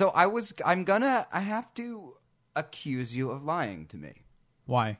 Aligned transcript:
So 0.00 0.08
I 0.14 0.28
was. 0.28 0.54
I'm 0.64 0.84
gonna. 0.84 1.26
I 1.30 1.40
have 1.40 1.74
to 1.74 2.14
accuse 2.56 3.14
you 3.14 3.30
of 3.32 3.44
lying 3.44 3.84
to 3.88 3.98
me 3.98 4.22
Why? 4.64 4.96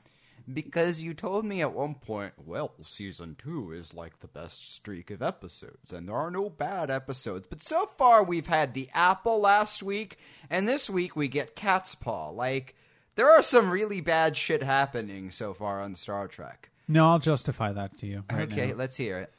because 0.53 1.01
you 1.01 1.15
told 1.15 1.43
me 1.43 1.61
at 1.61 1.73
one 1.73 1.95
point. 1.95 2.33
Well, 2.45 2.73
season 2.83 3.35
two 3.35 3.71
is 3.71 3.95
like 3.95 4.19
the 4.19 4.27
best 4.27 4.71
streak 4.75 5.09
of 5.09 5.23
episodes, 5.23 5.91
and 5.91 6.07
there 6.07 6.15
are 6.15 6.29
no 6.29 6.51
bad 6.51 6.91
episodes. 6.91 7.47
But 7.47 7.63
so 7.63 7.89
far, 7.97 8.23
we've 8.23 8.45
had 8.45 8.75
the 8.75 8.91
apple 8.93 9.39
last 9.39 9.81
week, 9.81 10.19
and 10.51 10.69
this 10.69 10.87
week 10.87 11.15
we 11.15 11.27
get 11.27 11.55
Cat's 11.55 11.95
Paw. 11.95 12.29
Like 12.29 12.75
there 13.15 13.31
are 13.31 13.41
some 13.41 13.71
really 13.71 14.01
bad 14.01 14.37
shit 14.37 14.61
happening 14.61 15.31
so 15.31 15.55
far 15.55 15.81
on 15.81 15.95
Star 15.95 16.27
Trek. 16.27 16.69
No, 16.87 17.07
I'll 17.07 17.17
justify 17.17 17.71
that 17.71 17.97
to 17.97 18.05
you. 18.05 18.23
right 18.31 18.51
okay, 18.51 18.67
now. 18.67 18.75
let's 18.75 18.97
hear 18.97 19.17
it. 19.17 19.33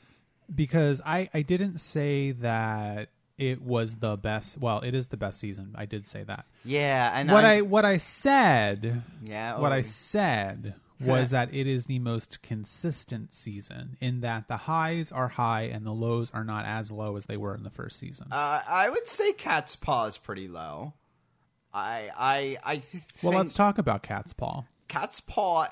because 0.53 1.01
I 1.07 1.31
I 1.33 1.43
didn't 1.43 1.79
say 1.79 2.33
that 2.33 3.11
it 3.39 3.62
was 3.62 3.96
the 3.96 4.17
best. 4.17 4.59
Well, 4.59 4.80
it 4.80 4.95
is 4.95 5.09
the 5.09 5.17
best 5.17 5.41
season. 5.41 5.75
I 5.75 5.86
did 5.86 6.07
say 6.07 6.22
that. 6.25 6.46
Yeah, 6.64 7.13
and 7.14 7.31
what 7.31 7.45
I'm- 7.45 7.58
I 7.58 7.61
what 7.63 7.85
I 7.85 7.96
said 7.96 9.03
yeah 9.25 9.58
what 9.58 9.72
oh, 9.72 9.77
I 9.77 9.82
said 9.82 10.75
was 11.00 11.31
that 11.31 11.53
it 11.53 11.67
is 11.67 11.86
the 11.86 11.99
most 11.99 12.43
consistent 12.43 13.35
season 13.35 13.96
in 14.00 14.21
that 14.21 14.46
the 14.49 14.57
highs 14.57 15.11
are 15.11 15.29
high 15.29 15.63
and 15.63 15.85
the 15.85 15.93
lows 15.93 16.31
are 16.31 16.45
not 16.45 16.64
as 16.64 16.93
low 16.93 17.17
as 17.17 17.25
they 17.27 17.36
were 17.36 17.57
in 17.57 17.64
the 17.64 17.71
first 17.71 17.99
season. 17.99 18.29
Uh, 18.31 18.63
I 18.68 18.89
would 18.89 19.08
say 19.08 19.33
Cat's 19.33 19.75
Paw 19.75 20.07
is 20.07 20.19
pretty 20.19 20.49
low. 20.49 20.94
I 21.75 22.11
I 22.17 22.58
I 22.64 22.77
th- 22.77 23.03
well, 23.22 23.35
let's 23.35 23.55
talk 23.55 23.79
about 23.79 24.03
Cat's 24.03 24.33
Paw. 24.33 24.64
Cat's 24.89 25.21
Paw 25.21 25.69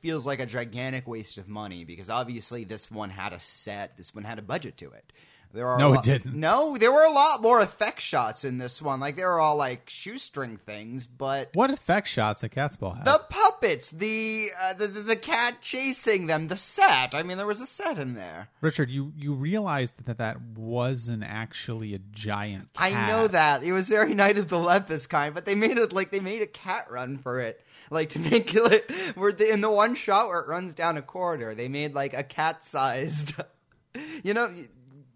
feels 0.00 0.24
like 0.24 0.40
a 0.40 0.46
gigantic 0.46 1.06
waste 1.06 1.38
of 1.38 1.48
money 1.48 1.84
because 1.84 2.08
obviously 2.08 2.64
this 2.64 2.90
one 2.90 3.10
had 3.10 3.32
a 3.32 3.40
set, 3.40 3.96
this 3.96 4.14
one 4.14 4.24
had 4.24 4.38
a 4.38 4.42
budget 4.42 4.76
to 4.78 4.90
it. 4.90 5.12
There 5.52 5.66
are 5.66 5.78
No, 5.78 5.94
it 5.94 6.02
didn't. 6.02 6.34
No, 6.34 6.76
there 6.76 6.92
were 6.92 7.04
a 7.04 7.10
lot 7.10 7.42
more 7.42 7.60
effect 7.60 8.00
shots 8.00 8.44
in 8.44 8.58
this 8.58 8.80
one. 8.80 9.00
Like 9.00 9.16
they 9.16 9.24
were 9.24 9.40
all 9.40 9.56
like 9.56 9.88
shoestring 9.90 10.58
things, 10.58 11.06
but 11.06 11.50
What 11.54 11.70
effect 11.70 12.06
shots 12.06 12.42
that 12.42 12.50
Cat's 12.50 12.76
Paw 12.76 12.94
had? 12.94 13.04
the 13.04 13.20
puppets, 13.28 13.90
the, 13.90 14.50
uh, 14.60 14.74
the 14.74 14.86
the 14.86 15.00
the 15.00 15.16
cat 15.16 15.60
chasing 15.60 16.26
them, 16.26 16.48
the 16.48 16.56
set. 16.56 17.14
I 17.14 17.22
mean, 17.24 17.36
there 17.36 17.46
was 17.46 17.60
a 17.60 17.66
set 17.66 17.98
in 17.98 18.14
there. 18.14 18.48
Richard, 18.60 18.90
you 18.90 19.12
you 19.16 19.34
realized 19.34 19.94
that 20.04 20.18
that 20.18 20.40
wasn't 20.56 21.24
actually 21.24 21.94
a 21.94 21.98
giant. 22.12 22.72
Cat. 22.74 22.92
I 22.94 23.06
know 23.08 23.26
that 23.26 23.62
it 23.64 23.72
was 23.72 23.88
very 23.88 24.14
Night 24.14 24.38
of 24.38 24.48
the 24.48 24.58
Lepus 24.58 25.08
kind, 25.08 25.34
but 25.34 25.46
they 25.46 25.54
made 25.54 25.78
it 25.78 25.92
like 25.92 26.10
they 26.10 26.20
made 26.20 26.42
a 26.42 26.46
cat 26.46 26.86
run 26.90 27.18
for 27.18 27.40
it, 27.40 27.64
like 27.90 28.10
to 28.10 28.18
make 28.30 28.54
it 28.54 28.90
where 29.16 29.32
the, 29.32 29.50
in 29.50 29.60
the 29.62 29.70
one 29.70 29.94
shot 29.96 30.28
where 30.28 30.40
it 30.40 30.48
runs 30.48 30.74
down 30.74 30.96
a 30.96 31.02
corridor, 31.02 31.54
they 31.54 31.68
made 31.68 31.92
like 31.94 32.14
a 32.14 32.22
cat 32.22 32.64
sized. 32.64 33.34
you 34.22 34.32
know, 34.34 34.48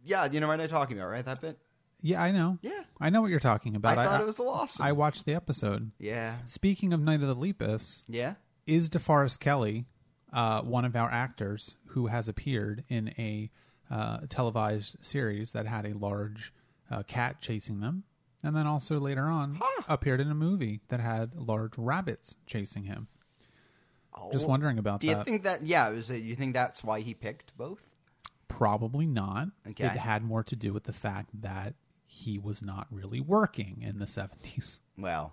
yeah, 0.04 0.26
you 0.30 0.40
know 0.40 0.48
what 0.48 0.60
I'm 0.60 0.68
talking 0.68 0.98
about, 0.98 1.08
right? 1.10 1.24
That 1.24 1.40
bit. 1.40 1.58
Yeah, 2.00 2.22
I 2.22 2.32
know. 2.32 2.58
Yeah. 2.60 2.82
I 3.00 3.08
know 3.10 3.22
what 3.22 3.30
you're 3.30 3.40
talking 3.40 3.76
about. 3.76 3.96
I 3.96 4.04
thought 4.04 4.20
it 4.20 4.26
was 4.26 4.38
awesome. 4.38 4.84
I 4.84 4.92
watched 4.92 5.24
the 5.24 5.34
episode. 5.34 5.90
yeah, 5.98 6.36
Speaking 6.44 6.92
of 6.92 7.00
Night 7.00 7.22
of 7.22 7.28
the 7.28 7.34
Lepus, 7.34 8.04
yeah. 8.08 8.34
is 8.66 8.90
DeForest 8.90 9.40
Kelley 9.40 9.86
uh, 10.34 10.60
one 10.62 10.84
of 10.84 10.96
our 10.96 11.10
actors 11.10 11.76
who 11.88 12.08
has 12.08 12.28
appeared 12.28 12.84
in 12.88 13.08
a 13.18 13.50
uh, 13.90 14.18
televised 14.28 14.96
series 15.00 15.52
that 15.52 15.66
had 15.66 15.86
a 15.86 15.96
large 15.96 16.52
uh, 16.90 17.02
cat 17.04 17.40
chasing 17.40 17.80
them, 17.80 18.02
and 18.42 18.54
then 18.54 18.66
also 18.66 18.98
later 18.98 19.22
on 19.22 19.60
appeared 19.88 20.20
in 20.20 20.30
a 20.30 20.34
movie 20.34 20.80
that 20.88 21.00
had 21.00 21.34
large 21.36 21.78
rabbits 21.78 22.34
chasing 22.46 22.84
him. 22.84 23.06
Just 24.32 24.46
wondering 24.46 24.78
about 24.78 24.96
Oh, 24.96 24.98
Do 24.98 25.06
you 25.08 25.14
that. 25.14 25.24
think 25.24 25.42
that? 25.44 25.62
Yeah, 25.62 25.88
was 25.90 26.10
it, 26.10 26.22
you 26.22 26.36
think 26.36 26.54
that's 26.54 26.84
why 26.84 27.00
he 27.00 27.14
picked 27.14 27.56
both? 27.56 27.82
Probably 28.48 29.06
not. 29.06 29.48
Okay. 29.68 29.84
It 29.86 29.92
had 29.92 30.22
more 30.22 30.42
to 30.44 30.56
do 30.56 30.72
with 30.72 30.84
the 30.84 30.92
fact 30.92 31.30
that 31.42 31.74
he 32.06 32.38
was 32.38 32.62
not 32.62 32.86
really 32.90 33.20
working 33.20 33.78
in 33.82 33.98
the 33.98 34.04
70s. 34.06 34.80
Well, 34.98 35.32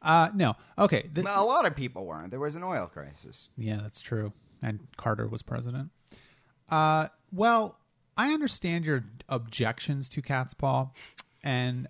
Uh, 0.00 0.30
no. 0.34 0.54
Okay. 0.78 1.02
th- 1.14 1.26
a 1.28 1.42
lot 1.42 1.66
of 1.66 1.76
people 1.76 2.06
weren't. 2.06 2.30
There 2.30 2.40
was 2.40 2.56
an 2.56 2.64
oil 2.64 2.86
crisis. 2.86 3.48
Yeah, 3.56 3.76
that's 3.82 4.00
true. 4.00 4.32
And 4.62 4.80
Carter 4.96 5.28
was 5.28 5.42
president. 5.42 5.90
Uh, 6.70 7.08
well, 7.30 7.78
I 8.16 8.32
understand 8.32 8.84
your 8.84 9.04
objections 9.28 10.08
to 10.10 10.22
Cat's 10.22 10.54
Paw, 10.54 10.90
and 11.44 11.86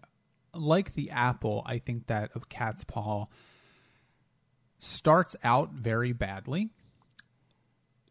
like 0.54 0.94
the 0.94 1.10
apple, 1.10 1.62
I 1.64 1.78
think 1.78 2.06
that 2.08 2.30
a 2.34 2.40
Cat's 2.40 2.84
Paw 2.84 3.26
starts 4.78 5.36
out 5.44 5.70
very 5.72 6.12
badly, 6.12 6.70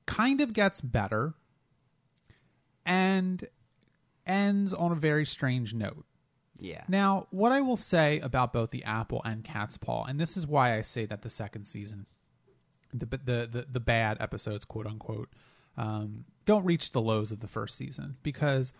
kind 0.05 0.41
of 0.41 0.53
gets 0.53 0.81
better, 0.81 1.33
and 2.85 3.47
ends 4.25 4.73
on 4.73 4.91
a 4.91 4.95
very 4.95 5.25
strange 5.25 5.73
note. 5.73 6.05
Yeah. 6.59 6.83
Now, 6.87 7.27
what 7.31 7.51
I 7.51 7.61
will 7.61 7.77
say 7.77 8.19
about 8.19 8.53
both 8.53 8.71
the 8.71 8.83
Apple 8.83 9.21
and 9.25 9.43
Cat's 9.43 9.77
Paw, 9.77 10.05
and 10.05 10.19
this 10.19 10.37
is 10.37 10.45
why 10.45 10.77
I 10.77 10.81
say 10.81 11.05
that 11.05 11.21
the 11.21 11.29
second 11.29 11.65
season, 11.65 12.05
the 12.93 13.05
the 13.05 13.49
the, 13.51 13.65
the 13.71 13.79
bad 13.79 14.17
episodes, 14.19 14.65
quote 14.65 14.85
unquote, 14.85 15.29
um, 15.77 16.25
don't 16.45 16.65
reach 16.65 16.91
the 16.91 17.01
lows 17.01 17.31
of 17.31 17.39
the 17.39 17.47
first 17.47 17.77
season 17.77 18.17
because 18.21 18.73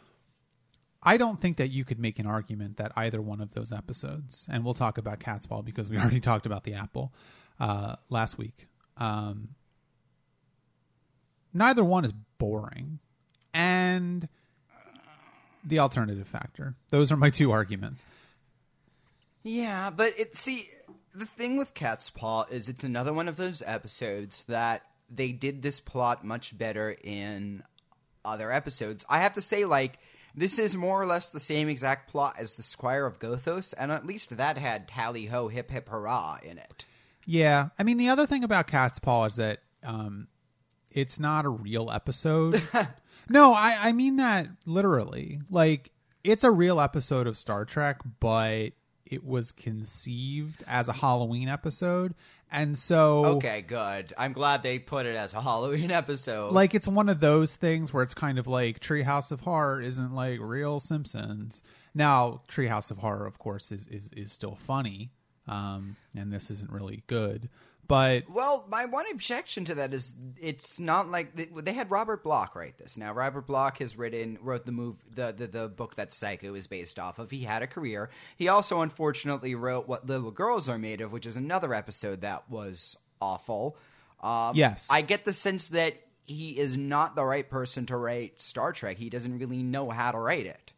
I 1.03 1.17
don't 1.17 1.39
think 1.39 1.57
that 1.57 1.69
you 1.69 1.83
could 1.83 1.99
make 1.99 2.19
an 2.19 2.27
argument 2.27 2.77
that 2.77 2.91
either 2.95 3.21
one 3.21 3.41
of 3.41 3.51
those 3.51 3.71
episodes, 3.71 4.45
and 4.51 4.63
we'll 4.63 4.75
talk 4.75 4.97
about 4.97 5.19
Cat's 5.19 5.47
Paw 5.47 5.61
because 5.61 5.89
we 5.89 5.97
already 5.99 6.19
talked 6.19 6.45
about 6.45 6.63
the 6.63 6.73
Apple 6.73 7.13
uh, 7.59 7.95
last 8.09 8.37
week. 8.37 8.67
Um, 8.97 9.49
neither 11.53 11.83
one 11.83 12.05
is 12.05 12.13
boring, 12.37 12.99
and 13.53 14.27
the 15.63 15.79
alternative 15.79 16.27
factor. 16.27 16.75
Those 16.89 17.11
are 17.11 17.17
my 17.17 17.29
two 17.29 17.51
arguments. 17.51 18.05
Yeah, 19.43 19.89
but 19.89 20.13
it 20.19 20.35
see 20.35 20.69
the 21.13 21.25
thing 21.25 21.57
with 21.57 21.73
Cat's 21.73 22.09
Paw 22.09 22.45
is 22.49 22.69
it's 22.69 22.83
another 22.83 23.13
one 23.13 23.27
of 23.27 23.35
those 23.35 23.61
episodes 23.65 24.43
that 24.45 24.83
they 25.09 25.31
did 25.31 25.61
this 25.61 25.79
plot 25.79 26.23
much 26.23 26.57
better 26.57 26.95
in 27.03 27.63
other 28.23 28.51
episodes. 28.51 29.03
I 29.09 29.19
have 29.19 29.33
to 29.33 29.41
say, 29.41 29.65
like 29.65 29.99
this 30.35 30.59
is 30.59 30.75
more 30.75 31.01
or 31.01 31.05
less 31.05 31.29
the 31.29 31.39
same 31.39 31.67
exact 31.67 32.09
plot 32.09 32.35
as 32.37 32.55
the 32.55 32.63
Squire 32.63 33.05
of 33.05 33.19
Gothos, 33.19 33.73
and 33.77 33.91
at 33.91 34.05
least 34.05 34.37
that 34.37 34.57
had 34.57 34.87
tally 34.87 35.25
ho 35.25 35.47
hip 35.47 35.71
hip 35.71 35.89
hurrah 35.89 36.37
in 36.43 36.57
it. 36.57 36.85
Yeah, 37.25 37.69
I 37.77 37.83
mean 37.83 37.97
the 37.97 38.09
other 38.09 38.25
thing 38.25 38.43
about 38.43 38.67
Cat's 38.67 38.99
Paw 38.99 39.25
is 39.25 39.35
that 39.35 39.59
um, 39.83 40.27
it's 40.91 41.19
not 41.19 41.45
a 41.45 41.49
real 41.49 41.89
episode. 41.91 42.61
no, 43.29 43.53
I 43.53 43.77
I 43.81 43.91
mean 43.91 44.17
that 44.17 44.47
literally. 44.65 45.41
Like 45.49 45.91
it's 46.23 46.43
a 46.43 46.51
real 46.51 46.79
episode 46.79 47.27
of 47.27 47.37
Star 47.37 47.65
Trek, 47.65 47.97
but 48.19 48.69
it 49.05 49.25
was 49.25 49.51
conceived 49.51 50.63
as 50.67 50.87
a 50.87 50.93
Halloween 50.93 51.49
episode, 51.49 52.13
and 52.51 52.77
so 52.77 53.25
Okay, 53.25 53.61
good. 53.61 54.13
I'm 54.17 54.31
glad 54.33 54.63
they 54.63 54.79
put 54.79 55.05
it 55.05 55.15
as 55.17 55.33
a 55.33 55.41
Halloween 55.41 55.91
episode. 56.01 56.53
like 56.53 56.73
it's 56.73 56.87
one 56.87 57.09
of 57.09 57.19
those 57.19 57.55
things 57.55 57.93
where 57.93 58.03
it's 58.03 58.13
kind 58.13 58.39
of 58.39 58.47
like 58.47 58.79
Treehouse 58.79 59.31
of 59.31 59.41
Horror 59.41 59.81
isn't 59.81 60.13
like 60.13 60.39
real 60.39 60.79
Simpsons. 60.79 61.61
Now, 61.93 62.41
Treehouse 62.47 62.89
of 62.89 62.99
Horror, 62.99 63.25
of 63.25 63.37
course, 63.37 63.71
is 63.71 63.85
is, 63.87 64.09
is 64.15 64.31
still 64.31 64.55
funny, 64.55 65.11
um, 65.47 65.97
and 66.15 66.31
this 66.31 66.49
isn't 66.49 66.71
really 66.71 67.03
good. 67.07 67.49
But 67.91 68.29
Well, 68.29 68.65
my 68.69 68.85
one 68.85 69.05
objection 69.11 69.65
to 69.65 69.75
that 69.75 69.93
is 69.93 70.13
it's 70.39 70.79
not 70.79 71.11
like 71.11 71.35
they, 71.35 71.49
they 71.61 71.73
had 71.73 71.91
Robert 71.91 72.23
Bloch 72.23 72.55
write 72.55 72.77
this. 72.77 72.97
Now, 72.97 73.11
Robert 73.11 73.45
Bloch 73.47 73.79
has 73.79 73.97
written 73.97 74.37
wrote 74.41 74.65
the 74.65 74.71
move 74.71 74.95
the, 75.13 75.33
the 75.37 75.47
the 75.47 75.67
book 75.67 75.95
that 75.95 76.13
Psycho 76.13 76.55
is 76.55 76.67
based 76.67 76.97
off 76.99 77.19
of. 77.19 77.29
He 77.29 77.43
had 77.43 77.63
a 77.63 77.67
career. 77.67 78.09
He 78.37 78.47
also 78.47 78.81
unfortunately 78.81 79.55
wrote 79.55 79.89
What 79.89 80.05
Little 80.07 80.31
Girls 80.31 80.69
Are 80.69 80.77
Made 80.77 81.01
of, 81.01 81.11
which 81.11 81.25
is 81.25 81.35
another 81.35 81.73
episode 81.73 82.21
that 82.21 82.49
was 82.49 82.95
awful. 83.21 83.75
Um, 84.21 84.55
Yes. 84.55 84.87
I 84.89 85.01
get 85.01 85.25
the 85.25 85.33
sense 85.33 85.67
that 85.69 85.95
he 86.25 86.57
is 86.57 86.77
not 86.77 87.15
the 87.17 87.25
right 87.25 87.49
person 87.49 87.87
to 87.87 87.97
write 87.97 88.39
Star 88.39 88.71
Trek. 88.71 88.97
He 88.97 89.09
doesn't 89.09 89.37
really 89.37 89.63
know 89.63 89.89
how 89.89 90.11
to 90.11 90.17
write 90.17 90.45
it. 90.45 90.71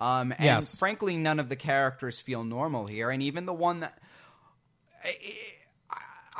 Um, 0.00 0.30
and 0.32 0.44
Yes. 0.44 0.78
frankly, 0.78 1.16
none 1.16 1.40
of 1.40 1.48
the 1.48 1.56
characters 1.56 2.20
feel 2.20 2.44
normal 2.44 2.86
here, 2.86 3.10
and 3.10 3.22
even 3.22 3.44
the 3.44 3.52
one 3.52 3.80
that 3.80 3.98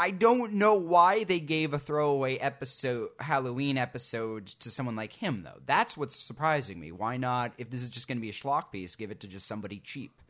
I 0.00 0.12
don't 0.12 0.54
know 0.54 0.76
why 0.76 1.24
they 1.24 1.40
gave 1.40 1.74
a 1.74 1.78
throwaway 1.78 2.38
episode, 2.38 3.10
Halloween 3.20 3.76
episode, 3.76 4.46
to 4.46 4.70
someone 4.70 4.96
like 4.96 5.12
him, 5.12 5.42
though. 5.42 5.60
That's 5.66 5.94
what's 5.94 6.16
surprising 6.18 6.80
me. 6.80 6.90
Why 6.90 7.18
not, 7.18 7.52
if 7.58 7.68
this 7.68 7.82
is 7.82 7.90
just 7.90 8.08
going 8.08 8.16
to 8.16 8.22
be 8.22 8.30
a 8.30 8.32
schlock 8.32 8.72
piece, 8.72 8.96
give 8.96 9.10
it 9.10 9.20
to 9.20 9.28
just 9.28 9.46
somebody 9.46 9.78
cheap? 9.78 10.22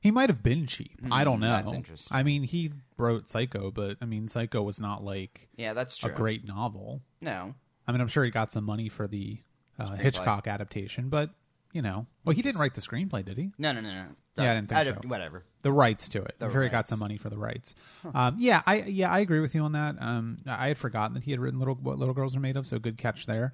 He 0.00 0.10
might 0.10 0.30
have 0.30 0.42
been 0.42 0.66
cheap. 0.66 0.98
I 1.10 1.24
don't 1.24 1.40
know. 1.40 1.50
That's 1.50 1.74
interesting. 1.74 2.16
I 2.16 2.22
mean, 2.22 2.42
he 2.42 2.72
wrote 2.96 3.28
Psycho, 3.28 3.70
but 3.70 3.98
I 4.00 4.06
mean, 4.06 4.28
Psycho 4.28 4.62
was 4.62 4.80
not 4.80 5.04
like 5.04 5.50
Yeah, 5.56 5.74
that's 5.74 5.98
true. 5.98 6.10
a 6.10 6.14
great 6.14 6.46
novel. 6.48 7.02
No. 7.20 7.54
I 7.86 7.92
mean, 7.92 8.00
I'm 8.00 8.08
sure 8.08 8.24
he 8.24 8.30
got 8.30 8.50
some 8.50 8.64
money 8.64 8.88
for 8.88 9.06
the 9.06 9.42
uh, 9.78 9.96
Hitchcock 9.96 10.46
adaptation, 10.46 11.10
but 11.10 11.30
you 11.72 11.82
know, 11.82 12.06
well, 12.24 12.34
he 12.34 12.42
didn't 12.42 12.60
write 12.60 12.74
the 12.74 12.80
screenplay, 12.80 13.24
did 13.24 13.36
he? 13.38 13.52
No, 13.58 13.72
no, 13.72 13.80
no, 13.80 13.90
no. 13.92 14.04
Yeah, 14.36 14.52
I 14.52 14.54
didn't 14.54 14.68
think 14.68 14.84
don't- 14.84 15.02
so. 15.02 15.08
Whatever. 15.08 15.42
The 15.62 15.72
rights 15.72 16.08
to 16.10 16.22
it. 16.22 16.36
I'm 16.40 16.50
sure 16.50 16.62
he 16.62 16.68
got 16.68 16.86
some 16.86 17.00
money 17.00 17.16
for 17.16 17.28
the 17.28 17.38
rights. 17.38 17.74
Um, 18.14 18.36
yeah, 18.38 18.62
I 18.66 18.82
yeah 18.84 19.10
I 19.10 19.18
agree 19.18 19.40
with 19.40 19.54
you 19.54 19.62
on 19.62 19.72
that. 19.72 19.96
Um, 20.00 20.38
I 20.46 20.68
had 20.68 20.78
forgotten 20.78 21.14
that 21.14 21.24
he 21.24 21.32
had 21.32 21.40
written 21.40 21.58
little 21.58 21.74
what 21.74 21.98
little 21.98 22.14
girls 22.14 22.36
are 22.36 22.40
made 22.40 22.56
of. 22.56 22.66
So 22.66 22.78
good 22.78 22.96
catch 22.98 23.26
there. 23.26 23.52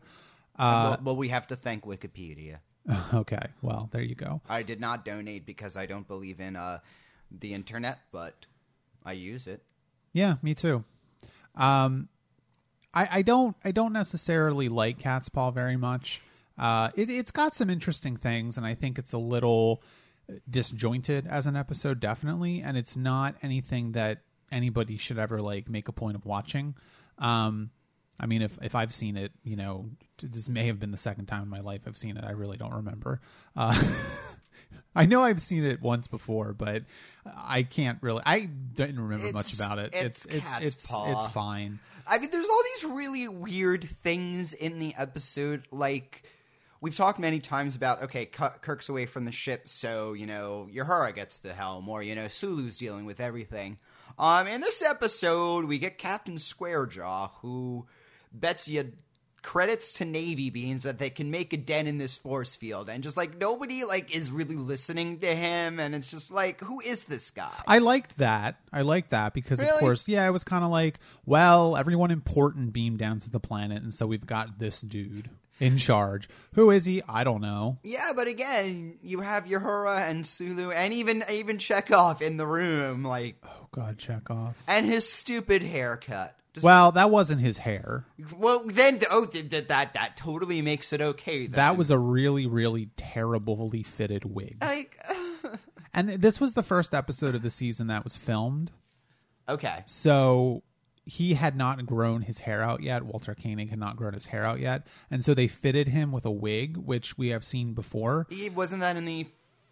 Uh, 0.57 0.97
well, 0.99 1.01
well, 1.05 1.17
we 1.17 1.29
have 1.31 1.47
to 1.49 1.57
thank 1.57 1.85
Wikipedia. 1.85 2.59
Okay, 3.15 3.47
well 3.63 3.89
there 3.93 4.03
you 4.03 4.15
go. 4.15 4.43
I 4.49 4.63
did 4.63 4.79
not 4.79 5.07
donate 5.07 5.47
because 5.47 5.75
I 5.77 5.87
don't 5.87 6.07
believe 6.07 6.39
in 6.39 6.55
uh, 6.55 6.81
the 7.31 7.55
internet, 7.55 8.01
but 8.13 8.45
I 9.07 9.13
use 9.13 9.47
it. 9.47 9.63
Yeah, 10.13 10.35
me 10.43 10.55
too. 10.55 10.85
Um, 11.55 12.09
I, 12.93 13.09
I 13.11 13.23
don't 13.23 13.57
I 13.65 13.71
don't 13.73 13.93
necessarily 13.95 14.69
like 14.69 14.99
Cat's 14.99 15.31
Paw 15.31 15.51
very 15.51 15.77
much. 15.79 16.21
Uh, 16.59 16.91
it, 16.95 17.11
it's 17.11 17.31
got 17.31 17.55
some 17.55 17.71
interesting 17.71 18.17
things, 18.17 18.57
and 18.57 18.67
I 18.67 18.75
think 18.75 18.99
it's 18.99 19.13
a 19.13 19.19
little 19.19 19.83
disjointed 20.49 21.27
as 21.27 21.47
an 21.47 21.57
episode, 21.57 22.01
definitely. 22.01 22.61
And 22.61 22.77
it's 22.77 22.97
not 22.97 23.35
anything 23.43 23.93
that 23.93 24.23
anybody 24.53 24.97
should 24.97 25.19
ever 25.19 25.41
like 25.41 25.69
make 25.69 25.89
a 25.89 25.93
point 25.93 26.17
of 26.17 26.27
watching. 26.27 26.75
Um, 27.19 27.71
I 28.19 28.27
mean, 28.27 28.43
if 28.43 28.59
if 28.63 28.75
I've 28.75 28.93
seen 28.93 29.17
it, 29.17 29.33
you 29.43 29.57
know, 29.57 29.91
this 30.23 30.49
may 30.49 30.67
have 30.67 30.79
been 30.79 30.93
the 30.93 30.97
second 30.97 31.27
time 31.27 31.43
in 31.43 31.49
my 31.49 31.61
life 31.61 31.83
I've 31.87 31.97
seen 31.97 32.17
it. 32.17 32.25
I 32.25 32.31
really 32.31 32.57
don't 32.57 32.75
remember. 32.75 33.21
Uh, 33.57 33.81
I 34.97 35.07
know 35.07 35.23
I've 35.23 35.41
seen 35.41 35.65
it 35.65 35.83
once 35.83 36.07
before, 36.07 36.53
but 36.53 36.85
I 37.27 37.65
can't 37.65 37.99
really. 38.01 38.23
I 38.25 38.45
didn't 38.45 39.01
remember 39.01 39.33
much 39.33 39.55
about 39.55 39.79
it. 39.79 39.91
it's 39.93 40.27
It's 40.27 40.37
it's 40.37 40.55
it's, 40.61 40.93
it's 40.95 41.27
fine. 41.29 41.81
I 42.07 42.19
mean, 42.19 42.31
there's 42.31 42.49
all 42.49 42.63
these 42.75 42.93
really 42.93 43.27
weird 43.29 43.83
things 43.85 44.53
in 44.53 44.79
the 44.79 44.95
episode. 44.97 45.67
Like, 45.71 46.23
we've 46.85 46.95
talked 46.95 47.19
many 47.19 47.41
times 47.41 47.77
about, 47.77 48.03
okay, 48.03 48.27
Kirk's 48.27 48.91
away 48.91 49.07
from 49.07 49.25
the 49.25 49.33
ship, 49.33 49.67
so, 49.67 50.13
you 50.13 50.27
know, 50.27 50.69
Uhura 50.71 51.15
gets 51.15 51.39
the 51.39 51.55
helm, 51.55 51.89
or, 51.89 52.03
you 52.03 52.15
know, 52.15 52.29
Sulu's 52.29 52.77
dealing 52.77 53.07
with 53.07 53.21
everything. 53.21 53.79
Um, 54.19 54.47
in 54.47 54.61
this 54.61 54.83
episode, 54.83 55.65
we 55.65 55.79
get 55.79 55.97
Captain 55.97 56.37
Squarejaw, 56.37 57.31
who 57.41 57.87
bets 58.35 58.69
you 58.69 58.93
credits 59.41 59.95
to 59.95 60.05
Navy 60.05 60.51
Beans 60.51 60.83
that 60.83 60.99
they 60.99 61.09
can 61.09 61.31
make 61.31 61.55
a 61.55 61.57
den 61.57 61.87
in 61.87 61.97
this 61.97 62.17
force 62.19 62.55
field. 62.55 62.91
And 62.91 63.03
just, 63.03 63.17
like, 63.17 63.39
nobody, 63.39 63.85
like, 63.85 64.15
is 64.15 64.31
really 64.31 64.57
listening 64.57 65.21
to 65.21 65.35
him, 65.35 65.81
and 65.81 65.95
it's 65.95 66.11
just 66.11 66.31
like, 66.31 66.61
who 66.61 66.81
is 66.81 67.05
this 67.05 67.31
guy? 67.31 67.63
I 67.67 67.79
liked 67.79 68.19
that. 68.19 68.57
I 68.75 68.83
liked 68.83 69.09
that 69.09 69.33
because, 69.33 69.63
of 69.63 69.71
course, 69.71 70.07
yeah, 70.07 70.29
it 70.29 70.33
was 70.33 70.45
kind 70.45 70.63
of 70.63 70.71
like, 70.71 70.99
well, 71.25 71.79
everyone 71.79 72.11
important 72.11 72.75
beamed 72.75 72.99
down 72.99 73.21
to 73.21 73.31
the 73.31 73.41
planet, 73.41 73.83
and 73.83 73.95
so 73.95 74.07
we've 74.07 74.27
got 74.27 74.59
this 74.59 74.83
dude 74.83 75.31
in 75.61 75.77
charge. 75.79 76.29
Who 76.55 76.71
is 76.71 76.85
he? 76.85 77.03
I 77.09 77.25
don't 77.25 77.41
know. 77.41 77.79
Yeah, 77.83 78.13
but 78.15 78.27
again, 78.29 78.99
you 79.03 79.21
have 79.21 79.45
Uhura 79.45 80.09
and 80.09 80.27
Sulu, 80.27 80.71
and 80.71 80.93
even 80.93 81.25
even 81.31 81.59
Chekov 81.59 82.21
in 82.23 82.37
the 82.37 82.47
room, 82.47 83.05
like, 83.05 83.37
Oh 83.45 83.69
God, 83.73 83.99
check 83.99 84.31
off. 84.31 84.57
and 84.67 84.87
his 84.87 85.09
stupid 85.11 85.63
haircut. 85.63 86.37
Just, 86.55 86.65
Well, 86.65 86.93
that 86.93 87.11
wasn't 87.11 87.41
his 87.41 87.59
hair. 87.59 88.05
well, 88.37 88.63
then 88.65 89.01
oh, 89.11 89.25
th- 89.27 89.51
th- 89.51 89.67
that 89.69 89.95
that 89.95 90.17
totally 90.17 90.63
makes 90.63 90.93
it 90.93 91.01
okay. 91.01 91.47
Then. 91.47 91.57
That 91.57 91.77
was 91.77 91.91
a 91.91 91.99
really, 91.99 92.47
really 92.47 92.91
terribly 92.97 93.83
fitted 93.83 94.25
wig. 94.25 94.59
like 94.61 94.97
And 95.97 96.09
this 96.09 96.41
was 96.41 96.55
the 96.55 96.63
first 96.65 96.93
episode 96.95 97.35
of 97.37 97.43
the 97.43 97.51
season 97.51 97.87
that 97.89 98.03
was 98.05 98.17
filmed. 98.17 98.73
okay. 99.49 99.83
So 99.87 100.63
he 101.07 101.35
had 101.35 101.57
not 101.57 101.85
grown 101.87 102.23
his 102.23 102.41
hair 102.41 102.63
out 102.63 102.83
yet. 102.83 103.03
Walter 103.03 103.35
Koenig 103.35 103.71
had 103.71 103.79
not 103.79 103.97
grown 103.97 104.15
his 104.15 104.27
hair 104.27 104.45
out 104.45 104.61
yet. 104.61 104.87
And 105.11 105.25
so 105.25 105.35
they 105.35 105.49
fitted 105.49 105.89
him 105.89 106.13
with 106.13 106.25
a 106.25 106.31
wig, 106.31 106.77
which 106.77 107.19
we 107.19 107.29
have 107.29 107.45
seen 107.45 107.75
before. 107.75 108.27
He 108.31 108.49
wasn't 108.49 108.81
that 108.81 108.97
in 108.97 109.05
the 109.05 109.27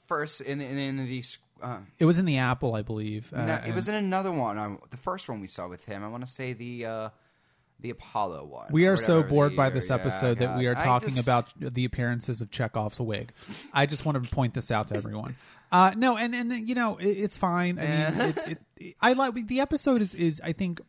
first 0.07 0.41
in 0.41 0.59
the, 0.59 0.67
in 0.67 0.97
the 0.97 1.25
uh, 1.63 1.79
It 1.99 2.05
was 2.05 2.19
in 2.19 2.25
the 2.27 2.39
Apple, 2.39 2.75
I 2.75 2.83
believe. 2.83 3.33
Uh, 3.35 3.47
no, 3.47 3.55
it 3.67 3.75
was 3.75 3.89
in 3.89 3.95
another 3.95 4.33
one. 4.33 4.59
Um, 4.59 4.79
the 4.91 4.97
first 4.97 5.29
one 5.29 5.41
we 5.41 5.47
saw 5.47 5.69
with 5.69 5.85
him. 5.85 6.05
I 6.05 6.09
want 6.09 6.25
to 6.27 6.31
say 6.31 6.53
the 6.53 6.87
uh, 6.87 7.09
the 7.81 7.91
Apollo 7.91 8.45
one. 8.45 8.69
we 8.71 8.87
are 8.87 8.97
so 8.97 9.23
bored 9.23 9.57
by 9.57 9.71
this 9.71 9.89
yeah, 9.89 9.97
episode 9.97 10.39
that 10.39 10.57
we 10.57 10.67
are 10.67 10.75
talking 10.75 11.09
just- 11.11 11.23
about 11.23 11.53
the 11.59 11.85
appearances 11.85 12.41
of 12.41 12.51
Chekov's 12.51 13.01
wig. 13.01 13.33
I 13.73 13.87
just 13.87 14.05
want 14.05 14.23
to 14.23 14.31
point 14.31 14.55
this 14.55 14.71
out 14.71 14.89
to 14.89 14.97
everyone. 14.97 15.37
Uh, 15.71 15.93
no, 15.97 16.17
and 16.19 16.35
and 16.35 16.69
you 16.69 16.75
know 16.75 16.99
it, 16.99 17.07
it's 17.07 17.37
fine. 17.37 17.79
I 17.79 17.83
mean, 17.83 17.91
it, 18.21 18.37
it, 18.37 18.59
it, 18.77 18.95
I 19.01 19.15
like 19.15 19.47
the 19.47 19.61
episode 19.61 20.03
is 20.03 20.13
is 20.15 20.41
I 20.45 20.53
think, 20.53 20.81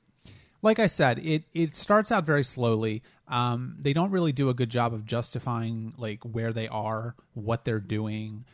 like 0.63 0.79
I 0.79 0.87
said, 0.87 1.19
it 1.19 1.43
it 1.53 1.75
starts 1.75 2.11
out 2.11 2.25
very 2.25 2.43
slowly. 2.43 3.03
Um, 3.27 3.75
they 3.79 3.93
don't 3.93 4.11
really 4.11 4.31
do 4.31 4.49
a 4.49 4.53
good 4.53 4.69
job 4.69 4.93
of 4.93 5.05
justifying 5.05 5.93
like 5.97 6.23
where 6.23 6.51
they 6.51 6.67
are, 6.67 7.15
what 7.33 7.65
they're 7.65 7.79
doing, 7.79 8.45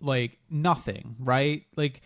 like 0.00 0.38
nothing, 0.48 1.16
right? 1.18 1.64
Like 1.76 2.00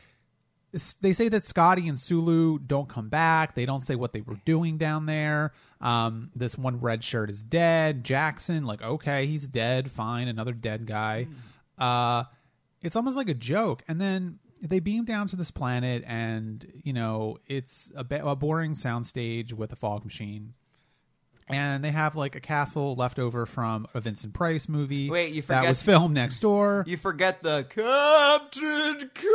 they 1.01 1.13
say 1.13 1.29
that 1.29 1.45
Scotty 1.45 1.89
and 1.89 1.99
Sulu 1.99 2.59
don't 2.61 2.89
come 2.89 3.09
back. 3.09 3.55
They 3.55 3.67
don't 3.67 3.83
say 3.83 3.97
what 3.97 4.13
they 4.13 4.21
were 4.21 4.41
doing 4.45 4.79
down 4.79 5.07
there. 5.07 5.53
Um, 5.81 6.31
this 6.35 6.57
one 6.57 6.81
red 6.81 7.03
shirt 7.03 7.29
is 7.29 7.43
dead. 7.43 8.05
Jackson, 8.05 8.65
like, 8.65 8.81
okay, 8.81 9.27
he's 9.27 9.49
dead. 9.49 9.91
Fine, 9.91 10.29
another 10.29 10.53
dead 10.53 10.87
guy. 10.87 11.27
Uh, 11.77 12.25
it's 12.83 12.95
almost 12.95 13.17
like 13.17 13.29
a 13.29 13.35
joke. 13.35 13.83
And 13.89 14.01
then 14.01 14.39
they 14.61 14.81
beam 14.81 15.05
down 15.05 15.27
to 15.29 15.37
this 15.37 15.51
planet, 15.51 16.05
and 16.07 16.67
you 16.85 16.93
know, 16.93 17.39
it's 17.47 17.91
a, 17.95 18.05
ba- 18.05 18.27
a 18.27 18.37
boring 18.37 18.75
soundstage 18.75 19.53
with 19.53 19.73
a 19.73 19.77
fog 19.77 20.05
machine. 20.05 20.55
And 21.53 21.83
they 21.83 21.91
have 21.91 22.15
like 22.15 22.37
a 22.37 22.41
castle 22.41 22.95
left 22.95 23.19
over 23.19 23.45
from 23.45 23.89
a 23.93 24.01
Vincent 24.01 24.35
Price 24.35 24.69
movie. 24.69 25.11
Wait, 25.11 25.35
you 25.35 25.43
forget 25.43 25.63
that 25.63 25.69
was 25.69 25.83
filmed 25.83 26.15
next 26.15 26.39
door. 26.39 26.85
You 26.87 26.97
forget 26.97 27.43
the 27.43 27.65
Captain 27.65 29.11
Kirk, 29.15 29.31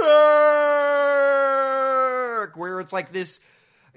where 2.56 2.80
it's 2.80 2.94
like 2.94 3.12
this. 3.12 3.42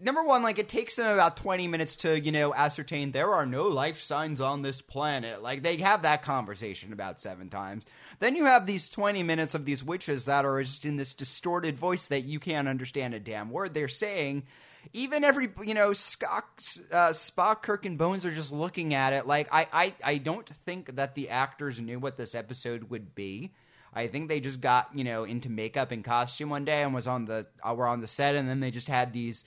Number 0.03 0.23
one, 0.23 0.43
like 0.43 0.59
it 0.59 0.69
takes 0.69 0.97
them 0.97 1.13
about 1.13 1.37
twenty 1.37 1.67
minutes 1.67 1.97
to 1.97 2.19
you 2.21 2.33
know 2.33 2.55
ascertain 2.55 3.13
there 3.13 3.33
are 3.33 3.47
no 3.47 3.65
life 3.65 4.01
signs 4.01 4.41
on 4.41 4.63
this 4.63 4.81
planet. 4.81 5.43
Like 5.43 5.63
they 5.63 5.77
have 5.79 6.03
that 6.03 6.23
conversation 6.23 6.93
about 6.93 7.21
seven 7.21 7.49
times. 7.49 7.87
Then 8.21 8.37
you 8.37 8.45
have 8.45 8.67
these 8.67 8.89
twenty 8.89 9.23
minutes 9.23 9.55
of 9.55 9.65
these 9.65 9.85
witches 9.85 10.27
that 10.27 10.45
are 10.45 10.63
just 10.63 10.85
in 10.85 10.97
this 10.97 11.15
distorted 11.15 11.77
voice 11.77 12.09
that 12.09 12.25
you 12.25 12.41
can't 12.41 12.69
understand 12.69 13.15
a 13.15 13.21
damn 13.21 13.51
word 13.51 13.75
they're 13.75 13.89
saying. 13.89 14.45
Even 14.93 15.25
every 15.25 15.49
you 15.65 15.75
know 15.75 15.91
Spock, 15.91 16.45
uh, 16.93 17.11
Spock, 17.11 17.63
Kirk, 17.63 17.85
and 17.85 17.99
Bones 17.99 18.25
are 18.25 18.31
just 18.31 18.53
looking 18.53 18.95
at 18.95 19.13
it 19.13 19.27
like 19.27 19.49
I, 19.53 19.67
I 19.73 19.95
I 20.05 20.19
don't 20.19 20.49
think 20.65 20.97
that 20.97 21.15
the 21.15 21.31
actors 21.31 21.81
knew 21.81 21.99
what 21.99 22.17
this 22.17 22.35
episode 22.35 22.91
would 22.91 23.15
be. 23.15 23.53
I 23.93 24.07
think 24.07 24.29
they 24.29 24.41
just 24.41 24.61
got 24.61 24.91
you 24.95 25.05
know 25.05 25.25
into 25.25 25.51
makeup 25.51 25.91
and 25.91 26.05
costume 26.05 26.51
one 26.51 26.65
day 26.65 26.83
and 26.83 26.95
was 26.95 27.07
on 27.07 27.25
the 27.25 27.47
uh, 27.63 27.75
were 27.75 27.87
on 27.87 28.01
the 28.01 28.07
set 28.07 28.35
and 28.35 28.49
then 28.49 28.61
they 28.61 28.71
just 28.71 28.89
had 28.89 29.13
these 29.13 29.45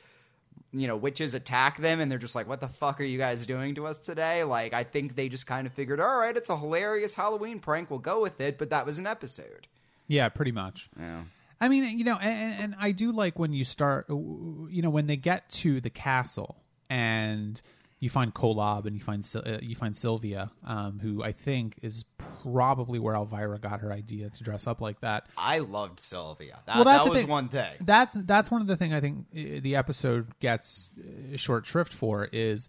you 0.74 0.88
know 0.88 0.96
witches 0.96 1.34
attack 1.34 1.78
them 1.78 2.00
and 2.00 2.12
they're 2.12 2.18
just 2.18 2.36
like 2.36 2.48
what 2.48 2.62
the 2.62 2.68
fuck 2.68 3.00
are 3.02 3.04
you 3.06 3.18
guys 3.18 3.46
doing 3.46 3.76
to 3.76 3.86
us 3.86 3.98
today? 3.98 4.44
Like 4.44 4.74
i 4.74 4.84
think 4.84 5.16
they 5.16 5.30
just 5.30 5.46
kind 5.48 5.68
of 5.68 5.74
figured 5.74 6.00
all 6.00 6.18
right 6.18 6.36
it's 6.36 6.50
a 6.50 6.58
hilarious 6.58 7.14
halloween 7.14 7.60
prank 7.60 7.90
we'll 7.90 8.00
go 8.00 8.22
with 8.22 8.40
it 8.40 8.58
but 8.58 8.70
that 8.70 8.86
was 8.86 8.98
an 8.98 9.08
episode. 9.08 9.68
Yeah, 10.08 10.30
pretty 10.30 10.52
much. 10.52 10.90
yeah. 11.00 11.24
I 11.62 11.70
mean, 11.70 11.96
you 11.98 12.04
know, 12.04 12.18
and, 12.18 12.56
and 12.60 12.76
I 12.80 12.92
do 12.92 13.12
like 13.12 13.38
when 13.38 13.54
you 13.54 13.64
start, 13.64 14.08
you 14.10 14.82
know, 14.82 14.90
when 14.90 15.06
they 15.06 15.16
get 15.16 15.48
to 15.62 15.80
the 15.80 15.92
castle 15.92 16.58
and 16.90 17.62
you 18.02 18.10
find 18.10 18.34
Kolob 18.34 18.86
and 18.88 18.96
you 18.96 19.02
find 19.02 19.26
uh, 19.36 19.60
you 19.62 19.76
find 19.76 19.96
Sylvia, 19.96 20.52
um, 20.66 21.00
who 21.00 21.24
I 21.24 21.32
think 21.32 21.78
is 21.84 22.04
probably 22.44 22.98
where 22.98 23.14
Elvira 23.14 23.60
got 23.60 23.80
her 23.82 23.94
idea 23.94 24.32
to 24.32 24.44
dress 24.44 24.66
up 24.66 24.82
like 24.82 25.00
that. 25.02 25.28
i 25.38 25.60
loved 25.60 26.00
sylvia 26.00 26.60
that, 26.66 26.76
Well, 26.76 26.84
that's 26.84 27.06
that 27.06 27.12
was 27.12 27.26
one 27.26 27.48
thing 27.48 27.78
That's 27.80 28.16
that's 28.16 28.50
one 28.50 28.60
of 28.60 28.68
the 28.68 28.76
thing 28.76 28.92
I 28.92 29.00
think 29.00 29.28
uh, 29.32 29.62
the 29.62 29.76
episode 29.76 30.38
gets 30.40 30.90
uh, 31.00 31.38
short 31.38 31.68
shrift 31.68 31.94
for 31.94 32.26
is 32.26 32.68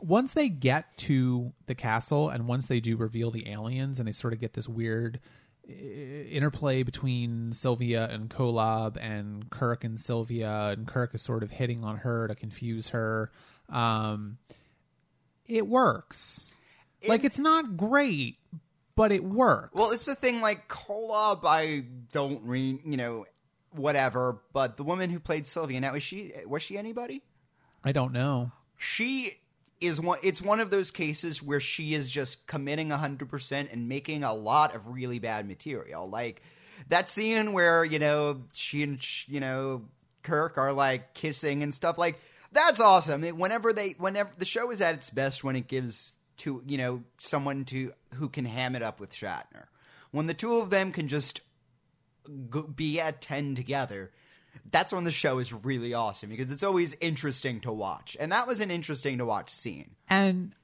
once 0.00 0.32
they 0.32 0.48
get 0.48 0.96
to 0.96 1.52
the 1.66 1.74
castle 1.74 2.30
and 2.30 2.48
once 2.48 2.66
they 2.66 2.80
do 2.80 2.96
reveal 2.96 3.30
the 3.30 3.50
aliens 3.50 3.98
and 3.98 4.08
they 4.08 4.12
sort 4.12 4.32
of 4.32 4.40
get 4.40 4.54
this 4.54 4.66
weird 4.66 5.20
uh, 5.68 5.72
interplay 5.72 6.82
between 6.82 7.52
Sylvia 7.52 8.08
and 8.08 8.30
Kolob 8.30 8.96
and 8.98 9.50
Kirk 9.50 9.84
and 9.84 10.00
Sylvia 10.00 10.68
and 10.68 10.86
Kirk 10.86 11.14
is 11.14 11.20
sort 11.20 11.42
of 11.42 11.50
hitting 11.50 11.84
on 11.84 11.98
her 11.98 12.28
to 12.28 12.34
confuse 12.34 12.88
her. 12.88 13.30
Um, 13.68 14.38
it 15.50 15.66
works. 15.66 16.54
like 17.06 17.24
it's 17.24 17.38
not 17.38 17.76
great, 17.76 18.38
but 18.94 19.12
it 19.12 19.24
works. 19.24 19.74
well 19.74 19.90
it's 19.90 20.04
the 20.04 20.14
thing 20.14 20.40
like 20.40 20.68
kolob 20.68 21.40
i 21.44 21.84
don't 22.12 22.42
re 22.44 22.78
you 22.84 22.96
know 22.96 23.24
whatever 23.72 24.40
but 24.52 24.76
the 24.76 24.82
woman 24.82 25.10
who 25.10 25.18
played 25.20 25.46
sylvia 25.46 25.80
now 25.80 25.94
is 25.94 26.02
she 26.02 26.32
was 26.46 26.62
she 26.62 26.76
anybody 26.76 27.22
I 27.82 27.92
don't 27.92 28.12
know. 28.12 28.52
she 28.76 29.38
is 29.80 30.00
one 30.00 30.18
it's 30.22 30.42
one 30.42 30.60
of 30.60 30.70
those 30.70 30.90
cases 30.90 31.42
where 31.42 31.60
she 31.60 31.94
is 31.94 32.08
just 32.08 32.46
committing 32.46 32.88
100% 32.88 33.72
and 33.72 33.88
making 33.88 34.22
a 34.22 34.34
lot 34.34 34.74
of 34.74 34.86
really 34.88 35.18
bad 35.18 35.48
material 35.48 36.06
like 36.08 36.42
that 36.88 37.08
scene 37.08 37.52
where 37.54 37.84
you 37.84 37.98
know 37.98 38.42
she 38.52 38.82
and 38.82 38.98
you 39.26 39.40
know 39.40 39.82
kirk 40.22 40.58
are 40.58 40.72
like 40.74 41.14
kissing 41.14 41.62
and 41.62 41.72
stuff 41.72 41.96
like 41.96 42.20
that's 42.52 42.80
awesome 42.80 43.22
whenever 43.38 43.72
they 43.72 43.90
whenever 43.98 44.30
the 44.38 44.44
show 44.44 44.70
is 44.70 44.80
at 44.80 44.94
its 44.94 45.10
best 45.10 45.44
when 45.44 45.56
it 45.56 45.68
gives 45.68 46.14
to 46.36 46.62
you 46.66 46.78
know 46.78 47.02
someone 47.18 47.64
to 47.64 47.92
who 48.14 48.28
can 48.28 48.44
ham 48.44 48.74
it 48.74 48.82
up 48.82 49.00
with 49.00 49.12
shatner 49.12 49.66
when 50.10 50.26
the 50.26 50.34
two 50.34 50.58
of 50.58 50.70
them 50.70 50.92
can 50.92 51.08
just 51.08 51.40
be 52.74 53.00
at 53.00 53.20
10 53.20 53.54
together 53.54 54.10
that's 54.70 54.92
when 54.92 55.04
the 55.04 55.12
show 55.12 55.38
is 55.38 55.52
really 55.52 55.94
awesome 55.94 56.28
because 56.28 56.50
it's 56.50 56.62
always 56.62 56.96
interesting 57.00 57.60
to 57.60 57.72
watch 57.72 58.16
and 58.20 58.32
that 58.32 58.46
was 58.46 58.60
an 58.60 58.70
interesting 58.70 59.18
to 59.18 59.24
watch 59.24 59.50
scene 59.50 59.94
And 60.08 60.54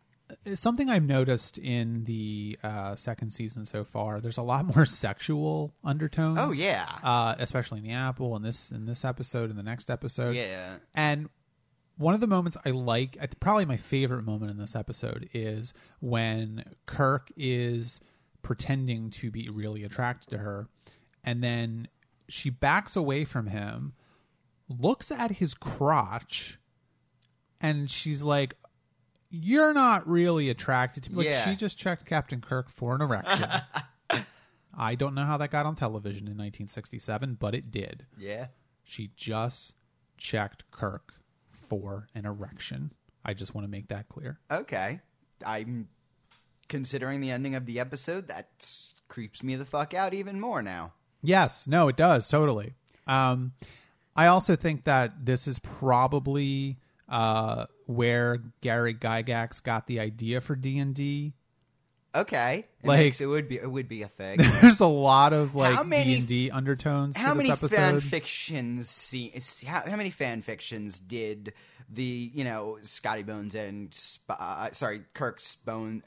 something 0.55 0.91
I've 0.91 1.05
noticed 1.05 1.57
in 1.57 2.05
the 2.05 2.59
uh, 2.63 2.97
second 2.97 3.31
season 3.31 3.65
so 3.65 3.85
far, 3.85 4.21
there's 4.21 4.39
a 4.39 4.43
lot 4.43 4.75
more 4.75 4.85
sexual 5.05 5.73
undertones. 5.85 6.39
Oh, 6.41 6.51
yeah. 6.53 6.87
uh, 7.05 7.37
especially 7.39 7.79
in 7.79 7.85
the 7.85 7.93
Apple 7.93 8.35
in 8.35 8.43
this 8.43 8.73
in 8.73 8.87
this 8.87 9.05
episode 9.05 9.51
and 9.51 9.59
the 9.59 9.63
next 9.63 9.89
episode. 9.89 10.35
Yeah. 10.35 10.79
and 10.95 11.29
one 11.97 12.15
of 12.15 12.21
the 12.21 12.27
moments 12.27 12.57
I 12.65 12.71
like, 12.71 13.17
probably 13.41 13.65
my 13.65 13.77
favorite 13.77 14.23
moment 14.25 14.51
in 14.51 14.59
this 14.59 14.77
episode, 14.77 15.29
is 15.33 15.73
when 16.01 16.65
Kirk 16.87 17.31
is 17.37 18.01
pretending 18.43 19.11
to 19.11 19.31
be 19.31 19.49
really 19.49 19.83
attracted 19.83 20.31
to 20.31 20.39
her, 20.39 20.69
and 21.25 21.43
then 21.43 21.89
she 22.29 22.51
backs 22.51 22.97
away 22.97 23.25
from 23.25 23.47
him, 23.49 23.95
looks 24.69 25.11
at 25.11 25.33
his 25.33 25.55
crotch, 25.55 26.59
and 27.61 27.91
she's 27.91 28.23
like, 28.23 28.55
"You're 29.31 29.73
not 29.75 30.07
really 30.07 30.51
attracted 30.51 31.03
to 31.05 31.11
me." 31.13 31.17
Like 31.19 31.27
Yeah. 31.27 31.45
she 31.51 31.57
just 31.57 31.79
checked 31.79 32.05
Captain 32.05 32.41
Kirk 32.41 32.69
for 32.69 32.95
an 32.95 33.01
erection. 33.01 33.49
I 34.79 34.95
don't 34.95 35.15
know 35.15 35.25
how 35.25 35.39
that 35.39 35.51
got 35.51 35.65
on 35.65 35.75
television 35.75 36.27
in 36.27 36.33
1967, 36.37 37.35
but 37.41 37.55
it 37.55 37.71
did. 37.71 38.05
Yeah. 38.19 38.49
She 38.85 39.11
just 39.17 39.75
checked 40.19 40.71
Kirk 40.71 41.15
for 41.69 42.09
an 42.15 42.27
erection. 42.27 42.93
I 43.25 43.35
just 43.35 43.55
want 43.55 43.67
to 43.67 43.71
make 43.71 43.89
that 43.89 44.09
clear. 44.09 44.39
Okay. 44.51 45.01
I'm 45.45 45.89
considering 46.69 47.21
the 47.21 47.31
ending 47.31 47.55
of 47.55 47.67
the 47.67 47.81
episode. 47.81 48.29
That 48.29 48.49
creeps 49.09 49.43
me 49.43 49.57
the 49.57 49.65
fuck 49.65 49.95
out 49.95 50.15
even 50.15 50.41
more 50.41 50.63
now. 50.63 50.93
Yes, 51.23 51.67
no, 51.67 51.89
it 51.89 51.97
does 51.97 52.29
totally. 52.29 52.75
Um, 53.07 53.53
I 54.15 54.27
also 54.27 54.57
think 54.57 54.85
that 54.85 55.25
this 55.25 55.47
is 55.47 55.59
probably 55.59 56.79
uh, 57.09 57.67
where 57.87 58.39
Gary 58.61 58.95
Gygax 58.95 59.63
got 59.63 59.87
the 59.87 60.01
idea 60.01 60.41
for 60.41 60.57
D 60.57 60.79
and 60.79 60.95
D. 60.95 61.35
Okay. 62.17 62.67
It 62.83 62.87
Like- 62.87 62.99
makes- 62.99 63.21
it 63.21 63.27
would 63.27 63.49
be 63.49 63.57
it 63.57 63.71
would 63.71 63.89
be 63.89 64.03
a 64.03 64.09
thing. 64.09 64.39
There's 64.61 64.81
a 64.81 64.87
lot 64.87 65.33
of 65.33 65.53
How 65.53 65.59
like 65.59 65.87
many- 65.87 66.05
D 66.05 66.17
and 66.19 66.27
D 66.27 66.51
undertones. 66.51 67.17
how 67.17 67.31
to 67.31 67.35
many 67.37 67.51
this 67.51 67.59
episode. 67.59 67.77
fan 67.77 68.01
fictions 68.01 68.89
see 68.91 69.33
how, 69.67 69.83
how 69.89 69.97
many 69.97 70.11
fan 70.11 70.43
fictions 70.43 70.99
did 71.01 71.53
the 71.89 72.31
you 72.35 72.43
know 72.45 72.79
Scotty 72.83 73.23
Bones 73.23 73.55
and 73.55 73.95
Sp- 73.95 74.33
uh, 74.39 74.71
sorry 74.73 75.03
Kirk's 75.15 75.55
Bone 75.57 76.03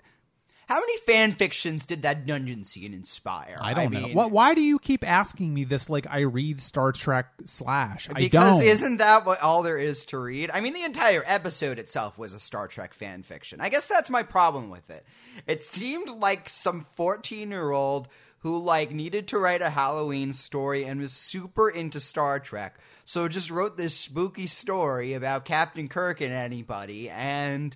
how 0.69 0.79
many 0.79 0.97
fan 0.97 1.33
fictions 1.33 1.87
did 1.87 2.03
that 2.03 2.27
dungeon 2.27 2.63
scene 2.63 2.93
inspire 2.93 3.57
I 3.59 3.73
don't 3.73 3.91
know. 3.91 4.01
mean, 4.01 4.13
What? 4.13 4.29
Why 4.29 4.53
do 4.53 4.61
you 4.61 4.77
keep 4.77 5.03
asking 5.05 5.51
me 5.51 5.63
this? 5.63 5.89
Like 5.89 6.05
I 6.07 6.19
read 6.19 6.61
Star 6.61 6.91
Trek 6.91 7.25
slash. 7.45 8.07
I 8.13 8.19
because 8.19 8.59
don't. 8.59 8.67
isn't 8.67 8.97
that 8.97 9.25
what 9.25 9.41
all 9.41 9.63
there 9.63 9.79
is 9.79 10.05
to 10.05 10.19
read? 10.19 10.51
I 10.53 10.61
mean, 10.61 10.73
the 10.73 10.83
entire 10.83 11.23
episode 11.25 11.79
itself 11.79 12.19
was 12.19 12.35
a 12.35 12.39
Star 12.39 12.67
Trek 12.67 12.93
fan 12.93 13.23
fiction. 13.23 13.59
I 13.61 13.69
guess 13.69 13.87
that's 13.87 14.11
my 14.11 14.21
problem 14.21 14.69
with 14.69 14.87
it. 14.91 15.03
It 15.47 15.65
seemed 15.65 16.07
like 16.07 16.47
some 16.47 16.85
fourteen-year-old 16.95 18.07
who 18.41 18.59
like 18.59 18.91
needed 18.91 19.27
to 19.29 19.39
write 19.39 19.63
a 19.63 19.71
Halloween 19.71 20.33
story 20.33 20.85
and 20.85 21.01
was 21.01 21.13
super 21.13 21.67
into 21.67 21.99
Star 21.99 22.39
Trek, 22.39 22.77
so 23.05 23.27
just 23.27 23.49
wrote 23.49 23.75
this 23.75 23.95
spooky 23.97 24.45
story 24.45 25.15
about 25.15 25.45
Captain 25.45 25.87
Kirk 25.87 26.21
and 26.21 26.31
anybody, 26.31 27.09
and 27.09 27.75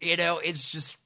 you 0.00 0.16
know, 0.16 0.38
it's 0.38 0.68
just 0.68 0.96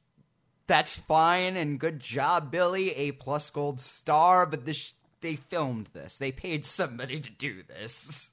that's 0.66 0.97
fine 0.97 1.56
and 1.56 1.78
good 1.78 2.00
job, 2.00 2.50
Billy. 2.50 2.90
A 2.92 3.12
plus 3.12 3.50
gold 3.50 3.80
star, 3.80 4.47
but 4.47 4.64
this 4.64 4.94
they 5.21 5.37
filmed 5.37 5.88
this. 5.94 6.18
They 6.18 6.33
paid 6.33 6.64
somebody 6.64 7.21
to 7.21 7.30
do 7.30 7.62
this. 7.62 8.28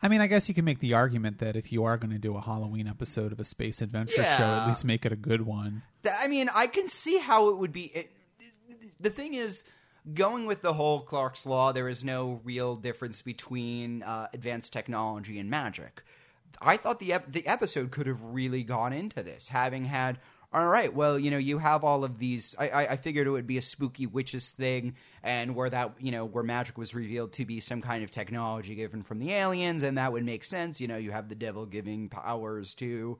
I 0.00 0.06
mean, 0.06 0.20
I 0.20 0.28
guess 0.28 0.48
you 0.48 0.54
can 0.54 0.64
make 0.64 0.78
the 0.78 0.94
argument 0.94 1.38
that 1.40 1.56
if 1.56 1.72
you 1.72 1.82
are 1.84 1.96
going 1.96 2.12
to 2.12 2.18
do 2.18 2.36
a 2.36 2.40
Halloween 2.40 2.86
episode 2.86 3.32
of 3.32 3.40
a 3.40 3.44
space 3.44 3.82
adventure 3.82 4.22
show, 4.22 4.44
at 4.44 4.68
least 4.68 4.84
make 4.84 5.04
it 5.04 5.10
a 5.10 5.16
good 5.16 5.42
one. 5.42 5.82
I 6.20 6.28
mean, 6.28 6.48
I 6.54 6.68
can 6.68 6.88
see 6.88 7.18
how 7.18 7.48
it 7.48 7.58
would 7.58 7.72
be. 7.72 7.86
It, 7.86 8.12
the 9.00 9.10
thing 9.10 9.34
is, 9.34 9.64
going 10.14 10.46
with 10.46 10.62
the 10.62 10.72
whole 10.72 11.00
Clarke's 11.00 11.44
Law, 11.46 11.72
there 11.72 11.88
is 11.88 12.04
no 12.04 12.40
real 12.44 12.76
difference 12.76 13.22
between 13.22 14.04
uh, 14.04 14.28
advanced 14.32 14.72
technology 14.72 15.40
and 15.40 15.50
magic. 15.50 16.04
I 16.60 16.76
thought 16.76 17.00
the 17.00 17.14
ep- 17.14 17.32
the 17.32 17.46
episode 17.46 17.90
could 17.90 18.06
have 18.06 18.22
really 18.22 18.62
gone 18.62 18.92
into 18.92 19.24
this, 19.24 19.48
having 19.48 19.84
had. 19.84 20.18
All 20.50 20.66
right, 20.66 20.92
well, 20.94 21.18
you 21.18 21.30
know, 21.30 21.36
you 21.36 21.58
have 21.58 21.84
all 21.84 22.04
of 22.04 22.18
these. 22.18 22.54
I, 22.58 22.68
I, 22.68 22.92
I 22.92 22.96
figured 22.96 23.26
it 23.26 23.30
would 23.30 23.46
be 23.46 23.58
a 23.58 23.62
spooky 23.62 24.06
witches 24.06 24.50
thing, 24.50 24.94
and 25.22 25.54
where 25.54 25.68
that, 25.68 25.96
you 25.98 26.10
know, 26.10 26.24
where 26.24 26.42
magic 26.42 26.78
was 26.78 26.94
revealed 26.94 27.34
to 27.34 27.44
be 27.44 27.60
some 27.60 27.82
kind 27.82 28.02
of 28.02 28.10
technology 28.10 28.74
given 28.74 29.02
from 29.02 29.18
the 29.18 29.32
aliens, 29.32 29.82
and 29.82 29.98
that 29.98 30.10
would 30.10 30.24
make 30.24 30.44
sense. 30.44 30.80
You 30.80 30.88
know, 30.88 30.96
you 30.96 31.10
have 31.12 31.28
the 31.28 31.34
devil 31.34 31.66
giving 31.66 32.08
powers 32.08 32.74
to 32.76 33.18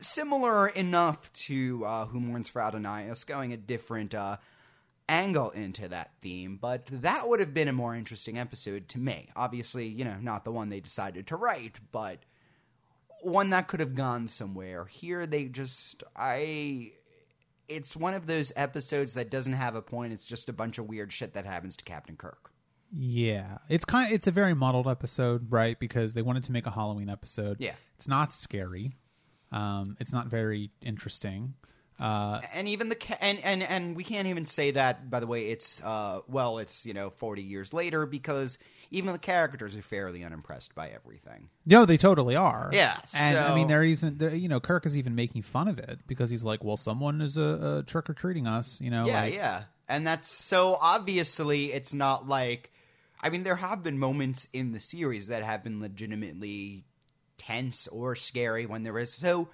similar 0.00 0.68
enough 0.68 1.32
to 1.32 1.84
uh, 1.84 2.06
Who 2.06 2.20
Mourns 2.20 2.48
for 2.48 2.60
Adonais, 2.60 3.24
going 3.24 3.52
a 3.52 3.56
different 3.56 4.14
uh, 4.14 4.36
angle 5.08 5.50
into 5.50 5.88
that 5.88 6.12
theme, 6.20 6.58
but 6.60 6.86
that 6.86 7.28
would 7.28 7.40
have 7.40 7.54
been 7.54 7.68
a 7.68 7.72
more 7.72 7.94
interesting 7.94 8.38
episode 8.38 8.88
to 8.88 8.98
me. 8.98 9.28
Obviously, 9.34 9.88
you 9.88 10.04
know, 10.04 10.16
not 10.20 10.44
the 10.44 10.52
one 10.52 10.68
they 10.68 10.80
decided 10.80 11.26
to 11.28 11.36
write, 11.36 11.76
but 11.90 12.18
one 13.22 13.50
that 13.50 13.68
could 13.68 13.80
have 13.80 13.94
gone 13.94 14.28
somewhere. 14.28 14.86
Here, 14.86 15.26
they 15.26 15.44
just, 15.44 16.04
I. 16.16 16.92
It's 17.68 17.96
one 17.96 18.14
of 18.14 18.26
those 18.26 18.52
episodes 18.56 19.14
that 19.14 19.30
doesn't 19.30 19.52
have 19.52 19.76
a 19.76 19.82
point. 19.82 20.12
It's 20.12 20.26
just 20.26 20.48
a 20.48 20.52
bunch 20.52 20.78
of 20.78 20.88
weird 20.88 21.12
shit 21.12 21.34
that 21.34 21.46
happens 21.46 21.76
to 21.76 21.84
Captain 21.84 22.16
Kirk. 22.16 22.50
Yeah, 22.92 23.58
it's 23.68 23.84
kind. 23.84 24.08
of, 24.08 24.12
it's 24.14 24.26
a 24.26 24.32
very 24.32 24.54
muddled 24.54 24.88
episode, 24.88 25.52
right? 25.52 25.78
Because 25.78 26.14
they 26.14 26.22
wanted 26.22 26.42
to 26.44 26.52
make 26.52 26.66
a 26.66 26.70
Halloween 26.70 27.08
episode. 27.08 27.58
Yeah. 27.60 27.74
it's 27.96 28.08
not 28.08 28.32
scary. 28.32 28.92
Um, 29.52 29.96
it's 30.00 30.12
not 30.12 30.26
very 30.26 30.70
interesting. 30.82 31.54
Uh, 32.00 32.40
and 32.54 32.68
even 32.68 32.88
the 32.88 32.94
ca- 32.94 33.18
and 33.20 33.38
and 33.44 33.62
and 33.62 33.94
we 33.94 34.04
can't 34.04 34.26
even 34.26 34.46
say 34.46 34.70
that 34.70 35.10
by 35.10 35.20
the 35.20 35.26
way 35.26 35.50
it's 35.50 35.82
uh 35.82 36.20
well 36.28 36.58
it's 36.58 36.86
you 36.86 36.94
know 36.94 37.10
40 37.10 37.42
years 37.42 37.72
later 37.72 38.06
because 38.06 38.58
even 38.90 39.12
the 39.12 39.18
characters 39.18 39.76
are 39.76 39.82
fairly 39.82 40.24
unimpressed 40.24 40.74
by 40.74 40.88
everything 40.88 41.48
no, 41.66 41.84
they 41.84 41.96
totally 41.96 42.34
are. 42.34 42.70
Yeah, 42.72 42.96
and 43.14 43.38
I 43.38 43.54
mean, 43.54 43.68
they're 43.68 43.84
even 43.84 44.18
they're, 44.18 44.34
you 44.34 44.48
know 44.48 44.58
Kirk 44.58 44.86
is 44.86 44.96
even 44.96 45.14
making 45.14 45.42
fun 45.42 45.68
of 45.68 45.78
it 45.78 46.00
because 46.06 46.30
he's 46.30 46.42
like, 46.42 46.64
well, 46.64 46.76
someone 46.76 47.20
is 47.20 47.36
a, 47.36 47.78
a 47.80 47.84
trick 47.86 48.10
or 48.10 48.14
treating 48.14 48.46
us. 48.48 48.80
You 48.80 48.90
know, 48.90 49.06
yeah 49.06 49.20
like, 49.22 49.34
yeah 49.34 49.62
and 49.90 50.06
that's 50.06 50.30
so 50.30 50.78
obviously 50.80 51.72
it's 51.72 51.92
not 51.92 52.26
like 52.26 52.72
i 53.20 53.28
mean 53.28 53.42
there 53.42 53.56
have 53.56 53.82
been 53.82 53.98
moments 53.98 54.48
in 54.52 54.72
the 54.72 54.80
series 54.80 55.26
that 55.26 55.42
have 55.42 55.62
been 55.62 55.80
legitimately 55.80 56.84
tense 57.36 57.86
or 57.88 58.14
scary 58.16 58.64
when 58.64 58.82
there 58.84 58.98
is 58.98 59.12
so 59.12 59.48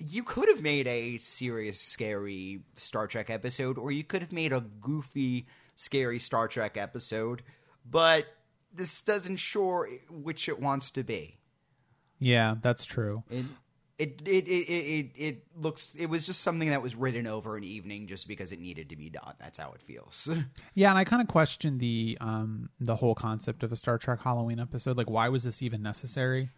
you 0.00 0.22
could 0.22 0.48
have 0.48 0.62
made 0.62 0.86
a 0.86 1.18
serious 1.18 1.80
scary 1.80 2.60
star 2.76 3.06
trek 3.06 3.30
episode 3.30 3.78
or 3.78 3.92
you 3.92 4.02
could 4.02 4.22
have 4.22 4.32
made 4.32 4.52
a 4.52 4.64
goofy 4.80 5.46
scary 5.76 6.18
star 6.18 6.48
trek 6.48 6.76
episode 6.76 7.42
but 7.88 8.26
this 8.74 9.00
doesn't 9.02 9.36
sure 9.36 9.88
which 10.10 10.48
it 10.48 10.58
wants 10.58 10.90
to 10.90 11.04
be 11.04 11.36
yeah, 12.22 12.56
that's 12.60 12.84
true. 12.84 13.24
it 13.30 13.46
it, 13.98 14.22
it, 14.24 14.46
it, 14.48 14.70
it, 14.70 15.10
it 15.16 15.42
looks 15.56 15.94
it 15.94 16.06
was 16.06 16.24
just 16.24 16.40
something 16.40 16.70
that 16.70 16.82
was 16.82 16.96
written 16.96 17.26
over 17.26 17.56
an 17.58 17.64
evening 17.64 18.06
just 18.06 18.26
because 18.28 18.50
it 18.50 18.58
needed 18.58 18.88
to 18.88 18.96
be 18.96 19.10
done 19.10 19.34
that's 19.38 19.58
how 19.58 19.72
it 19.72 19.82
feels 19.82 20.26
Yeah, 20.74 20.88
and 20.88 20.98
I 20.98 21.04
kind 21.04 21.20
of 21.20 21.28
question 21.28 21.78
the 21.78 22.16
um 22.20 22.70
the 22.80 22.96
whole 22.96 23.14
concept 23.14 23.62
of 23.62 23.72
a 23.72 23.76
Star 23.76 23.98
Trek 23.98 24.20
Halloween 24.22 24.58
episode. 24.58 24.96
Like, 24.96 25.10
why 25.10 25.28
was 25.28 25.44
this 25.44 25.62
even 25.62 25.82
necessary? 25.82 26.50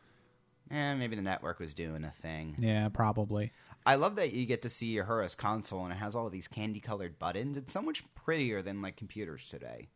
Eh, 0.73 0.95
maybe 0.95 1.17
the 1.17 1.23
network 1.23 1.61
was 1.61 1.75
doing 1.75 2.03
a 2.05 2.11
thing. 2.11 2.57
Yeah, 2.59 2.89
probably. 2.89 3.53
I 3.85 3.97
love 3.97 4.17
that 4.17 4.33
you 4.33 4.47
get 4.47 4.63
to 4.63 4.71
see 4.71 4.97
her 4.97 5.23
as 5.23 5.35
console 5.35 5.85
and 5.85 5.93
it 5.93 5.97
has 5.97 6.15
all 6.15 6.31
these 6.31 6.49
candy 6.49 6.81
colored 6.81 7.19
buttons. 7.19 7.57
It's 7.57 7.73
so 7.73 7.83
much 7.83 8.03
prettier 8.15 8.63
than 8.63 8.81
like 8.81 8.97
computers 8.97 9.47
today. 9.51 9.89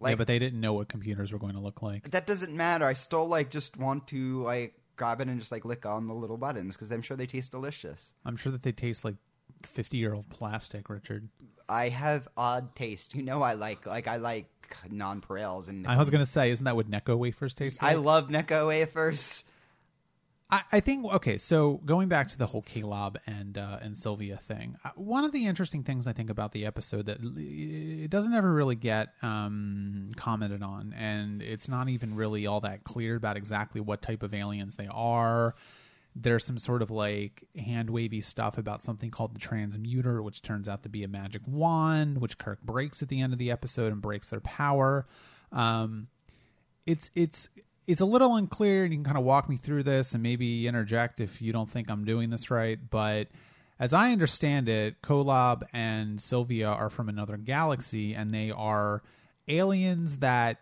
Like 0.00 0.12
yeah, 0.12 0.16
but 0.16 0.28
they 0.28 0.38
didn't 0.38 0.60
know 0.60 0.74
what 0.74 0.88
computers 0.88 1.32
were 1.32 1.40
going 1.40 1.54
to 1.54 1.60
look 1.60 1.82
like. 1.82 2.10
that 2.10 2.26
doesn't 2.26 2.54
matter. 2.54 2.84
I 2.84 2.92
still 2.92 3.26
like 3.26 3.50
just 3.50 3.76
want 3.76 4.06
to 4.08 4.42
like 4.44 4.74
grab 4.96 5.20
it 5.20 5.28
and 5.28 5.40
just 5.40 5.50
like 5.50 5.64
lick 5.64 5.86
on 5.86 6.06
the 6.06 6.14
little 6.14 6.36
buttons 6.36 6.76
because 6.76 6.90
I'm 6.92 7.02
sure 7.02 7.16
they 7.16 7.26
taste 7.26 7.50
delicious. 7.50 8.12
I'm 8.24 8.36
sure 8.36 8.52
that 8.52 8.62
they 8.62 8.72
taste 8.72 9.04
like 9.04 9.16
50 9.64 9.96
year 9.96 10.14
old 10.14 10.28
plastic, 10.28 10.88
Richard. 10.88 11.28
I 11.68 11.88
have 11.88 12.28
odd 12.36 12.74
taste. 12.74 13.14
You 13.14 13.22
know, 13.22 13.42
I 13.42 13.54
like 13.54 13.86
like 13.86 14.06
I 14.06 14.16
like 14.16 14.46
nonpareils 14.90 15.68
and 15.68 15.86
I 15.86 15.96
was 15.96 16.10
going 16.10 16.20
to 16.20 16.30
say, 16.30 16.50
isn't 16.50 16.64
that 16.64 16.76
what 16.76 16.90
Necco 16.90 17.16
wafers 17.16 17.54
taste 17.54 17.82
like? 17.82 17.92
I 17.92 17.94
love 17.94 18.28
Necco 18.28 18.68
wafers. 18.68 19.44
I, 20.50 20.62
I 20.72 20.80
think 20.80 21.04
okay. 21.04 21.36
So 21.36 21.80
going 21.84 22.08
back 22.08 22.28
to 22.28 22.38
the 22.38 22.46
whole 22.46 22.62
Caleb 22.62 23.18
and 23.26 23.58
uh, 23.58 23.78
and 23.82 23.96
Sylvia 23.96 24.38
thing, 24.38 24.76
uh, 24.82 24.90
one 24.96 25.24
of 25.24 25.32
the 25.32 25.46
interesting 25.46 25.82
things 25.82 26.06
I 26.06 26.12
think 26.12 26.30
about 26.30 26.52
the 26.52 26.64
episode 26.64 27.06
that 27.06 27.18
it 27.20 28.08
doesn't 28.08 28.32
ever 28.32 28.50
really 28.50 28.76
get 28.76 29.12
um, 29.22 30.10
commented 30.16 30.62
on, 30.62 30.94
and 30.96 31.42
it's 31.42 31.68
not 31.68 31.88
even 31.90 32.14
really 32.14 32.46
all 32.46 32.60
that 32.60 32.84
clear 32.84 33.16
about 33.16 33.36
exactly 33.36 33.80
what 33.80 34.00
type 34.00 34.22
of 34.22 34.32
aliens 34.32 34.76
they 34.76 34.88
are. 34.90 35.54
There's 36.20 36.44
some 36.44 36.58
sort 36.58 36.82
of 36.82 36.90
like 36.90 37.44
hand 37.56 37.90
wavy 37.90 38.20
stuff 38.20 38.58
about 38.58 38.82
something 38.82 39.10
called 39.10 39.34
the 39.34 39.38
transmuter, 39.38 40.22
which 40.22 40.42
turns 40.42 40.68
out 40.68 40.82
to 40.82 40.88
be 40.88 41.04
a 41.04 41.08
magic 41.08 41.42
wand, 41.46 42.20
which 42.20 42.38
Kirk 42.38 42.60
breaks 42.62 43.02
at 43.02 43.08
the 43.08 43.20
end 43.20 43.32
of 43.32 43.38
the 43.38 43.50
episode 43.50 43.92
and 43.92 44.02
breaks 44.02 44.28
their 44.28 44.40
power. 44.40 45.06
Um, 45.52 46.08
it's 46.86 47.10
it's 47.14 47.48
it's 47.86 48.00
a 48.00 48.04
little 48.04 48.36
unclear, 48.36 48.84
and 48.84 48.92
you 48.92 48.98
can 48.98 49.04
kind 49.04 49.18
of 49.18 49.24
walk 49.24 49.48
me 49.48 49.56
through 49.56 49.84
this 49.84 50.12
and 50.12 50.22
maybe 50.22 50.66
interject 50.66 51.20
if 51.20 51.40
you 51.40 51.52
don't 51.52 51.70
think 51.70 51.90
I'm 51.90 52.04
doing 52.04 52.30
this 52.30 52.50
right. 52.50 52.78
But 52.90 53.28
as 53.78 53.92
I 53.92 54.10
understand 54.10 54.68
it, 54.68 55.00
Kolob 55.02 55.62
and 55.72 56.20
Sylvia 56.20 56.68
are 56.68 56.90
from 56.90 57.08
another 57.08 57.36
galaxy, 57.36 58.14
and 58.14 58.34
they 58.34 58.50
are 58.50 59.02
aliens 59.46 60.18
that 60.18 60.58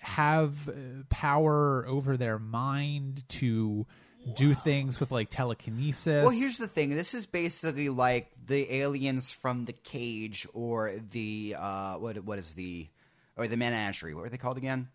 have 0.00 0.68
uh, 0.68 0.72
power 1.08 1.84
over 1.86 2.16
their 2.16 2.38
mind 2.38 3.28
to 3.28 3.86
do 4.34 4.54
things 4.54 5.00
with 5.00 5.10
like 5.10 5.30
telekinesis. 5.30 6.22
Well, 6.22 6.30
here's 6.30 6.58
the 6.58 6.68
thing. 6.68 6.90
This 6.90 7.14
is 7.14 7.26
basically 7.26 7.88
like 7.88 8.30
the 8.46 8.72
aliens 8.72 9.30
from 9.30 9.64
the 9.64 9.72
cage 9.72 10.46
or 10.54 10.92
the 11.10 11.56
uh, 11.58 11.94
what 11.96 12.22
what 12.24 12.38
is 12.38 12.54
the 12.54 12.88
or 13.36 13.48
the 13.48 13.56
menagerie. 13.56 14.14
What 14.14 14.22
were 14.22 14.30
they 14.30 14.38
called 14.38 14.58
again? 14.58 14.88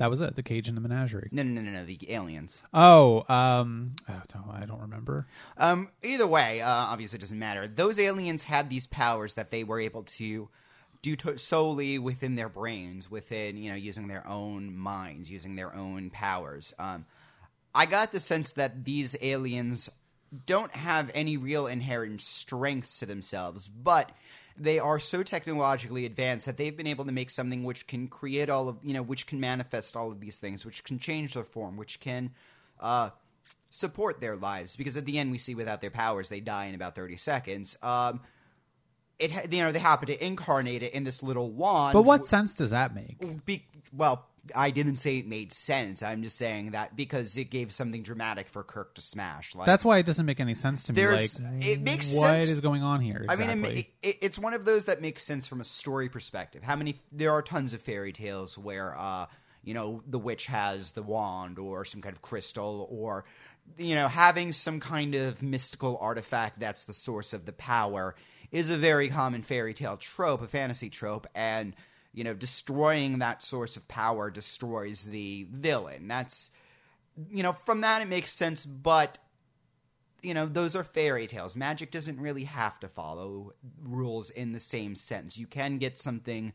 that 0.00 0.08
was 0.08 0.22
it. 0.22 0.34
The 0.34 0.42
cage 0.42 0.66
and 0.66 0.74
the 0.78 0.80
menagerie. 0.80 1.28
No, 1.30 1.42
no, 1.42 1.60
no, 1.60 1.60
no, 1.60 1.80
no. 1.80 1.84
The 1.84 1.98
aliens. 2.10 2.62
Oh, 2.72 3.22
um, 3.28 3.92
oh, 4.08 4.22
no, 4.34 4.50
I 4.50 4.64
don't 4.64 4.80
remember. 4.80 5.26
Um, 5.58 5.90
either 6.02 6.26
way, 6.26 6.62
uh, 6.62 6.70
obviously 6.70 7.18
it 7.18 7.20
doesn't 7.20 7.38
matter. 7.38 7.68
Those 7.68 7.98
aliens 7.98 8.42
had 8.44 8.70
these 8.70 8.86
powers 8.86 9.34
that 9.34 9.50
they 9.50 9.62
were 9.62 9.78
able 9.78 10.04
to 10.04 10.48
do 11.02 11.16
to- 11.16 11.36
solely 11.36 11.98
within 11.98 12.34
their 12.34 12.48
brains, 12.48 13.10
within 13.10 13.58
you 13.58 13.70
know 13.70 13.76
using 13.76 14.08
their 14.08 14.26
own 14.26 14.74
minds, 14.74 15.30
using 15.30 15.54
their 15.54 15.76
own 15.76 16.08
powers. 16.08 16.72
Um, 16.78 17.04
I 17.74 17.86
got 17.86 18.12
the 18.12 18.20
sense 18.20 18.52
that 18.52 18.84
these 18.84 19.16
aliens 19.20 19.88
don't 20.46 20.72
have 20.72 21.10
any 21.14 21.36
real 21.36 21.66
inherent 21.66 22.20
strengths 22.20 22.98
to 23.00 23.06
themselves, 23.06 23.68
but 23.68 24.10
they 24.56 24.78
are 24.78 24.98
so 24.98 25.22
technologically 25.22 26.04
advanced 26.04 26.46
that 26.46 26.56
they've 26.56 26.76
been 26.76 26.86
able 26.86 27.04
to 27.04 27.12
make 27.12 27.30
something 27.30 27.64
which 27.64 27.86
can 27.86 28.08
create 28.08 28.50
all 28.50 28.68
of 28.68 28.76
you 28.82 28.92
know 28.92 29.02
which 29.02 29.26
can 29.26 29.40
manifest 29.40 29.96
all 29.96 30.12
of 30.12 30.20
these 30.20 30.38
things 30.38 30.66
which 30.66 30.84
can 30.84 30.98
change 30.98 31.34
their 31.34 31.44
form 31.44 31.76
which 31.76 31.98
can 32.00 32.30
uh, 32.80 33.10
support 33.70 34.20
their 34.20 34.36
lives. 34.36 34.76
Because 34.76 34.96
at 34.96 35.04
the 35.04 35.18
end 35.18 35.30
we 35.30 35.38
see 35.38 35.54
without 35.54 35.80
their 35.80 35.90
powers 35.90 36.28
they 36.28 36.40
die 36.40 36.66
in 36.66 36.74
about 36.74 36.94
30 36.94 37.16
seconds. 37.16 37.76
Um, 37.82 38.20
it 39.18 39.52
you 39.52 39.62
know 39.62 39.72
they 39.72 39.78
happen 39.78 40.06
to 40.06 40.24
incarnate 40.24 40.82
it 40.82 40.92
in 40.92 41.04
this 41.04 41.22
little 41.22 41.50
wand. 41.50 41.94
But 41.94 42.02
what 42.02 42.26
sense 42.26 42.54
does 42.54 42.70
that 42.70 42.94
make? 42.94 43.44
be, 43.44 43.64
well 43.92 44.26
i 44.54 44.70
didn't 44.70 44.96
say 44.96 45.18
it 45.18 45.26
made 45.26 45.52
sense 45.52 46.02
i'm 46.02 46.22
just 46.22 46.36
saying 46.36 46.70
that 46.70 46.96
because 46.96 47.36
it 47.36 47.50
gave 47.50 47.72
something 47.72 48.02
dramatic 48.02 48.48
for 48.48 48.62
kirk 48.62 48.94
to 48.94 49.00
smash 49.00 49.54
like 49.54 49.66
That's 49.66 49.84
why 49.84 49.98
it 49.98 50.06
doesn't 50.06 50.26
make 50.26 50.40
any 50.40 50.54
sense 50.54 50.84
to 50.84 50.92
me. 50.92 51.06
Like, 51.06 51.30
it 51.60 51.80
makes 51.80 52.12
what 52.12 52.26
sense- 52.26 52.48
is 52.48 52.60
going 52.60 52.82
on 52.82 53.00
here? 53.00 53.24
I 53.28 53.36
mean, 53.36 53.64
it, 53.64 53.86
it, 54.02 54.18
it's 54.20 54.38
one 54.38 54.54
of 54.54 54.64
those 54.64 54.86
that 54.86 55.00
makes 55.00 55.22
sense 55.22 55.46
from 55.46 55.60
a 55.60 55.64
story 55.64 56.08
perspective. 56.08 56.62
How 56.62 56.76
many? 56.76 57.00
There 57.12 57.30
are 57.30 57.42
tons 57.42 57.72
of 57.72 57.82
fairy 57.82 58.12
tales 58.12 58.56
where, 58.56 58.98
uh, 58.98 59.26
you 59.62 59.74
know, 59.74 60.02
the 60.06 60.18
witch 60.18 60.46
has 60.46 60.92
the 60.92 61.02
wand 61.02 61.58
or 61.58 61.84
some 61.84 62.00
kind 62.00 62.14
of 62.14 62.22
crystal, 62.22 62.88
or 62.90 63.24
you 63.78 63.94
know, 63.94 64.08
having 64.08 64.52
some 64.52 64.80
kind 64.80 65.14
of 65.14 65.42
mystical 65.42 65.98
artifact 66.00 66.60
that's 66.60 66.84
the 66.84 66.92
source 66.92 67.32
of 67.32 67.46
the 67.46 67.52
power 67.52 68.14
is 68.50 68.70
a 68.70 68.76
very 68.76 69.08
common 69.08 69.42
fairy 69.42 69.74
tale 69.74 69.96
trope, 69.96 70.42
a 70.42 70.48
fantasy 70.48 70.90
trope, 70.90 71.26
and 71.34 71.74
you 72.12 72.24
know, 72.24 72.34
destroying 72.34 73.18
that 73.18 73.42
source 73.42 73.76
of 73.76 73.86
power 73.88 74.30
destroys 74.30 75.04
the 75.04 75.46
villain. 75.50 76.08
That's 76.08 76.50
you 77.30 77.42
know, 77.42 77.56
from 77.64 77.82
that 77.82 78.02
it 78.02 78.08
makes 78.08 78.32
sense, 78.32 78.64
but 78.64 79.18
you 80.22 80.34
know, 80.34 80.46
those 80.46 80.76
are 80.76 80.84
fairy 80.84 81.26
tales. 81.26 81.56
Magic 81.56 81.90
doesn't 81.90 82.20
really 82.20 82.44
have 82.44 82.78
to 82.80 82.88
follow 82.88 83.54
rules 83.82 84.30
in 84.30 84.52
the 84.52 84.60
same 84.60 84.94
sense. 84.94 85.38
You 85.38 85.46
can 85.46 85.78
get 85.78 85.98
something, 85.98 86.52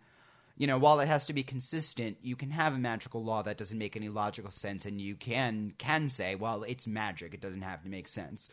you 0.56 0.68
know, 0.68 0.78
while 0.78 1.00
it 1.00 1.08
has 1.08 1.26
to 1.28 1.34
be 1.34 1.44
consistent, 1.44 2.18
you 2.22 2.36
can 2.36 2.52
have 2.52 2.76
a 2.76 2.80
magical 2.80 3.24
law 3.24 3.42
that 3.42 3.58
doesn't 3.58 3.78
make 3.78 3.96
any 3.96 4.10
logical 4.10 4.52
sense 4.52 4.86
and 4.86 5.02
you 5.02 5.16
can 5.16 5.74
can 5.78 6.10
say, 6.10 6.36
well, 6.36 6.64
it's 6.64 6.88
magic, 6.88 7.34
it 7.34 7.42
doesn't 7.42 7.64
have 7.64 7.84
to 7.84 7.90
make 7.90 8.08
sense. 8.08 8.50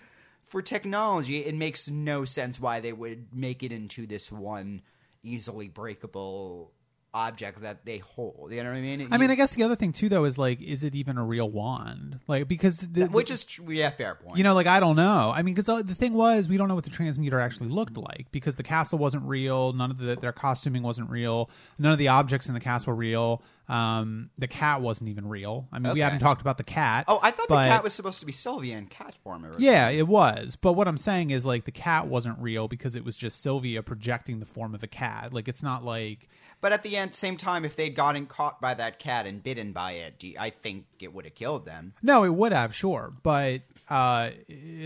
For 0.46 0.62
technology, 0.62 1.44
it 1.44 1.54
makes 1.54 1.88
no 1.88 2.24
sense 2.24 2.60
why 2.60 2.80
they 2.80 2.92
would 2.92 3.34
make 3.34 3.62
it 3.62 3.72
into 3.72 4.06
this 4.06 4.30
one 4.30 4.82
easily 5.22 5.68
breakable 5.68 6.72
object 7.14 7.60
that 7.62 7.84
they 7.84 7.98
hold. 7.98 8.52
You 8.52 8.62
know 8.62 8.70
what 8.70 8.76
I 8.76 8.80
mean? 8.80 9.08
I 9.10 9.18
mean, 9.18 9.30
I 9.30 9.34
guess 9.34 9.54
the 9.54 9.62
other 9.62 9.76
thing 9.76 9.92
too, 9.92 10.08
though, 10.08 10.24
is 10.24 10.38
like, 10.38 10.60
is 10.62 10.82
it 10.82 10.94
even 10.94 11.18
a 11.18 11.24
real 11.24 11.50
wand? 11.50 12.20
Like, 12.26 12.48
because 12.48 12.78
the, 12.78 13.06
which 13.06 13.30
is 13.30 13.46
yeah, 13.68 13.90
fair 13.90 14.14
point. 14.14 14.38
you 14.38 14.44
know, 14.44 14.54
like 14.54 14.66
I 14.66 14.80
don't 14.80 14.96
know. 14.96 15.32
I 15.34 15.42
mean, 15.42 15.54
because 15.54 15.68
uh, 15.68 15.82
the 15.82 15.94
thing 15.94 16.14
was, 16.14 16.48
we 16.48 16.56
don't 16.56 16.68
know 16.68 16.74
what 16.74 16.84
the 16.84 16.90
transmuter 16.90 17.40
actually 17.40 17.68
looked 17.68 17.96
like 17.96 18.26
because 18.32 18.56
the 18.56 18.62
castle 18.62 18.98
wasn't 18.98 19.24
real. 19.24 19.72
None 19.72 19.90
of 19.90 19.98
the, 19.98 20.16
their 20.16 20.32
costuming 20.32 20.82
wasn't 20.82 21.10
real. 21.10 21.50
None 21.78 21.92
of 21.92 21.98
the 21.98 22.08
objects 22.08 22.48
in 22.48 22.54
the 22.54 22.60
castle 22.60 22.92
were 22.92 22.96
real. 22.96 23.42
Um, 23.68 24.30
the 24.38 24.48
cat 24.48 24.80
wasn't 24.82 25.08
even 25.10 25.28
real. 25.28 25.68
I 25.72 25.78
mean, 25.78 25.84
we 25.94 26.00
Okay. 26.00 26.00
haven't 26.00 26.18
talked 26.18 26.40
about 26.40 26.58
the 26.58 26.64
cat. 26.64 27.04
oh, 27.08 27.20
I 27.22 27.30
thought 27.30 27.46
but- 27.48 27.62
the 27.64 27.68
cat 27.70 27.84
was 27.84 27.92
supposed 27.92 28.20
to 28.20 28.26
be 28.26 28.32
Sylvia 28.32 28.76
in 28.76 28.86
cat 28.86 29.14
form. 29.22 29.44
originally. 29.44 29.64
Yeah, 29.64 29.88
it 29.88 30.06
was. 30.08 30.56
But 30.56 30.72
what 30.74 30.88
I'm 30.88 30.98
saying 30.98 31.30
is 31.30 31.44
like 31.44 31.64
the 31.64 31.70
cat 31.72 32.06
wasn't 32.08 32.38
real 32.38 32.68
because 32.68 32.94
it 32.94 33.04
was 33.04 33.16
just 33.16 33.40
Sylvia 33.40 33.82
projecting 33.82 34.40
the 34.40 34.46
form 34.46 34.74
of 34.74 34.82
a 34.82 34.88
cat. 34.88 35.32
Like 35.32 35.48
it's 35.48 35.62
not 35.62 35.84
like 35.84 36.28
But 36.60 36.72
at 36.72 36.82
the 36.84 36.96
end, 36.96 37.12
same 37.14 37.36
time, 37.36 37.64
if 37.64 37.74
they'd 37.74 37.94
gotten 37.94 38.26
caught 38.26 38.60
by 38.60 38.74
that 38.74 38.98
cat 39.00 39.26
and 39.26 39.42
bitten 39.42 39.72
by 39.72 39.92
it, 39.92 40.18
do 40.18 40.28
you- 40.28 40.36
I 40.38 40.50
think 40.50 40.86
it 41.00 41.12
would 41.12 41.24
have 41.24 41.34
killed 41.34 41.64
them. 41.64 41.92
no, 42.02 42.22
it 42.24 42.34
would 42.34 42.52
have 42.52 42.74
sure, 42.74 43.12
but 43.22 43.62
uh, 43.88 44.30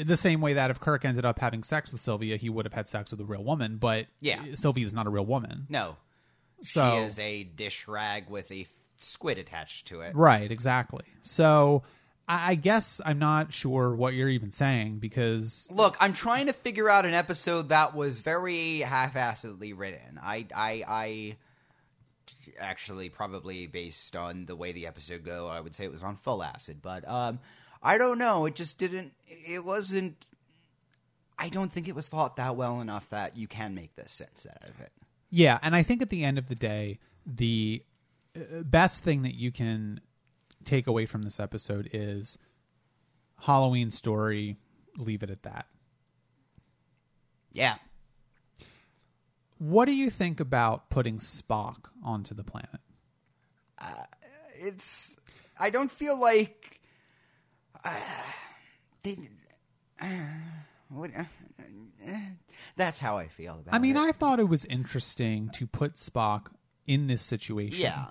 the 0.04 0.16
same 0.16 0.40
way 0.40 0.54
that 0.54 0.70
if 0.70 0.80
Kirk 0.80 1.04
ended 1.04 1.24
up 1.24 1.38
having 1.38 1.62
sex 1.62 1.92
with 1.92 2.00
Sylvia, 2.00 2.36
he 2.38 2.48
would 2.48 2.64
have 2.64 2.72
had 2.72 2.88
sex 2.88 3.10
with 3.10 3.20
a 3.20 3.24
real 3.24 3.44
woman. 3.44 3.76
But 3.76 4.06
Yeah. 4.20 4.42
Sylvia 4.54 4.84
is 4.86 4.92
not 4.94 5.06
a 5.06 5.10
real 5.10 5.26
woman. 5.26 5.66
No, 5.68 5.96
So 6.66 6.90
she 6.90 6.96
is 7.04 7.18
a 7.18 7.44
dish 7.44 7.88
rag 7.88 8.28
with 8.28 8.50
a 8.50 8.66
squid 8.98 9.38
attached 9.38 9.88
to 9.88 10.00
it. 10.00 10.14
right, 10.14 10.50
exactly. 10.50 11.04
So 11.20 11.82
I 12.28 12.52
I 12.52 12.54
guess 12.56 13.00
I'm 13.04 13.18
not 13.18 13.52
sure 13.52 13.94
what 13.94 14.14
you're 14.14 14.28
even 14.28 14.50
saying 14.50 14.98
because 14.98 15.68
Look, 15.70 15.96
I'm 16.00 16.12
trying 16.12 16.46
to 16.46 16.52
figure 16.52 16.88
out 16.88 17.06
an 17.06 17.14
episode 17.14 17.68
that 17.68 17.94
was 17.94 18.18
very 18.18 18.80
half-assedly 18.80 19.72
written. 19.76 20.18
I, 20.22 20.46
I, 20.54 20.84
I 20.86 21.36
actually 22.58 23.08
probably 23.08 23.66
based 23.66 24.16
on 24.16 24.46
the 24.46 24.56
way 24.56 24.72
the 24.72 24.86
episode 24.86 25.24
go, 25.24 25.48
I 25.48 25.60
would 25.60 25.74
say 25.74 25.84
it 25.84 25.92
was 25.92 26.02
on 26.02 26.16
full 26.16 26.42
acid. 26.42 26.78
But 26.82 27.06
um, 27.08 27.38
I 27.82 27.98
don't 27.98 28.18
know. 28.18 28.46
It 28.46 28.54
just 28.54 28.78
didn't. 28.78 29.12
It 29.28 29.64
wasn't. 29.64 30.26
I 31.38 31.48
don't 31.48 31.70
think 31.70 31.86
it 31.86 31.94
was 31.94 32.08
thought 32.08 32.36
that 32.36 32.56
well 32.56 32.80
enough 32.80 33.10
that 33.10 33.36
you 33.36 33.46
can 33.46 33.74
make 33.74 33.94
this 33.94 34.12
sense 34.12 34.46
out 34.48 34.68
of 34.68 34.80
it. 34.80 34.90
Yeah, 35.36 35.58
and 35.60 35.76
I 35.76 35.82
think 35.82 36.00
at 36.00 36.08
the 36.08 36.24
end 36.24 36.38
of 36.38 36.48
the 36.48 36.54
day, 36.54 36.98
the 37.26 37.82
uh, 38.34 38.62
best 38.62 39.02
thing 39.02 39.20
that 39.20 39.34
you 39.34 39.52
can 39.52 40.00
take 40.64 40.86
away 40.86 41.04
from 41.04 41.24
this 41.24 41.38
episode 41.38 41.90
is 41.92 42.38
Halloween 43.42 43.90
story. 43.90 44.56
Leave 44.96 45.22
it 45.22 45.28
at 45.28 45.42
that. 45.42 45.66
Yeah. 47.52 47.74
What 49.58 49.84
do 49.84 49.94
you 49.94 50.08
think 50.08 50.40
about 50.40 50.88
putting 50.88 51.18
Spock 51.18 51.90
onto 52.02 52.34
the 52.34 52.42
planet? 52.42 52.80
it's 54.58 55.18
I 55.60 55.68
don't 55.68 55.92
feel 55.92 56.18
like 56.18 56.80
uh, 57.84 57.90
they. 59.04 59.18
Uh, 60.00 60.06
what, 60.88 61.10
uh, 61.16 61.24
uh, 62.06 62.16
that's 62.76 62.98
how 62.98 63.16
I 63.18 63.28
feel 63.28 63.54
about 63.54 63.66
it. 63.72 63.74
I 63.74 63.78
mean, 63.78 63.96
it. 63.96 64.00
I 64.00 64.12
thought 64.12 64.40
it 64.40 64.48
was 64.48 64.64
interesting 64.66 65.50
to 65.54 65.66
put 65.66 65.94
Spock 65.94 66.46
in 66.86 67.06
this 67.06 67.22
situation. 67.22 67.80
yeah, 67.80 68.06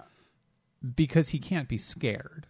because 0.96 1.30
he 1.30 1.40
can't 1.40 1.68
be 1.70 1.78
scared. 1.78 2.48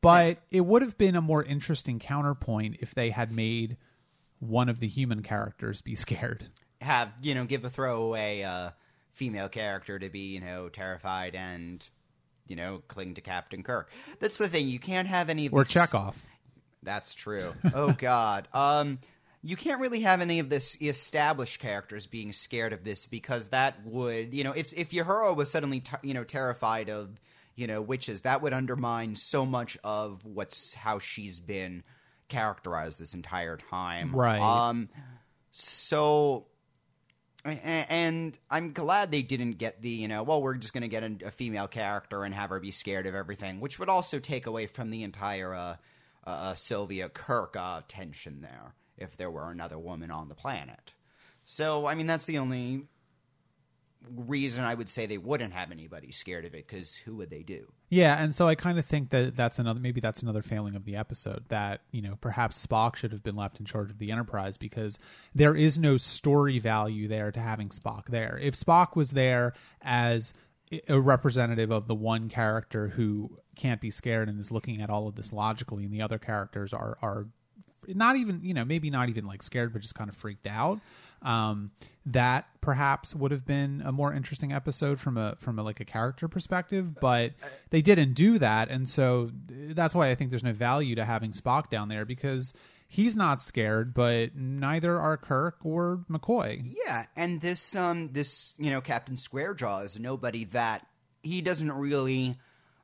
But 0.00 0.38
it 0.50 0.62
would 0.62 0.82
have 0.82 0.98
been 0.98 1.14
a 1.14 1.20
more 1.20 1.44
interesting 1.44 1.98
counterpoint 2.00 2.76
if 2.80 2.92
they 2.94 3.10
had 3.10 3.30
made 3.30 3.76
one 4.40 4.68
of 4.68 4.80
the 4.80 4.88
human 4.88 5.22
characters 5.22 5.80
be 5.80 5.94
scared. 5.94 6.48
have 6.80 7.10
you 7.22 7.34
know 7.34 7.44
give 7.44 7.64
a 7.64 7.70
throwaway 7.70 8.42
uh, 8.42 8.70
female 9.12 9.48
character 9.48 9.98
to 10.00 10.08
be 10.10 10.34
you 10.34 10.40
know 10.40 10.68
terrified 10.68 11.36
and 11.36 11.86
you 12.48 12.56
know 12.56 12.82
cling 12.88 13.14
to 13.14 13.20
Captain 13.20 13.62
Kirk. 13.62 13.90
That's 14.18 14.38
the 14.38 14.48
thing. 14.48 14.66
You 14.66 14.80
can't 14.80 15.06
have 15.06 15.30
any 15.30 15.46
of 15.46 15.54
Or 15.54 15.62
this- 15.62 15.72
Chekov. 15.72 16.16
That's 16.82 17.14
true. 17.14 17.54
Oh 17.74 17.92
God. 17.98 18.48
Um, 18.52 18.98
you 19.42 19.56
can't 19.56 19.80
really 19.80 20.00
have 20.00 20.20
any 20.20 20.38
of 20.38 20.48
this 20.48 20.76
established 20.80 21.58
characters 21.58 22.06
being 22.06 22.32
scared 22.32 22.72
of 22.72 22.84
this 22.84 23.06
because 23.06 23.48
that 23.48 23.84
would, 23.84 24.32
you 24.32 24.44
know, 24.44 24.52
if 24.52 24.72
if 24.72 24.90
Uhura 24.90 25.34
was 25.34 25.50
suddenly, 25.50 25.80
t- 25.80 25.96
you 26.02 26.14
know, 26.14 26.24
terrified 26.24 26.88
of, 26.88 27.20
you 27.56 27.66
know, 27.66 27.82
witches, 27.82 28.22
that 28.22 28.40
would 28.42 28.52
undermine 28.52 29.16
so 29.16 29.44
much 29.44 29.76
of 29.82 30.24
what's 30.24 30.74
how 30.74 31.00
she's 31.00 31.40
been 31.40 31.82
characterized 32.28 32.98
this 33.00 33.14
entire 33.14 33.56
time. 33.56 34.14
Right. 34.14 34.40
Um. 34.40 34.88
So. 35.50 36.46
And 37.44 38.38
I'm 38.48 38.72
glad 38.72 39.10
they 39.10 39.22
didn't 39.22 39.54
get 39.54 39.82
the, 39.82 39.88
you 39.88 40.06
know, 40.06 40.22
well, 40.22 40.40
we're 40.40 40.54
just 40.54 40.72
going 40.72 40.82
to 40.82 40.88
get 40.88 41.02
a, 41.02 41.26
a 41.26 41.30
female 41.32 41.66
character 41.66 42.22
and 42.22 42.32
have 42.32 42.50
her 42.50 42.60
be 42.60 42.70
scared 42.70 43.04
of 43.04 43.16
everything, 43.16 43.58
which 43.58 43.80
would 43.80 43.88
also 43.88 44.20
take 44.20 44.46
away 44.46 44.68
from 44.68 44.90
the 44.90 45.02
entire 45.02 45.52
uh, 45.52 45.74
uh, 46.24 46.54
Sylvia 46.54 47.08
Kirk 47.08 47.56
uh, 47.56 47.82
tension 47.88 48.40
there 48.40 48.74
if 48.96 49.16
there 49.16 49.30
were 49.30 49.50
another 49.50 49.78
woman 49.78 50.10
on 50.10 50.28
the 50.28 50.34
planet. 50.34 50.92
So, 51.44 51.86
I 51.86 51.94
mean, 51.94 52.06
that's 52.06 52.26
the 52.26 52.38
only 52.38 52.88
reason 54.16 54.64
I 54.64 54.74
would 54.74 54.88
say 54.88 55.06
they 55.06 55.18
wouldn't 55.18 55.52
have 55.52 55.70
anybody 55.70 56.12
scared 56.12 56.44
of 56.44 56.54
it 56.54 56.66
because 56.66 56.96
who 56.96 57.16
would 57.16 57.30
they 57.30 57.42
do? 57.42 57.72
Yeah, 57.88 58.22
and 58.22 58.34
so 58.34 58.48
I 58.48 58.54
kind 58.54 58.78
of 58.78 58.86
think 58.86 59.10
that 59.10 59.36
that's 59.36 59.58
another 59.58 59.78
maybe 59.78 60.00
that's 60.00 60.22
another 60.22 60.42
failing 60.42 60.74
of 60.74 60.84
the 60.84 60.96
episode 60.96 61.44
that 61.48 61.82
you 61.90 62.02
know 62.02 62.16
perhaps 62.20 62.64
Spock 62.64 62.96
should 62.96 63.12
have 63.12 63.22
been 63.22 63.36
left 63.36 63.60
in 63.60 63.66
charge 63.66 63.90
of 63.90 63.98
the 63.98 64.10
Enterprise 64.10 64.56
because 64.56 64.98
there 65.34 65.54
is 65.54 65.78
no 65.78 65.96
story 65.96 66.58
value 66.58 67.08
there 67.08 67.30
to 67.30 67.40
having 67.40 67.68
Spock 67.68 68.06
there. 68.08 68.38
If 68.42 68.54
Spock 68.54 68.96
was 68.96 69.10
there 69.10 69.52
as 69.82 70.32
a 70.88 71.00
representative 71.00 71.70
of 71.70 71.86
the 71.86 71.94
one 71.94 72.28
character 72.28 72.88
who 72.88 73.38
can't 73.56 73.80
be 73.80 73.90
scared 73.90 74.28
and 74.28 74.40
is 74.40 74.50
looking 74.50 74.80
at 74.80 74.90
all 74.90 75.08
of 75.08 75.14
this 75.14 75.32
logically, 75.32 75.84
and 75.84 75.92
the 75.92 76.02
other 76.02 76.18
characters 76.18 76.72
are 76.72 76.98
are 77.02 77.26
not 77.88 78.16
even 78.16 78.40
you 78.42 78.54
know 78.54 78.64
maybe 78.64 78.90
not 78.90 79.08
even 79.08 79.26
like 79.26 79.42
scared 79.42 79.72
but 79.72 79.82
just 79.82 79.94
kind 79.94 80.08
of 80.08 80.16
freaked 80.16 80.46
out. 80.46 80.80
Um, 81.22 81.70
that 82.06 82.46
perhaps 82.60 83.14
would 83.14 83.30
have 83.30 83.46
been 83.46 83.82
a 83.84 83.92
more 83.92 84.12
interesting 84.12 84.52
episode 84.52 84.98
from 84.98 85.16
a 85.16 85.36
from 85.36 85.58
a 85.58 85.62
like 85.62 85.78
a 85.78 85.84
character 85.84 86.26
perspective 86.26 86.98
but 86.98 87.32
they 87.70 87.80
didn't 87.80 88.14
do 88.14 88.40
that 88.40 88.68
and 88.70 88.88
so 88.88 89.30
that's 89.48 89.94
why 89.94 90.10
i 90.10 90.16
think 90.16 90.30
there's 90.30 90.42
no 90.42 90.52
value 90.52 90.96
to 90.96 91.04
having 91.04 91.30
spock 91.30 91.70
down 91.70 91.88
there 91.88 92.04
because 92.04 92.52
he's 92.92 93.16
not 93.16 93.40
scared 93.40 93.94
but 93.94 94.36
neither 94.36 95.00
are 95.00 95.16
kirk 95.16 95.56
or 95.64 96.04
mccoy 96.10 96.62
Yeah, 96.84 97.06
and 97.16 97.40
this 97.40 97.74
um 97.74 98.10
this 98.12 98.52
you 98.58 98.70
know 98.70 98.80
Captain 98.82 99.16
Squarejaw 99.16 99.84
is 99.84 99.98
nobody 99.98 100.44
that 100.46 100.86
he 101.22 101.40
doesn't 101.40 101.72
really 101.72 102.36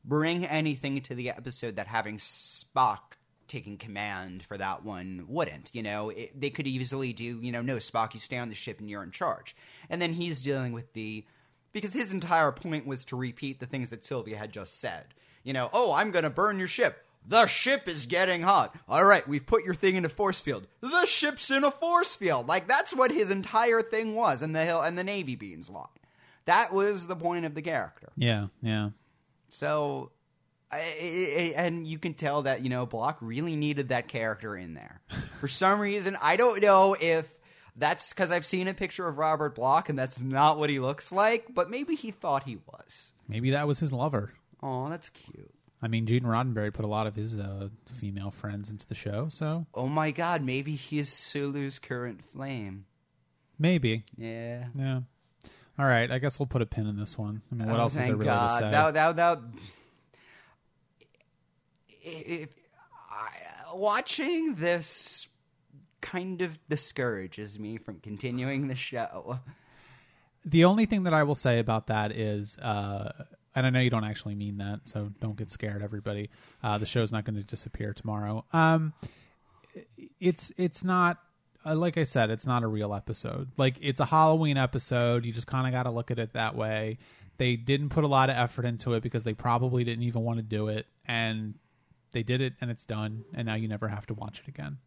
bring 0.04 0.46
anything 0.46 1.02
to 1.02 1.14
the 1.14 1.28
episode 1.28 1.76
that 1.76 1.86
having 1.86 2.16
Spock 2.16 3.18
taking 3.48 3.76
command 3.76 4.42
for 4.42 4.56
that 4.56 4.84
one 4.84 5.24
wouldn't. 5.28 5.70
You 5.74 5.82
know, 5.82 6.10
it, 6.10 6.38
they 6.38 6.50
could 6.50 6.66
easily 6.66 7.12
do 7.12 7.40
you 7.42 7.52
know 7.52 7.62
no 7.62 7.76
Spock, 7.76 8.14
you 8.14 8.20
stay 8.20 8.38
on 8.38 8.48
the 8.48 8.54
ship 8.54 8.80
and 8.80 8.88
you're 8.88 9.02
in 9.02 9.10
charge, 9.10 9.54
and 9.90 10.00
then 10.00 10.14
he's 10.14 10.40
dealing 10.40 10.72
with 10.72 10.92
the 10.94 11.26
because 11.72 11.92
his 11.92 12.14
entire 12.14 12.50
point 12.50 12.86
was 12.86 13.04
to 13.06 13.16
repeat 13.16 13.60
the 13.60 13.66
things 13.66 13.90
that 13.90 14.04
Sylvia 14.04 14.38
had 14.38 14.52
just 14.52 14.80
said. 14.80 15.06
You 15.44 15.52
know, 15.52 15.68
oh, 15.72 15.92
I'm 15.92 16.10
going 16.10 16.24
to 16.24 16.30
burn 16.30 16.58
your 16.58 16.68
ship. 16.68 17.04
The 17.26 17.46
ship 17.46 17.88
is 17.88 18.06
getting 18.06 18.42
hot. 18.42 18.74
All 18.88 19.04
right, 19.04 19.26
we've 19.28 19.44
put 19.44 19.64
your 19.64 19.74
thing 19.74 19.96
in 19.96 20.04
a 20.04 20.08
force 20.08 20.40
field. 20.40 20.66
The 20.80 21.04
ship's 21.06 21.50
in 21.50 21.62
a 21.64 21.70
force 21.70 22.16
field. 22.16 22.48
Like 22.48 22.68
that's 22.68 22.94
what 22.94 23.10
his 23.10 23.30
entire 23.30 23.82
thing 23.82 24.14
was, 24.14 24.40
and 24.42 24.54
the 24.56 24.64
hill 24.64 24.80
and 24.80 24.96
the 24.96 25.04
navy 25.04 25.36
beans 25.36 25.68
line. 25.68 25.86
That 26.46 26.72
was 26.72 27.06
the 27.06 27.16
point 27.16 27.44
of 27.44 27.54
the 27.54 27.60
character. 27.62 28.10
yeah 28.16 28.46
yeah 28.62 28.90
So, 29.50 30.12
I, 30.72 30.76
I, 30.78 30.80
I- 30.80 31.52
and 31.66 31.86
you 31.86 31.98
can 31.98 32.14
tell 32.14 32.42
that 32.42 32.62
you 32.62 32.70
know 32.70 32.86
Bloch 32.86 33.18
really 33.20 33.56
needed 33.56 33.88
that 33.90 34.08
character 34.08 34.56
in 34.56 34.72
there 34.74 35.02
for 35.40 35.48
some 35.48 35.80
reason. 35.80 36.16
I 36.22 36.36
don't 36.36 36.62
know 36.62 36.96
if 36.98 37.26
that's 37.76 38.08
because 38.08 38.32
I've 38.32 38.46
seen 38.46 38.66
a 38.68 38.74
picture 38.74 39.06
of 39.06 39.18
Robert 39.18 39.54
Bloch 39.54 39.88
and 39.90 39.98
that's 39.98 40.18
not 40.18 40.58
what 40.58 40.70
he 40.70 40.78
looks 40.80 41.12
like, 41.12 41.46
but 41.54 41.68
maybe 41.70 41.94
he 41.94 42.10
thought 42.10 42.44
he 42.44 42.56
was. 42.66 43.12
maybe 43.28 43.50
that 43.50 43.66
was 43.68 43.78
his 43.80 43.92
lover 43.92 44.32
Oh, 44.62 44.88
that's 44.88 45.10
cute. 45.10 45.52
I 45.82 45.88
mean 45.88 46.06
gene 46.06 46.22
roddenberry 46.24 46.72
put 46.72 46.84
a 46.84 46.88
lot 46.88 47.06
of 47.06 47.14
his 47.16 47.38
uh, 47.38 47.68
female 47.86 48.30
friends 48.30 48.70
into 48.70 48.86
the 48.86 48.94
show 48.94 49.28
so 49.28 49.66
Oh 49.74 49.86
my 49.86 50.10
God, 50.10 50.42
maybe 50.42 50.74
he's 50.74 51.08
Sulu's 51.08 51.78
current 51.78 52.20
flame. 52.32 52.84
maybe 53.58 54.04
Yeah. 54.16 54.66
Yeah. 54.74 55.00
All 55.78 55.86
right. 55.86 56.10
I 56.10 56.18
guess 56.18 56.38
we'll 56.40 56.46
put 56.48 56.60
a 56.62 56.66
pin 56.66 56.86
in 56.88 56.96
this 56.96 57.16
one. 57.16 57.40
I 57.52 57.54
mean, 57.54 57.68
what 57.68 57.76
Oh, 57.76 57.82
else 57.82 57.92
is 57.92 57.98
thank 57.98 58.08
there 58.08 58.16
really 58.16 58.26
God. 58.30 58.48
to 58.58 58.64
say? 58.64 58.70
That, 58.72 58.94
that, 58.94 59.16
that, 59.16 59.38
if, 62.02 62.48
I, 63.10 63.74
watching 63.74 64.54
this 64.56 65.28
kind 66.00 66.42
of 66.42 66.58
discourages 66.68 67.58
me 67.58 67.76
from 67.78 68.00
continuing 68.00 68.68
the 68.68 68.74
show. 68.74 69.38
the 70.44 70.64
only 70.64 70.86
thing 70.86 71.04
that 71.04 71.14
I 71.14 71.22
will 71.22 71.34
say 71.34 71.58
about 71.58 71.88
that 71.88 72.12
is, 72.12 72.58
uh, 72.58 73.12
and 73.54 73.66
I 73.66 73.70
know 73.70 73.80
you 73.80 73.90
don't 73.90 74.04
actually 74.04 74.34
mean 74.34 74.58
that, 74.58 74.80
so 74.84 75.10
don't 75.20 75.36
get 75.36 75.50
scared, 75.50 75.82
everybody. 75.82 76.30
Uh, 76.62 76.78
the 76.78 76.86
show's 76.86 77.10
not 77.12 77.24
going 77.24 77.36
to 77.36 77.42
disappear 77.42 77.92
tomorrow. 77.92 78.44
Um, 78.52 78.92
it's 80.20 80.52
it's 80.56 80.84
not. 80.84 81.18
Uh, 81.66 81.74
like 81.74 81.98
I 81.98 82.04
said, 82.04 82.30
it's 82.30 82.46
not 82.46 82.62
a 82.62 82.66
real 82.68 82.94
episode. 82.94 83.50
Like 83.56 83.76
it's 83.80 84.00
a 84.00 84.04
Halloween 84.04 84.56
episode. 84.56 85.24
You 85.24 85.32
just 85.32 85.46
kind 85.46 85.66
of 85.66 85.72
got 85.72 85.84
to 85.84 85.90
look 85.90 86.10
at 86.10 86.18
it 86.18 86.32
that 86.34 86.54
way. 86.54 86.98
They 87.36 87.56
didn't 87.56 87.90
put 87.90 88.04
a 88.04 88.08
lot 88.08 88.30
of 88.30 88.36
effort 88.36 88.64
into 88.64 88.94
it 88.94 89.02
because 89.02 89.24
they 89.24 89.34
probably 89.34 89.84
didn't 89.84 90.04
even 90.04 90.22
want 90.22 90.38
to 90.38 90.42
do 90.42 90.68
it, 90.68 90.86
and 91.06 91.54
they 92.12 92.22
did 92.22 92.40
it, 92.40 92.54
and 92.60 92.70
it's 92.70 92.84
done. 92.84 93.24
And 93.34 93.46
now 93.46 93.54
you 93.54 93.68
never 93.68 93.88
have 93.88 94.06
to 94.06 94.14
watch 94.14 94.40
it 94.40 94.48
again. 94.48 94.78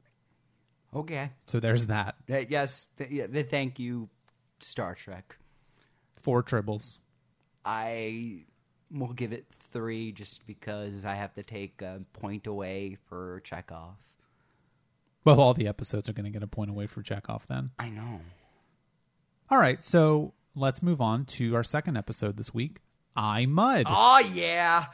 Okay. 0.93 1.31
So 1.45 1.59
there's 1.59 1.87
that. 1.87 2.15
Uh, 2.29 2.43
yes. 2.49 2.87
Th- 2.97 3.09
yeah, 3.09 3.27
th- 3.27 3.49
thank 3.49 3.79
you, 3.79 4.09
Star 4.59 4.95
Trek. 4.95 5.37
Four 6.21 6.43
tribbles. 6.43 6.99
I 7.63 8.45
will 8.93 9.13
give 9.13 9.31
it 9.31 9.45
three 9.71 10.11
just 10.11 10.45
because 10.45 11.05
I 11.05 11.15
have 11.15 11.33
to 11.35 11.43
take 11.43 11.81
a 11.81 12.01
point 12.13 12.47
away 12.47 12.97
for 13.07 13.41
Chekov. 13.45 13.95
Well, 15.23 15.39
all 15.39 15.53
the 15.53 15.67
episodes 15.67 16.09
are 16.09 16.13
going 16.13 16.25
to 16.25 16.31
get 16.31 16.43
a 16.43 16.47
point 16.47 16.71
away 16.71 16.87
for 16.87 17.03
Chekov 17.03 17.41
then. 17.47 17.71
I 17.77 17.89
know. 17.89 18.21
All 19.49 19.59
right, 19.59 19.83
so 19.83 20.33
let's 20.55 20.81
move 20.81 21.01
on 21.01 21.25
to 21.25 21.55
our 21.55 21.63
second 21.63 21.97
episode 21.97 22.37
this 22.37 22.53
week. 22.53 22.79
I 23.15 23.45
Mudd. 23.45 23.85
Oh 23.87 24.19
yeah. 24.33 24.85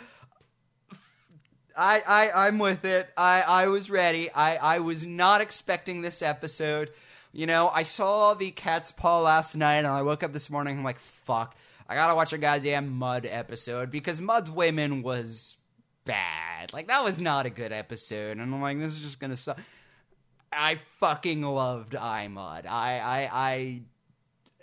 I, 1.78 2.02
I 2.08 2.48
I'm 2.48 2.58
with 2.58 2.86
it. 2.86 3.08
I, 3.16 3.42
I 3.42 3.68
was 3.68 3.90
ready. 3.90 4.32
I, 4.32 4.58
I 4.58 4.80
was 4.80 5.06
not 5.06 5.42
expecting 5.42 6.02
this 6.02 6.24
episode. 6.24 6.90
You 7.32 7.46
know, 7.46 7.70
I 7.70 7.84
saw 7.84 8.34
the 8.34 8.50
cat's 8.50 8.92
paw 8.92 9.22
last 9.22 9.56
night 9.56 9.78
and 9.78 9.88
I 9.88 10.02
woke 10.02 10.24
up 10.24 10.34
this 10.34 10.50
morning 10.50 10.80
I'm 10.80 10.84
like, 10.84 10.98
fuck. 10.98 11.56
I 11.90 11.96
gotta 11.96 12.16
watch 12.16 12.34
a 12.34 12.38
goddamn 12.38 12.90
Mudd 12.98 13.26
episode 13.30 13.92
because 13.92 14.20
Mudd's 14.20 14.52
Women 14.52 15.04
was 15.04 15.56
bad. 16.06 16.74
Like 16.74 16.88
that 16.88 17.04
was 17.04 17.20
not 17.20 17.46
a 17.46 17.50
good 17.50 17.72
episode. 17.72 18.38
And 18.38 18.42
I'm 18.42 18.62
like, 18.62 18.80
this 18.80 18.94
is 18.94 19.00
just 19.02 19.20
gonna 19.20 19.38
suck. 19.38 19.58
I 20.52 20.80
fucking 21.00 21.42
loved 21.42 21.96
I 21.96 22.28
Mudd. 22.28 22.66
I 22.66 23.00
I 23.00 23.30
I 23.34 23.82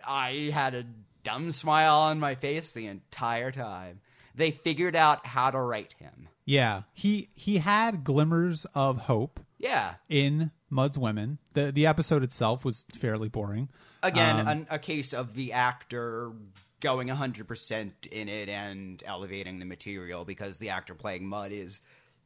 I 0.07 0.51
had 0.51 0.75
a 0.75 0.85
dumb 1.23 1.51
smile 1.51 2.01
on 2.01 2.21
my 2.21 2.35
face 2.35 2.73
the 2.73 2.87
entire 2.87 3.51
time. 3.51 4.01
They 4.35 4.51
figured 4.51 4.97
out 4.97 5.25
how 5.27 5.51
to 5.51 5.61
write 5.61 5.95
him. 5.99 6.29
Yeah, 6.45 6.83
he 6.93 7.31
he 7.35 7.59
had 7.59 8.05
glimmers 8.05 8.67
of 8.75 8.99
hope 8.99 9.41
Yeah. 9.59 9.95
in 10.11 10.51
Mudd's 10.69 10.99
Women. 10.99 11.39
the 11.55 11.73
The 11.73 11.87
episode 11.87 12.23
itself 12.23 12.65
was 12.65 12.85
fairly 12.95 13.29
boring. 13.29 13.69
Again, 14.03 14.41
Um, 14.41 14.49
an, 14.49 14.67
a 14.71 14.79
case 14.79 15.15
of 15.15 15.35
the 15.35 15.53
actor 15.55 16.33
going 16.85 17.09
100% 17.09 17.91
in 18.13 18.29
it 18.29 18.49
and 18.49 19.03
elevating 19.07 19.59
the 19.59 19.65
material 19.65 20.25
because 20.25 20.59
the 20.59 20.69
actor 20.69 20.95
playing 20.95 21.27
Mudd 21.27 21.51
is 21.51 21.81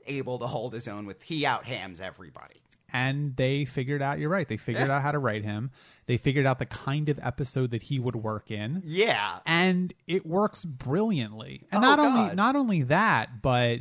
able 0.06 0.38
to 0.40 0.46
hold 0.46 0.74
his 0.74 0.86
own 0.88 1.06
with 1.06 1.22
he 1.22 1.46
out 1.46 1.64
hams 1.64 2.00
everybody. 2.00 2.60
and 2.90 3.36
they 3.36 3.66
figured 3.66 4.00
out. 4.00 4.18
You're 4.18 4.30
right. 4.30 4.48
They 4.48 4.56
figured 4.56 4.88
Yeah. 4.88 4.96
out 4.96 5.02
how 5.02 5.12
to 5.12 5.18
write 5.18 5.44
him. 5.44 5.70
They 6.06 6.16
figured 6.16 6.46
out 6.46 6.58
the 6.58 6.64
kind 6.66 7.10
of 7.10 7.18
episode 7.22 7.70
that 7.72 7.82
he 7.84 7.98
would 7.98 8.16
work 8.16 8.50
in. 8.50 8.82
Yeah. 8.84 9.40
and 9.44 9.92
it 10.06 10.24
works 10.24 10.64
brilliantly. 10.64 11.66
And 11.70 11.84
Oh, 11.84 11.86
not 11.86 11.98
only 11.98 12.34
not 12.34 12.56
only 12.56 12.82
that, 12.84 13.42
but 13.42 13.80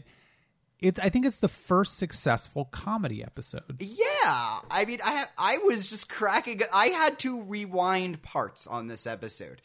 it's 0.79 0.99
I 0.99 1.07
think 1.09 1.25
it's 1.25 1.37
the 1.37 1.47
first 1.47 1.97
successful 1.97 2.65
comedy 2.65 3.23
episode. 3.23 3.77
Yeah, 3.79 4.59
I 4.69 4.83
mean, 4.85 4.99
I 5.03 5.25
I 5.37 5.57
was 5.59 5.89
just 5.89 6.09
cracking. 6.09 6.61
I 6.73 6.87
had 6.87 7.17
to 7.19 7.41
rewind 7.41 8.21
parts 8.23 8.67
on 8.67 8.87
this 8.87 9.07
episode. 9.07 9.61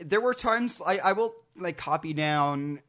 There 0.00 0.20
were 0.20 0.34
times 0.34 0.80
I, 0.84 0.98
I 0.98 1.12
will 1.12 1.34
like 1.56 1.76
copy 1.76 2.12
down 2.12 2.80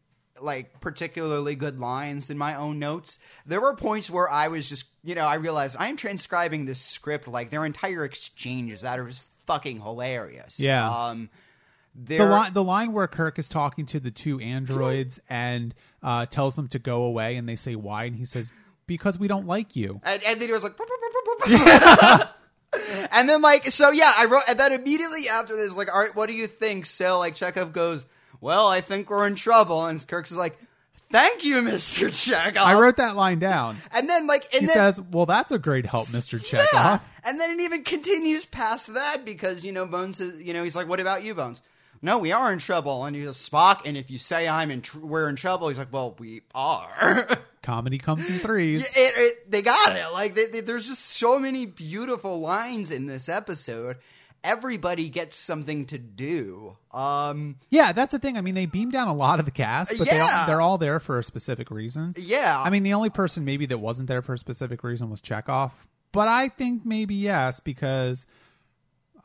like 0.42 0.80
particularly 0.80 1.56
good 1.56 1.80
lines 1.80 2.30
in 2.30 2.38
my 2.38 2.56
own 2.56 2.80
notes. 2.80 3.20
There 3.46 3.60
were 3.60 3.76
points 3.76 4.10
where 4.10 4.30
I 4.30 4.48
was 4.48 4.70
just, 4.70 4.86
you 5.04 5.14
know, 5.16 5.26
I 5.26 5.36
realized 5.36 5.76
I'm 5.78 5.98
transcribing 5.98 6.66
this 6.66 6.80
script 6.80 7.28
like 7.28 7.50
their 7.50 7.66
entire 7.66 8.06
exchanges 8.06 8.82
that 8.82 9.00
are 9.00 9.08
just 9.08 9.24
fucking 9.48 9.82
hilarious. 9.82 10.60
Yeah. 10.60 10.90
Um, 10.90 11.30
The 11.96 12.18
line 12.26 12.54
the 12.54 12.64
line 12.64 12.94
where 12.94 13.08
Kirk 13.08 13.38
is 13.40 13.50
talking 13.50 13.86
to 13.88 14.00
the 14.00 14.12
two 14.12 14.40
androids 14.40 15.20
and 15.30 15.74
uh, 16.02 16.26
tells 16.28 16.56
them 16.56 16.68
to 16.70 16.80
go 16.80 17.04
away, 17.04 17.36
and 17.36 17.50
they 17.50 17.58
say 17.58 17.76
why, 17.76 18.06
and 18.06 18.16
he 18.16 18.24
says 18.24 18.52
because 18.88 19.20
we 19.20 19.28
don't 19.28 19.46
like 19.46 19.76
you. 19.76 20.00
and, 20.04 20.24
and 20.24 20.40
then 20.40 20.48
he 20.48 20.54
was 20.54 20.64
like, 20.64 20.78
and 23.12 23.28
then 23.28 23.42
like, 23.42 23.68
so 23.68 23.92
yeah, 23.92 24.12
I 24.18 24.26
wrote, 24.26 24.44
and 24.48 24.60
then 24.60 24.74
immediately 24.74 25.28
after 25.30 25.56
this, 25.56 25.76
like, 25.76 25.94
all 25.94 26.00
right, 26.00 26.16
what 26.16 26.28
do 26.28 26.34
you 26.34 26.48
think? 26.48 26.86
So 26.86 27.20
like, 27.20 27.36
Chekov 27.36 27.72
goes, 27.72 28.06
well, 28.42 28.68
I 28.68 28.82
think 28.82 29.10
we're 29.10 29.28
in 29.28 29.36
trouble, 29.36 29.86
and 29.86 30.06
Kirk's 30.08 30.32
is 30.32 30.38
like, 30.38 30.58
thank 31.12 31.44
you, 31.44 31.62
Mister 31.64 32.08
Chekov. 32.10 32.58
I 32.58 32.80
wrote 32.80 32.98
that 32.98 33.16
line 33.16 33.40
down. 33.40 33.78
and 33.94 34.08
then 34.10 34.28
like, 34.28 34.44
and 34.54 34.62
He 34.62 34.66
then. 34.68 34.76
says, 34.76 35.02
"Well, 35.02 35.26
that's 35.26 35.52
a 35.52 35.60
great 35.60 35.86
help, 35.86 36.08
yeah. 36.14 36.20
Chekhov." 36.20 37.02
And 37.24 37.40
then 37.40 37.52
it 37.52 37.64
even 37.64 37.84
continues 37.84 38.46
past 38.46 38.94
that 38.94 39.26
because, 39.26 39.66
you 39.66 39.72
know, 39.72 39.86
Bones 39.86 40.20
is, 40.20 40.42
you 40.42 40.54
know, 40.54 40.64
he's 40.64 40.76
like, 40.76 40.88
what 40.88 41.00
about 41.00 41.24
you, 41.24 41.36
Bones? 41.36 41.62
No, 42.02 42.18
we 42.18 42.32
are 42.32 42.52
in 42.54 42.60
trouble. 42.60 43.06
And 43.06 43.16
he's 43.16 43.28
a 43.28 43.32
Spock. 43.32 43.82
And 43.86 43.98
if 43.98 44.10
you 44.12 44.18
say 44.18 44.48
I'm 44.48 44.72
in, 44.72 44.82
tr- 44.82 45.00
we're 45.00 45.30
in 45.30 45.36
trouble, 45.36 45.68
he's 45.68 45.78
like, 45.78 45.92
well, 45.92 46.16
we 46.20 46.42
are. 46.56 47.28
Comedy 47.62 47.98
comes 47.98 48.30
in 48.30 48.40
threes. 48.40 48.96
it, 48.98 49.14
it, 49.18 49.52
they 49.52 49.62
got 49.62 49.96
it. 49.96 50.06
Like 50.14 50.34
they, 50.36 50.46
they- 50.48 50.62
there's 50.62 50.88
just 50.88 51.06
so 51.06 51.38
many 51.38 51.66
beautiful 51.66 52.40
lines 52.40 52.90
in 52.92 53.06
this 53.06 53.28
episode, 53.30 53.98
everybody 54.44 55.10
gets 55.10 55.36
something 55.36 55.86
to 55.88 55.98
do. 55.98 56.78
Um, 56.94 57.58
Yeah, 57.70 57.92
that's 57.92 58.14
the 58.14 58.20
thing. 58.20 58.38
I 58.38 58.42
mean, 58.42 58.56
they 58.56 58.66
beam 58.66 58.90
down 58.90 59.10
a 59.10 59.14
lot 59.14 59.40
of 59.40 59.46
the 59.46 59.52
cast, 59.52 59.98
but 59.98 60.08
they 60.10 60.16
Yeah. 60.16 60.38
all, 60.42 60.48
they're 60.48 60.62
all 60.62 60.78
there 60.78 61.00
for 61.02 61.20
a 61.20 61.24
specific 61.24 61.70
reason. 61.70 62.14
yeah, 62.18 62.62
I 62.66 62.70
mean, 62.70 62.84
the 62.84 62.94
only 62.94 63.10
person 63.10 63.44
maybe 63.44 63.66
that 63.68 63.80
wasn't 63.80 64.08
there 64.08 64.22
for 64.22 64.34
a 64.34 64.38
specific 64.38 64.84
reason 64.84 65.10
was 65.10 65.20
Chekov. 65.22 65.72
But 66.14 66.28
I 66.30 66.48
think 66.48 66.86
maybe 66.86 67.14
yes, 67.16 67.60
because 67.60 68.26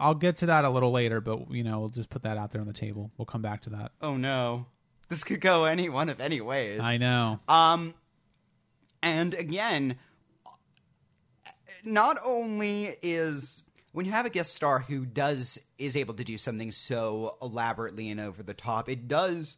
I'll 0.00 0.14
get 0.14 0.37
to 0.38 0.46
that 0.46 0.64
a 0.64 0.70
little 0.70 0.90
later. 0.90 1.20
But 1.20 1.50
you 1.50 1.62
know, 1.64 1.80
we'll 1.80 1.88
just 1.88 2.11
put 2.11 2.22
that 2.22 2.37
out 2.37 2.50
there 2.50 2.61
on 2.61 2.66
the 2.66 2.72
table. 2.72 3.11
We'll 3.16 3.26
come 3.26 3.42
back 3.42 3.62
to 3.62 3.70
that. 3.70 3.92
oh 4.00 4.16
no, 4.16 4.66
this 5.09 5.24
could 5.24 5.40
go 5.40 5.64
any 5.64 5.88
one 5.88 6.09
of 6.09 6.20
any 6.20 6.40
ways. 6.40 6.80
I 6.80 6.96
know. 6.98 7.40
Um, 7.48 7.94
and 9.02 9.35
again, 9.35 9.96
not 11.85 12.18
only 12.24 12.96
is 13.02 13.62
when 13.92 14.07
you 14.07 14.12
have 14.12 14.26
a 14.26 14.30
guest 14.30 14.54
star 14.54 14.80
who 14.80 15.04
does 15.04 15.59
is 15.78 15.96
able 15.96 16.14
to 16.14 16.24
do 16.24 16.38
something 16.38 16.72
so 16.72 17.37
elaborately 17.42 18.11
and 18.11 18.20
over 18.20 18.42
the 18.42 18.54
top, 18.54 18.88
it 18.88 19.07
does 19.09 19.57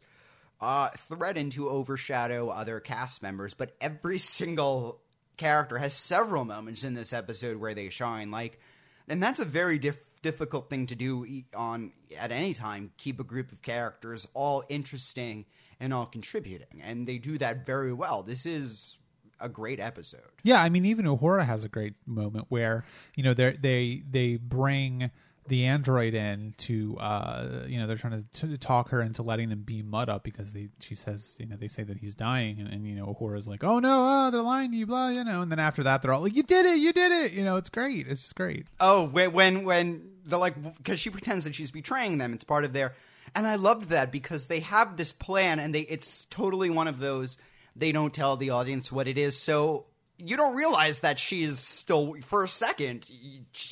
uh, 0.59 0.89
threaten 0.89 1.49
to 1.51 1.69
overshadow 1.69 2.49
other 2.49 2.79
cast 2.79 3.23
members. 3.23 3.53
But 3.53 3.75
every 3.79 4.17
single 4.17 5.01
character 5.37 5.77
has 5.77 5.93
several 5.93 6.45
moments 6.45 6.83
in 6.83 6.93
this 6.93 7.13
episode 7.13 7.57
where 7.57 7.73
they 7.73 7.89
shine. 7.89 8.31
Like, 8.31 8.59
and 9.07 9.21
that's 9.21 9.39
a 9.39 9.45
very 9.45 9.77
diff- 9.79 9.99
difficult 10.31 10.69
thing 10.69 10.85
to 10.87 10.95
do 10.95 11.25
on 11.55 11.91
at 12.19 12.31
any 12.31 12.53
time. 12.53 12.91
Keep 12.97 13.19
a 13.21 13.23
group 13.23 13.51
of 13.53 13.61
characters 13.61 14.27
all 14.33 14.63
interesting 14.67 15.45
and 15.79 15.93
all 15.93 16.05
contributing, 16.05 16.81
and 16.83 17.07
they 17.07 17.17
do 17.17 17.37
that 17.37 17.65
very 17.65 17.93
well. 17.93 18.23
This 18.23 18.45
is 18.45 18.97
a 19.39 19.47
great 19.47 19.79
episode. 19.79 20.31
Yeah, 20.43 20.61
I 20.61 20.69
mean, 20.69 20.85
even 20.85 21.05
Uhura 21.05 21.45
has 21.45 21.63
a 21.63 21.69
great 21.69 21.93
moment 22.05 22.47
where 22.49 22.83
you 23.15 23.23
know 23.23 23.33
they 23.33 23.53
they 23.53 24.03
they 24.09 24.35
bring 24.35 25.11
the 25.47 25.65
android 25.65 26.13
in 26.13 26.53
to 26.57 26.97
uh 26.99 27.63
you 27.67 27.79
know 27.79 27.87
they're 27.87 27.97
trying 27.97 28.25
to, 28.33 28.47
to 28.47 28.57
talk 28.57 28.89
her 28.89 29.01
into 29.01 29.21
letting 29.21 29.49
them 29.49 29.61
beam 29.61 29.89
mudd 29.89 30.09
up 30.09 30.23
because 30.23 30.53
they 30.53 30.69
she 30.79 30.95
says 30.95 31.35
you 31.39 31.45
know 31.45 31.55
they 31.55 31.67
say 31.67 31.83
that 31.83 31.97
he's 31.97 32.15
dying 32.15 32.59
and, 32.59 32.67
and 32.67 32.87
you 32.87 32.95
know 32.95 33.15
Uhura's 33.19 33.47
like 33.47 33.63
oh 33.63 33.79
no 33.79 34.05
oh, 34.07 34.31
they're 34.31 34.41
lying 34.41 34.71
to 34.71 34.77
you 34.77 34.85
blah 34.85 35.09
you 35.09 35.23
know. 35.23 35.41
And 35.41 35.51
then 35.51 35.59
after 35.59 35.83
that 35.83 36.01
they're 36.01 36.13
all 36.13 36.21
like 36.21 36.35
you 36.35 36.43
did 36.43 36.65
it 36.65 36.79
you 36.79 36.93
did 36.93 37.11
it. 37.11 37.31
You 37.33 37.43
know 37.43 37.57
it's 37.57 37.69
great. 37.69 38.07
It's 38.07 38.21
just 38.21 38.35
great. 38.35 38.67
Oh, 38.79 39.05
when, 39.05 39.63
when 39.63 40.09
they're 40.25 40.39
like 40.39 40.55
because 40.77 40.99
she 40.99 41.09
pretends 41.09 41.45
that 41.45 41.55
she's 41.55 41.71
betraying 41.71 42.17
them. 42.17 42.33
It's 42.33 42.43
part 42.43 42.63
of 42.63 42.73
their, 42.73 42.93
and 43.35 43.47
I 43.47 43.55
loved 43.55 43.89
that 43.89 44.11
because 44.11 44.47
they 44.47 44.61
have 44.61 44.97
this 44.97 45.11
plan, 45.11 45.59
and 45.59 45.73
they 45.73 45.81
it's 45.81 46.25
totally 46.25 46.69
one 46.69 46.87
of 46.87 46.99
those 46.99 47.37
they 47.75 47.91
don't 47.91 48.13
tell 48.13 48.37
the 48.37 48.51
audience 48.51 48.91
what 48.91 49.07
it 49.07 49.17
is, 49.17 49.37
so 49.37 49.87
you 50.17 50.37
don't 50.37 50.55
realize 50.55 50.99
that 50.99 51.19
she's 51.19 51.59
still 51.59 52.15
for 52.23 52.43
a 52.43 52.49
second. 52.49 53.09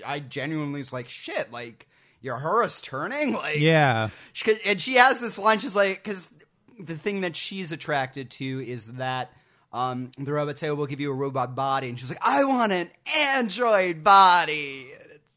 I 0.06 0.20
genuinely 0.20 0.80
was 0.80 0.94
like, 0.94 1.10
shit, 1.10 1.52
like 1.52 1.88
Uhura's 2.24 2.82
turning, 2.82 3.34
like 3.36 3.60
yeah 3.60 4.10
she, 4.34 4.58
and 4.66 4.82
she 4.82 4.96
has 4.96 5.20
this 5.20 5.38
line. 5.38 5.60
She's 5.60 5.76
like, 5.76 6.04
because 6.04 6.30
the 6.80 6.98
thing 6.98 7.22
that 7.22 7.36
she's 7.36 7.72
attracted 7.72 8.30
to 8.32 8.64
is 8.66 8.88
that 8.94 9.32
um, 9.74 10.12
the 10.18 10.32
robot 10.32 10.58
say, 10.58 10.72
"We'll 10.72 10.86
give 10.86 11.02
you 11.02 11.12
a 11.12 11.16
robot 11.16 11.56
body," 11.56 11.90
and 11.90 12.00
she's 12.00 12.10
like, 12.10 12.20
"I 12.22 12.46
want 12.46 12.72
an 12.72 12.90
android 13.18 14.04
body." 14.04 14.88
It's, 14.92 15.34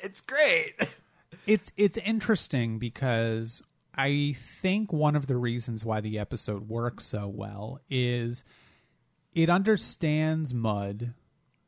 it's 0.00 0.20
great. 0.22 0.74
it's 1.46 1.70
it's 1.76 1.98
interesting 1.98 2.78
because 2.78 3.62
I 3.94 4.34
think 4.38 4.92
one 4.92 5.14
of 5.14 5.26
the 5.26 5.36
reasons 5.36 5.84
why 5.84 6.00
the 6.00 6.18
episode 6.18 6.68
works 6.68 7.04
so 7.04 7.28
well 7.28 7.80
is 7.90 8.44
it 9.38 9.48
understands 9.48 10.52
Mudd 10.52 11.14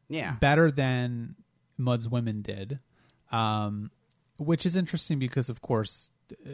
Yeah, 0.09 0.33
better 0.41 0.71
than 0.73 1.37
Mudd's 1.79 2.09
women 2.09 2.43
did, 2.43 2.81
um, 3.31 3.91
which 4.39 4.67
is 4.67 4.75
interesting 4.75 5.19
because, 5.21 5.49
of 5.49 5.61
course, 5.61 6.11
uh, 6.45 6.51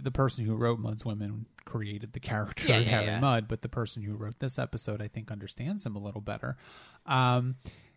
the 0.00 0.10
person 0.12 0.44
who 0.44 0.54
wrote 0.54 0.78
Mudd's 0.78 1.04
women 1.04 1.46
created 1.64 2.12
the 2.12 2.20
character 2.20 2.68
Yeah, 2.68 2.78
of 2.78 2.84
yeah, 2.84 2.90
Harry 2.90 3.06
yeah. 3.06 3.20
Mudd, 3.20 3.48
but 3.48 3.62
the 3.62 3.68
person 3.68 4.02
who 4.04 4.14
wrote 4.14 4.38
this 4.38 4.58
episode, 4.58 5.02
I 5.02 5.08
think, 5.08 5.30
understands 5.32 5.84
him 5.84 5.96
a 5.96 6.00
little 6.00 6.20
better. 6.20 6.56
Um, 7.04 7.56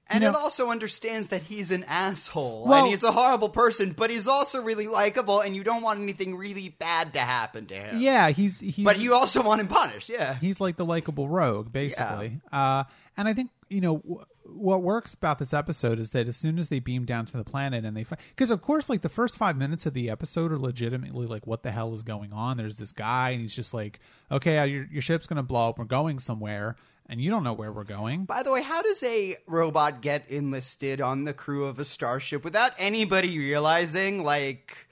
and 0.09 0.23
you 0.23 0.29
it 0.29 0.35
also 0.35 0.69
understands 0.69 1.29
that 1.29 1.43
he's 1.43 1.71
an 1.71 1.83
asshole 1.85 2.65
Well- 2.67 2.79
and 2.83 2.87
he's 2.89 3.03
a 3.03 3.11
horrible 3.11 3.49
person, 3.49 3.91
but 3.93 4.09
he's 4.09 4.27
also 4.27 4.61
really 4.61 4.87
likable, 4.87 5.39
and 5.41 5.55
you 5.55 5.63
don't 5.63 5.81
want 5.81 5.99
anything 6.01 6.35
really 6.35 6.69
bad 6.69 7.13
to 7.13 7.19
happen 7.19 7.65
to 7.67 7.75
him. 7.75 7.99
yeah, 7.99 8.29
he's 8.29 8.59
he's 8.59 8.83
but 8.85 8.99
you 8.99 9.13
also 9.13 9.41
want 9.43 9.61
him 9.61 9.67
punished. 9.67 10.09
Yeah, 10.09 10.35
he's 10.35 10.59
like 10.61 10.75
the 10.77 10.85
likable 10.85 11.27
rogue 11.29 11.71
basically 11.71 12.39
uh 12.51 12.83
and 13.17 13.27
i 13.27 13.33
think 13.33 13.49
you 13.69 13.81
know 13.81 14.23
what 14.45 14.81
works 14.81 15.13
about 15.13 15.39
this 15.39 15.53
episode 15.53 15.99
is 15.99 16.11
that 16.11 16.27
as 16.27 16.35
soon 16.35 16.59
as 16.59 16.69
they 16.69 16.79
beam 16.79 17.05
down 17.05 17.25
to 17.25 17.37
the 17.37 17.43
planet 17.43 17.85
and 17.85 17.95
they 17.95 18.05
because 18.29 18.51
of 18.51 18.61
course 18.61 18.89
like 18.89 19.01
the 19.01 19.09
first 19.09 19.37
five 19.37 19.57
minutes 19.57 19.85
of 19.85 19.93
the 19.93 20.09
episode 20.09 20.51
are 20.51 20.57
legitimately 20.57 21.25
like 21.25 21.47
what 21.47 21.63
the 21.63 21.71
hell 21.71 21.93
is 21.93 22.03
going 22.03 22.33
on 22.33 22.57
there's 22.57 22.77
this 22.77 22.91
guy 22.91 23.29
and 23.29 23.41
he's 23.41 23.55
just 23.55 23.73
like 23.73 23.99
okay 24.31 24.57
uh, 24.59 24.65
your, 24.65 24.85
your 24.91 25.01
ship's 25.01 25.27
gonna 25.27 25.43
blow 25.43 25.69
up 25.69 25.79
we're 25.79 25.85
going 25.85 26.19
somewhere 26.19 26.75
and 27.07 27.19
you 27.19 27.29
don't 27.29 27.43
know 27.43 27.53
where 27.53 27.71
we're 27.71 27.83
going 27.83 28.25
By 28.25 28.43
the 28.43 28.51
way, 28.51 28.61
how 28.61 28.81
does 28.81 29.03
a 29.03 29.35
robot 29.45 30.01
get 30.01 30.29
enlisted 30.29 31.01
on 31.01 31.25
the 31.25 31.33
crew 31.33 31.65
of 31.65 31.77
a 31.77 31.85
starship 31.85 32.45
without 32.45 32.71
anybody 32.77 33.37
realizing? 33.37 34.23
Like, 34.23 34.87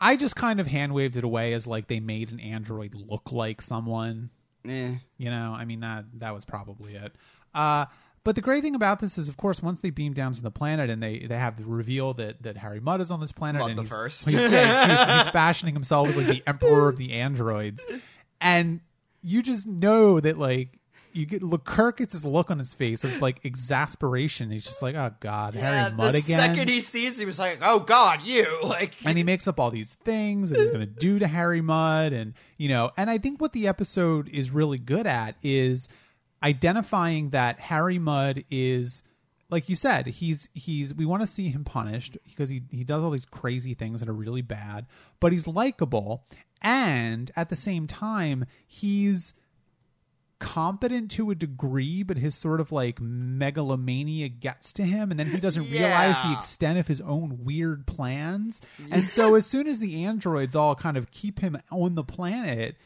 i 0.00 0.16
just 0.16 0.34
kind 0.34 0.60
of 0.60 0.66
hand 0.66 0.94
waved 0.94 1.16
it 1.16 1.24
away 1.24 1.52
as 1.52 1.66
like 1.66 1.88
they 1.88 2.00
made 2.00 2.30
an 2.32 2.40
android 2.40 2.94
look 2.94 3.30
like 3.32 3.60
someone 3.60 4.30
eh. 4.66 4.94
You 5.18 5.30
know, 5.30 5.54
I 5.56 5.64
mean 5.64 5.80
that 5.80 6.06
that 6.14 6.34
was 6.34 6.44
probably 6.44 6.94
it. 6.94 7.14
Uh, 7.54 7.86
but 8.24 8.34
the 8.34 8.40
great 8.40 8.62
thing 8.62 8.74
about 8.74 9.00
this 9.00 9.18
is, 9.18 9.28
of 9.28 9.36
course, 9.36 9.62
once 9.62 9.80
they 9.80 9.90
beam 9.90 10.12
down 10.12 10.32
to 10.32 10.42
the 10.42 10.50
planet 10.50 10.90
and 10.90 11.02
they, 11.02 11.20
they 11.20 11.36
have 11.36 11.56
the 11.56 11.64
reveal 11.64 12.14
that, 12.14 12.42
that 12.42 12.56
Harry 12.56 12.80
Mudd 12.80 13.00
is 13.00 13.10
on 13.10 13.20
this 13.20 13.32
planet 13.32 13.60
Mudd 13.60 13.70
and 13.70 13.78
the 13.78 13.82
he's, 13.82 13.90
first. 13.90 14.24
he's, 14.26 14.34
yeah, 14.34 14.86
he's, 14.86 14.98
he's, 14.98 15.22
he's 15.22 15.30
fashioning 15.32 15.74
himself 15.74 16.08
as 16.08 16.16
like 16.16 16.26
the 16.26 16.42
emperor 16.46 16.88
of 16.88 16.96
the 16.96 17.12
androids, 17.12 17.84
and 18.40 18.80
you 19.22 19.42
just 19.42 19.66
know 19.66 20.20
that 20.20 20.38
like 20.38 20.78
you 21.14 21.26
get 21.26 21.42
look 21.42 21.64
Kirk 21.64 21.98
gets 21.98 22.12
this 22.12 22.24
look 22.24 22.50
on 22.50 22.58
his 22.58 22.74
face 22.74 23.04
of 23.04 23.20
like 23.20 23.44
exasperation. 23.44 24.50
He's 24.50 24.64
just 24.64 24.82
like, 24.82 24.94
oh 24.94 25.12
god, 25.20 25.54
Yeah, 25.54 25.60
Harry 25.60 25.94
Mudd 25.94 26.14
again. 26.14 26.38
the 26.38 26.46
second 26.56 26.68
he 26.68 26.80
sees, 26.80 27.18
he 27.18 27.26
was 27.26 27.38
like, 27.38 27.58
"Oh 27.62 27.80
God, 27.80 28.22
you!" 28.22 28.46
Like, 28.62 28.94
and 29.04 29.18
he 29.18 29.24
makes 29.24 29.46
up 29.46 29.60
all 29.60 29.70
these 29.70 29.94
things 30.04 30.50
that 30.50 30.58
he's 30.60 30.70
going 30.70 30.80
to 30.80 30.86
do 30.86 31.18
to 31.18 31.26
Harry 31.26 31.60
Mudd, 31.60 32.12
and 32.12 32.34
you 32.56 32.68
know, 32.68 32.90
and 32.96 33.10
I 33.10 33.18
think 33.18 33.40
what 33.40 33.52
the 33.52 33.68
episode 33.68 34.28
is 34.28 34.50
really 34.50 34.78
good 34.78 35.06
at 35.06 35.36
is 35.42 35.88
identifying 36.42 37.30
that 37.30 37.60
Harry 37.60 37.98
Mudd 37.98 38.44
is, 38.50 39.02
like 39.50 39.68
you 39.68 39.76
said, 39.76 40.06
he's 40.06 40.48
he's 40.54 40.94
we 40.94 41.06
want 41.06 41.22
to 41.22 41.26
see 41.26 41.48
him 41.48 41.64
punished 41.64 42.16
because 42.28 42.50
he 42.50 42.62
he 42.70 42.84
does 42.84 43.02
all 43.02 43.10
these 43.10 43.26
crazy 43.26 43.74
things 43.74 44.00
that 44.00 44.08
are 44.08 44.14
really 44.14 44.42
bad, 44.42 44.86
but 45.20 45.32
he's 45.32 45.46
likable, 45.46 46.24
and 46.60 47.30
at 47.36 47.48
the 47.48 47.56
same 47.56 47.86
time, 47.86 48.46
he's 48.66 49.34
competent 50.42 51.08
to 51.12 51.30
a 51.30 51.36
degree, 51.36 52.02
but 52.02 52.18
his 52.18 52.34
sort 52.34 52.60
of 52.60 52.72
like 52.72 53.00
megalomania 53.00 54.28
gets 54.28 54.72
to 54.74 54.82
him, 54.82 55.10
and 55.10 55.18
then 55.18 55.28
he 55.28 55.38
doesn't 55.38 55.70
realize 55.70 56.16
the 56.24 56.32
extent 56.32 56.78
of 56.78 56.88
his 56.88 57.00
own 57.00 57.44
weird 57.44 57.86
plans. 57.86 58.60
And 58.90 59.08
so, 59.08 59.36
as 59.36 59.46
soon 59.46 59.66
as 59.66 59.78
the 59.78 60.04
androids 60.04 60.56
all 60.56 60.74
kind 60.74 60.96
of 60.96 61.10
keep 61.10 61.38
him 61.38 61.56
on 61.70 61.94
the 61.94 62.02
planet, 62.02 62.76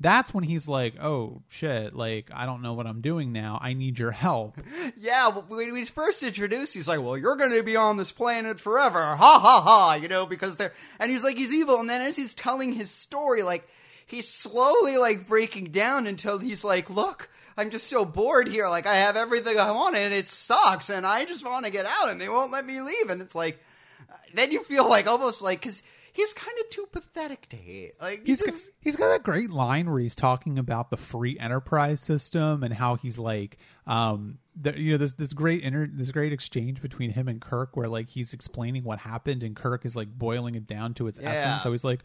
that's 0.00 0.32
when 0.32 0.44
he's 0.44 0.66
like, 0.66 0.94
"Oh 1.00 1.42
shit! 1.48 1.94
Like 1.94 2.30
I 2.32 2.46
don't 2.46 2.62
know 2.62 2.72
what 2.72 2.86
I'm 2.86 3.02
doing 3.02 3.32
now. 3.32 3.58
I 3.60 3.74
need 3.74 3.98
your 3.98 4.10
help." 4.10 4.58
yeah, 4.98 5.28
when 5.28 5.76
he's 5.76 5.90
first 5.90 6.22
introduced, 6.22 6.72
he's 6.72 6.88
like, 6.88 7.02
"Well, 7.02 7.18
you're 7.18 7.36
going 7.36 7.52
to 7.52 7.62
be 7.62 7.76
on 7.76 7.98
this 7.98 8.10
planet 8.10 8.58
forever." 8.58 9.00
Ha 9.02 9.16
ha 9.16 9.60
ha! 9.60 9.94
You 9.94 10.08
know, 10.08 10.24
because 10.24 10.56
they're 10.56 10.72
and 10.98 11.10
he's 11.10 11.22
like, 11.22 11.36
he's 11.36 11.54
evil, 11.54 11.78
and 11.78 11.88
then 11.88 12.00
as 12.00 12.16
he's 12.16 12.34
telling 12.34 12.72
his 12.72 12.90
story, 12.90 13.42
like 13.42 13.68
he's 14.06 14.26
slowly 14.26 14.96
like 14.96 15.28
breaking 15.28 15.66
down 15.66 16.06
until 16.06 16.38
he's 16.38 16.64
like, 16.64 16.90
"Look." 16.90 17.28
I'm 17.56 17.68
just 17.68 17.88
so 17.88 18.06
bored 18.06 18.48
here. 18.48 18.68
Like 18.68 18.86
I 18.86 18.94
have 18.96 19.16
everything 19.16 19.58
I 19.58 19.70
want, 19.72 19.94
and 19.94 20.14
it 20.14 20.28
sucks, 20.28 20.88
and 20.88 21.06
I 21.06 21.26
just 21.26 21.44
want 21.44 21.66
to 21.66 21.70
get 21.70 21.84
out, 21.84 22.08
and 22.08 22.18
they 22.18 22.28
won't 22.28 22.52
let 22.52 22.64
me 22.64 22.80
leave. 22.80 23.10
And 23.10 23.20
it's 23.20 23.34
like, 23.34 23.62
uh, 24.10 24.14
then 24.32 24.50
you 24.50 24.64
feel 24.64 24.88
like 24.88 25.06
almost 25.06 25.42
like 25.42 25.60
because 25.60 25.82
he's 26.20 26.32
kind 26.34 26.56
of 26.60 26.70
too 26.70 26.86
pathetic 26.92 27.48
to 27.48 27.56
hate. 27.56 27.92
Like 28.00 28.26
He's 28.26 28.42
he's 28.42 28.50
got, 28.52 28.60
he's 28.80 28.96
got 28.96 29.08
that 29.08 29.22
great 29.22 29.50
line 29.50 29.90
where 29.90 30.00
he's 30.00 30.14
talking 30.14 30.58
about 30.58 30.90
the 30.90 30.96
free 30.96 31.38
enterprise 31.38 32.00
system 32.00 32.62
and 32.62 32.72
how 32.74 32.96
he's 32.96 33.18
like 33.18 33.56
um 33.86 34.38
the, 34.60 34.78
you 34.78 34.92
know 34.92 34.98
this 34.98 35.14
this 35.14 35.32
great 35.32 35.62
inter, 35.62 35.88
this 35.90 36.10
great 36.10 36.32
exchange 36.32 36.82
between 36.82 37.10
him 37.10 37.28
and 37.28 37.40
Kirk 37.40 37.76
where 37.76 37.88
like 37.88 38.08
he's 38.08 38.32
explaining 38.34 38.84
what 38.84 38.98
happened 38.98 39.42
and 39.42 39.56
Kirk 39.56 39.84
is 39.86 39.96
like 39.96 40.08
boiling 40.08 40.54
it 40.54 40.66
down 40.66 40.94
to 40.94 41.06
its 41.06 41.18
Yeah. 41.20 41.30
essence 41.32 41.62
so 41.62 41.72
he's 41.72 41.84
like 41.84 42.02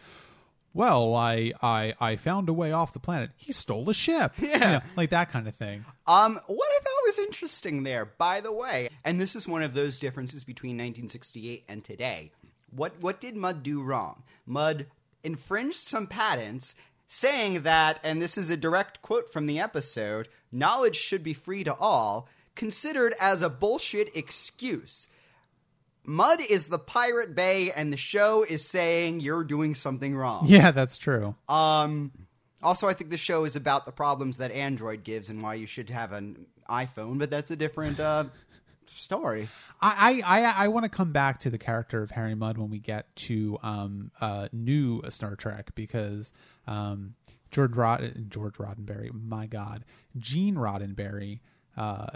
well 0.74 1.16
I 1.16 1.54
I 1.62 1.94
I 2.00 2.16
found 2.16 2.50
a 2.50 2.54
way 2.54 2.72
off 2.72 2.94
the 2.94 3.00
planet 3.00 3.32
he 3.36 3.52
stole 3.52 3.90
a 3.90 3.94
ship 3.94 4.34
You 4.38 4.50
Yeah. 4.50 4.72
know, 4.72 4.82
like 4.96 5.10
that 5.12 5.32
kind 5.32 5.48
of 5.48 5.56
thing 5.56 5.84
Um, 6.08 6.40
what 6.48 6.70
I 6.70 6.80
thought 6.84 6.92
was 7.08 7.20
interesting 7.20 7.84
there, 7.84 8.06
by 8.06 8.42
the 8.42 8.52
way, 8.52 8.90
and 9.04 9.20
this 9.20 9.36
is 9.36 9.48
one 9.48 9.64
of 9.64 9.74
those 9.74 10.00
differences 10.00 10.44
between 10.44 10.72
1968 10.78 11.66
and 11.68 11.84
today. 11.84 12.32
What 12.76 13.00
what 13.00 13.22
did 13.22 13.36
Mudd 13.36 13.64
do 13.64 13.82
wrong? 13.82 14.24
Mudd 14.46 14.88
infringed 15.24 15.88
some 15.88 16.08
patents, 16.08 16.76
saying 17.08 17.64
that, 17.64 18.00
and 18.04 18.22
this 18.22 18.38
is 18.38 18.50
a 18.50 18.58
direct 18.58 19.02
quote 19.02 19.32
from 19.32 19.46
the 19.46 19.60
episode: 19.60 20.28
"Knowledge 20.52 20.96
should 20.98 21.24
be 21.24 21.34
free 21.34 21.64
to 21.64 21.76
all," 21.76 22.28
considered 22.56 23.14
as 23.20 23.42
a 23.42 23.50
bullshit 23.50 24.16
excuse. 24.16 25.10
Mudd 26.08 26.40
is 26.42 26.68
the 26.68 26.80
Pirate 26.80 27.36
Bay, 27.36 27.72
and 27.72 27.92
the 27.92 27.98
show 27.98 28.44
is 28.44 28.64
saying 28.64 29.20
you're 29.20 29.44
doing 29.44 29.76
something 29.76 30.16
wrong. 30.16 30.46
Yeah, 30.48 30.72
that's 30.72 30.98
true. 30.98 31.36
Um, 31.50 32.12
also, 32.62 32.88
I 32.88 32.94
think 32.94 33.10
the 33.10 33.18
show 33.18 33.46
is 33.46 33.56
about 33.56 33.86
the 33.86 33.92
problems 33.92 34.38
that 34.38 34.52
Android 34.52 35.04
gives 35.04 35.30
and 35.30 35.42
why 35.42 35.56
you 35.56 35.66
should 35.66 35.90
have 35.90 36.12
an 36.12 36.46
iPhone, 36.70 37.20
but 37.20 37.30
that's 37.30 37.52
a 37.52 37.56
different 37.56 38.00
uh, 38.00 38.26
story. 38.90 39.48
I 39.82 40.22
I, 40.26 40.66
I, 40.66 40.68
want 40.68 40.84
to 40.84 40.90
come 40.90 41.12
back 41.12 41.40
to 41.42 41.50
the 41.50 41.58
character 41.58 42.02
of 42.02 42.12
Harry 42.12 42.36
Mudd 42.36 42.58
when 42.58 42.70
we 42.70 42.80
get 42.80 43.16
to 43.18 43.58
um, 43.64 44.12
uh, 44.22 44.48
new 44.52 45.02
Star 45.10 45.36
Trek 45.36 45.74
because 45.76 46.32
um, 46.68 47.16
George 47.52 47.76
Rod- 47.76 48.26
George 48.30 48.56
Roddenberry, 48.56 49.12
my 49.14 49.48
God, 49.48 49.86
Gene 50.18 50.56
Roddenberry, 50.56 51.40
uh, 51.78 52.08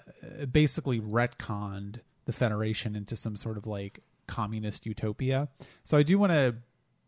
basically 0.51 0.99
retconned 0.99 2.01
the 2.25 2.33
Federation 2.33 2.95
into 2.95 3.15
some 3.15 3.35
sort 3.35 3.57
of 3.57 3.65
like 3.65 3.99
communist 4.27 4.85
utopia. 4.85 5.49
So 5.83 5.97
I 5.97 6.03
do 6.03 6.19
want 6.19 6.31
to 6.31 6.55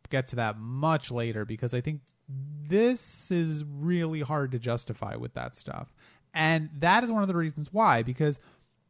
get 0.10 0.28
to 0.28 0.36
that 0.38 0.58
much 0.60 1.12
later 1.12 1.46
because 1.46 1.74
I 1.74 1.82
think 1.82 2.02
this 2.28 3.32
is 3.32 3.64
really 3.64 4.22
hard 4.22 4.52
to 4.52 4.60
justify 4.60 5.16
with 5.16 5.34
that 5.34 5.56
stuff. 5.56 5.94
And 6.34 6.70
that 6.80 7.04
is 7.04 7.12
one 7.12 7.22
of 7.22 7.28
the 7.28 7.36
reasons 7.36 7.70
why, 7.72 8.04
because 8.04 8.40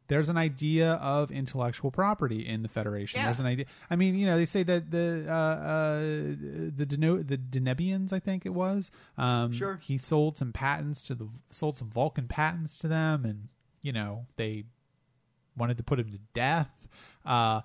there's 0.08 0.28
an 0.28 0.36
idea 0.36 0.92
of 0.94 1.30
intellectual 1.30 1.90
property 1.90 2.46
in 2.46 2.62
the 2.62 2.68
Federation. 2.68 3.20
Yeah. 3.20 3.26
There's 3.26 3.40
an 3.40 3.46
idea. 3.46 3.66
I 3.90 3.96
mean, 3.96 4.14
you 4.14 4.26
know, 4.26 4.36
they 4.36 4.44
say 4.44 4.62
that 4.62 4.90
the 4.90 5.24
uh, 5.28 5.32
uh, 5.32 6.00
the 6.00 6.86
Deno- 6.86 7.26
the 7.26 7.38
Denebians, 7.38 8.12
I 8.12 8.18
think 8.18 8.44
it 8.44 8.52
was. 8.54 8.90
Um, 9.16 9.52
Sure. 9.52 9.76
He 9.82 9.96
sold 9.98 10.36
some 10.38 10.52
patents 10.52 11.02
to 11.04 11.14
the 11.14 11.28
sold 11.50 11.78
some 11.78 11.88
Vulcan 11.90 12.28
patents 12.28 12.76
to 12.78 12.88
them, 12.88 13.24
and 13.24 13.48
you 13.80 13.92
know 13.92 14.26
they 14.36 14.64
wanted 15.56 15.76
to 15.76 15.82
put 15.82 15.98
him 15.98 16.10
to 16.12 16.18
death. 16.34 16.88
Uh, 17.24 17.60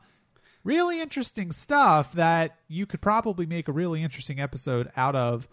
really 0.63 1.01
interesting 1.01 1.51
stuff 1.51 2.13
that 2.13 2.57
you 2.67 2.85
could 2.85 3.01
probably 3.01 3.45
make 3.45 3.67
a 3.67 3.71
really 3.71 4.03
interesting 4.03 4.39
episode 4.39 4.91
out 4.95 5.15
of 5.15 5.47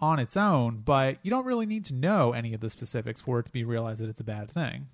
on 0.00 0.18
its 0.18 0.36
own, 0.36 0.82
but 0.84 1.18
you 1.22 1.30
don't 1.30 1.46
really 1.46 1.64
need 1.66 1.84
to 1.86 1.94
know 1.94 2.32
any 2.32 2.52
of 2.52 2.60
the 2.60 2.68
specifics 2.68 3.20
for 3.20 3.38
it 3.38 3.46
to 3.46 3.52
be 3.52 3.64
realized 3.64 4.02
that 4.02 4.08
it's 4.10 4.20
a 4.20 4.24
bad 4.24 4.50
thing. 4.50 4.88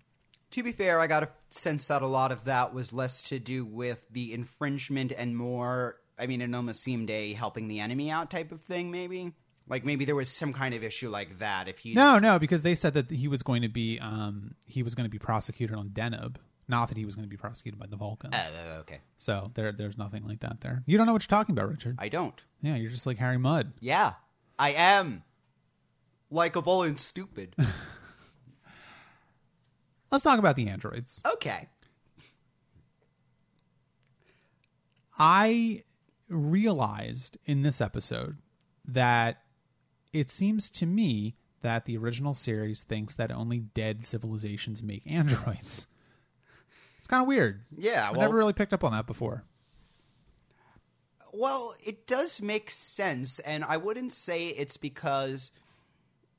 To 0.52 0.62
be 0.62 0.72
fair, 0.72 1.00
I 1.00 1.06
got 1.06 1.22
a 1.22 1.28
sense 1.50 1.86
that 1.86 2.02
a 2.02 2.06
lot 2.06 2.30
of 2.30 2.44
that 2.44 2.74
was 2.74 2.92
less 2.92 3.22
to 3.24 3.38
do 3.38 3.64
with 3.64 4.00
the 4.10 4.34
infringement 4.34 5.12
and 5.16 5.36
more, 5.36 5.96
I 6.18 6.26
mean, 6.26 6.42
it 6.42 6.54
almost 6.54 6.82
seemed 6.82 7.10
a 7.10 7.32
helping 7.32 7.68
the 7.68 7.80
enemy 7.80 8.10
out 8.10 8.30
type 8.30 8.52
of 8.52 8.60
thing, 8.62 8.90
maybe. 8.90 9.32
Like 9.68 9.84
maybe 9.84 10.04
there 10.04 10.14
was 10.14 10.28
some 10.28 10.52
kind 10.52 10.74
of 10.74 10.84
issue 10.84 11.08
like 11.08 11.38
that. 11.38 11.68
If 11.68 11.78
he 11.78 11.94
No, 11.94 12.18
no, 12.18 12.38
because 12.38 12.62
they 12.62 12.74
said 12.74 12.94
that 12.94 13.10
he 13.10 13.28
was 13.28 13.42
going 13.42 13.62
to 13.62 13.68
be 13.68 13.98
um 14.00 14.54
he 14.66 14.82
was 14.82 14.94
going 14.94 15.06
to 15.06 15.10
be 15.10 15.18
prosecuted 15.18 15.74
on 15.76 15.88
Deneb, 15.90 16.36
not 16.68 16.88
that 16.88 16.98
he 16.98 17.04
was 17.04 17.14
going 17.14 17.26
to 17.26 17.30
be 17.30 17.36
prosecuted 17.36 17.80
by 17.80 17.86
the 17.86 17.96
Vulcans. 17.96 18.34
Oh, 18.34 18.80
okay. 18.80 19.00
so 19.16 19.52
there 19.54 19.72
there's 19.72 19.96
nothing 19.96 20.26
like 20.26 20.40
that 20.40 20.60
there. 20.60 20.82
You 20.84 20.98
don't 20.98 21.06
know 21.06 21.12
what 21.12 21.22
you're 21.22 21.38
talking 21.38 21.54
about, 21.56 21.70
Richard. 21.70 21.96
I 21.98 22.08
don't. 22.08 22.38
yeah, 22.60 22.76
you're 22.76 22.90
just 22.90 23.06
like 23.06 23.18
Harry 23.18 23.38
Mudd. 23.38 23.72
Yeah, 23.80 24.14
I 24.58 24.72
am 24.72 25.22
likable 26.30 26.82
and 26.82 26.98
stupid. 26.98 27.54
Let's 30.12 30.22
talk 30.22 30.38
about 30.38 30.56
the 30.56 30.68
androids. 30.68 31.22
okay. 31.24 31.68
I 35.18 35.84
realized 36.28 37.38
in 37.44 37.62
this 37.62 37.80
episode 37.80 38.38
that 38.86 39.42
it 40.12 40.30
seems 40.30 40.70
to 40.70 40.86
me 40.86 41.36
that 41.60 41.84
the 41.84 41.96
original 41.96 42.34
series 42.34 42.80
thinks 42.80 43.14
that 43.14 43.30
only 43.30 43.60
dead 43.60 44.04
civilizations 44.04 44.82
make 44.82 45.02
androids. 45.06 45.86
It's 46.98 47.06
kind 47.06 47.22
of 47.22 47.28
weird. 47.28 47.62
Yeah, 47.76 48.10
I 48.10 48.16
never 48.16 48.36
really 48.36 48.52
picked 48.52 48.72
up 48.72 48.84
on 48.84 48.92
that 48.92 49.06
before. 49.06 49.44
Well, 51.32 51.74
it 51.82 52.06
does 52.06 52.42
make 52.42 52.70
sense, 52.70 53.38
and 53.40 53.64
I 53.64 53.76
wouldn't 53.78 54.12
say 54.12 54.48
it's 54.48 54.76
because. 54.76 55.52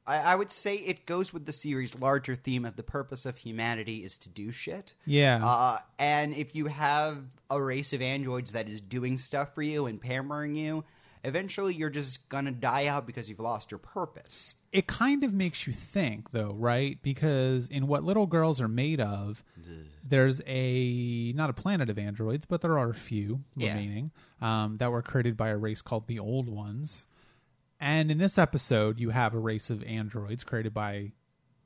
I, 0.06 0.18
I 0.18 0.36
would 0.36 0.52
say 0.52 0.76
it 0.76 1.06
goes 1.06 1.32
with 1.34 1.46
the 1.46 1.52
series' 1.54 1.98
larger 2.00 2.36
theme 2.36 2.66
of 2.66 2.76
the 2.76 2.84
purpose 2.84 3.26
of 3.26 3.38
humanity 3.38 4.04
is 4.04 4.18
to 4.20 4.30
do 4.30 4.52
shit. 4.52 4.94
Yeah. 5.06 5.40
Uh, 5.46 5.78
and 6.00 6.36
if 6.36 6.56
you 6.56 6.66
have 6.68 7.20
a 7.50 7.62
race 7.62 7.94
of 7.94 8.02
androids 8.02 8.52
that 8.54 8.68
is 8.68 8.82
doing 8.82 9.18
stuff 9.18 9.54
for 9.56 9.62
you 9.62 9.86
and 9.86 10.02
pampering 10.02 10.56
you, 10.56 10.84
eventually 11.24 11.74
you're 11.74 11.90
just 11.90 12.28
gonna 12.30 12.52
die 12.52 12.88
out 12.88 13.06
because 13.08 13.30
you've 13.30 13.40
lost 13.40 13.72
your 13.72 13.78
purpose. 13.78 14.56
it 14.74 14.88
kind 14.88 15.24
of 15.24 15.32
makes 15.32 15.66
you 15.68 15.72
think 15.72 16.32
though 16.32 16.52
right 16.52 16.98
because 17.02 17.68
in 17.70 17.88
what 17.88 18.04
little 18.04 18.26
girls 18.26 18.60
are 18.60 18.68
made 18.68 19.00
of 19.00 19.42
there's 20.04 20.42
a 20.48 21.32
not 21.34 21.50
a 21.50 21.54
planet 21.54 21.90
of 21.90 21.98
androids 21.98 22.46
but 22.46 22.60
there 22.62 22.78
are 22.78 22.90
a 22.90 22.94
few 22.96 23.42
Yeah. 23.56 23.70
remaining 23.70 24.12
um, 24.42 24.78
that 24.80 24.92
were 24.92 25.02
created 25.02 25.38
by 25.38 25.50
a 25.50 25.58
race 25.58 25.82
called 25.82 26.08
the 26.08 26.20
old 26.20 26.50
ones 26.50 27.06
and 27.80 28.12
in 28.12 28.18
this 28.18 28.38
episode 28.38 29.00
you 29.00 29.10
have 29.10 29.34
a 29.34 29.40
race 29.40 29.70
of 29.70 29.84
androids 29.84 30.44
created 30.44 30.74
by 30.74 31.12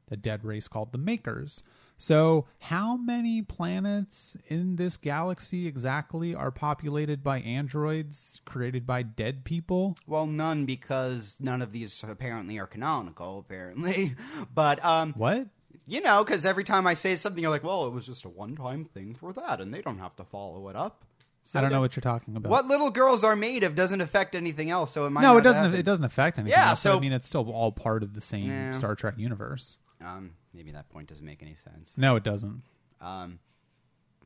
a 0.09 0.15
dead 0.15 0.43
race 0.45 0.67
called 0.67 0.91
the 0.91 0.97
makers 0.97 1.63
so 1.97 2.45
how 2.59 2.95
many 2.95 3.41
planets 3.41 4.37
in 4.47 4.75
this 4.75 4.97
galaxy 4.97 5.67
exactly 5.67 6.33
are 6.35 6.51
populated 6.51 7.23
by 7.23 7.39
androids 7.41 8.39
created 8.45 8.85
by 8.85 9.01
dead 9.01 9.43
people 9.43 9.95
Well, 10.05 10.27
none 10.27 10.65
because 10.65 11.37
none 11.39 11.61
of 11.61 11.71
these 11.71 12.03
apparently 12.07 12.57
are 12.59 12.67
canonical. 12.67 13.39
Apparently, 13.39 14.15
but 14.53 14.83
um, 14.85 15.13
what 15.17 15.47
you 15.87 16.01
know, 16.01 16.23
because 16.23 16.45
every 16.45 16.63
time 16.63 16.85
I 16.85 16.93
say 16.93 17.15
something, 17.15 17.41
you're 17.41 17.51
like, 17.51 17.63
"Well, 17.63 17.87
it 17.87 17.93
was 17.93 18.05
just 18.05 18.25
a 18.25 18.29
one-time 18.29 18.85
thing 18.85 19.15
for 19.15 19.33
that, 19.33 19.59
and 19.61 19.73
they 19.73 19.81
don't 19.81 19.99
have 19.99 20.15
to 20.17 20.23
follow 20.23 20.69
it 20.69 20.75
up." 20.75 21.03
So 21.47 21.59
i 21.59 21.61
don't 21.61 21.71
know 21.71 21.79
what 21.79 21.95
you're 21.95 22.01
talking 22.01 22.35
about 22.35 22.49
What 22.49 22.67
little 22.67 22.89
girls 22.91 23.23
are 23.23 23.35
made 23.35 23.63
of 23.63 23.73
doesn't 23.73 24.01
affect 24.01 24.35
anything 24.35 24.69
else, 24.69 24.91
so 24.91 25.05
it 25.05 25.11
might 25.11 25.21
no, 25.21 25.29
not 25.33 25.37
it 25.37 25.41
doesn't. 25.43 25.63
happen. 25.63 25.79
It 25.79 25.83
doesn't 25.83 26.03
affect 26.03 26.37
anything. 26.37 26.51
Yeah, 26.51 26.71
else, 26.71 26.83
but 26.83 26.89
so- 26.89 26.97
I 26.97 26.99
mean, 26.99 27.13
it's 27.13 27.25
still 27.25 27.49
all 27.49 27.71
part 27.71 28.03
of 28.03 28.13
the 28.13 28.19
same 28.21 28.47
Yeah. 28.49 28.71
Star 28.71 28.95
Trek 28.95 29.13
universe. 29.17 29.77
Um, 30.01 30.31
maybe 30.53 30.71
that 30.71 30.89
point 30.89 31.07
doesn't 31.07 31.25
make 31.25 31.41
any 31.41 31.55
sense. 31.55 31.93
No, 31.95 32.17
it 32.17 32.23
doesn't. 32.23 32.63
Um, 32.99 33.39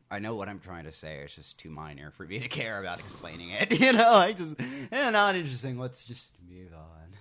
I 0.09 0.17
know 0.17 0.33
what 0.35 0.49
I'm 0.49 0.59
trying 0.59 0.85
to 0.85 0.91
say. 0.91 1.19
It's 1.19 1.35
just 1.35 1.59
too 1.59 1.69
minor 1.69 2.09
for 2.11 2.25
me 2.25 2.39
to 2.39 2.47
care 2.47 2.79
about 2.79 2.99
explaining 2.99 3.51
it. 3.51 3.71
You 3.79 3.93
know, 3.93 4.13
like 4.13 4.37
just 4.37 4.55
eh, 4.91 5.09
not 5.11 5.35
interesting. 5.35 5.77
Let's 5.77 6.03
just 6.03 6.31
move 6.49 6.73
on. 6.73 7.15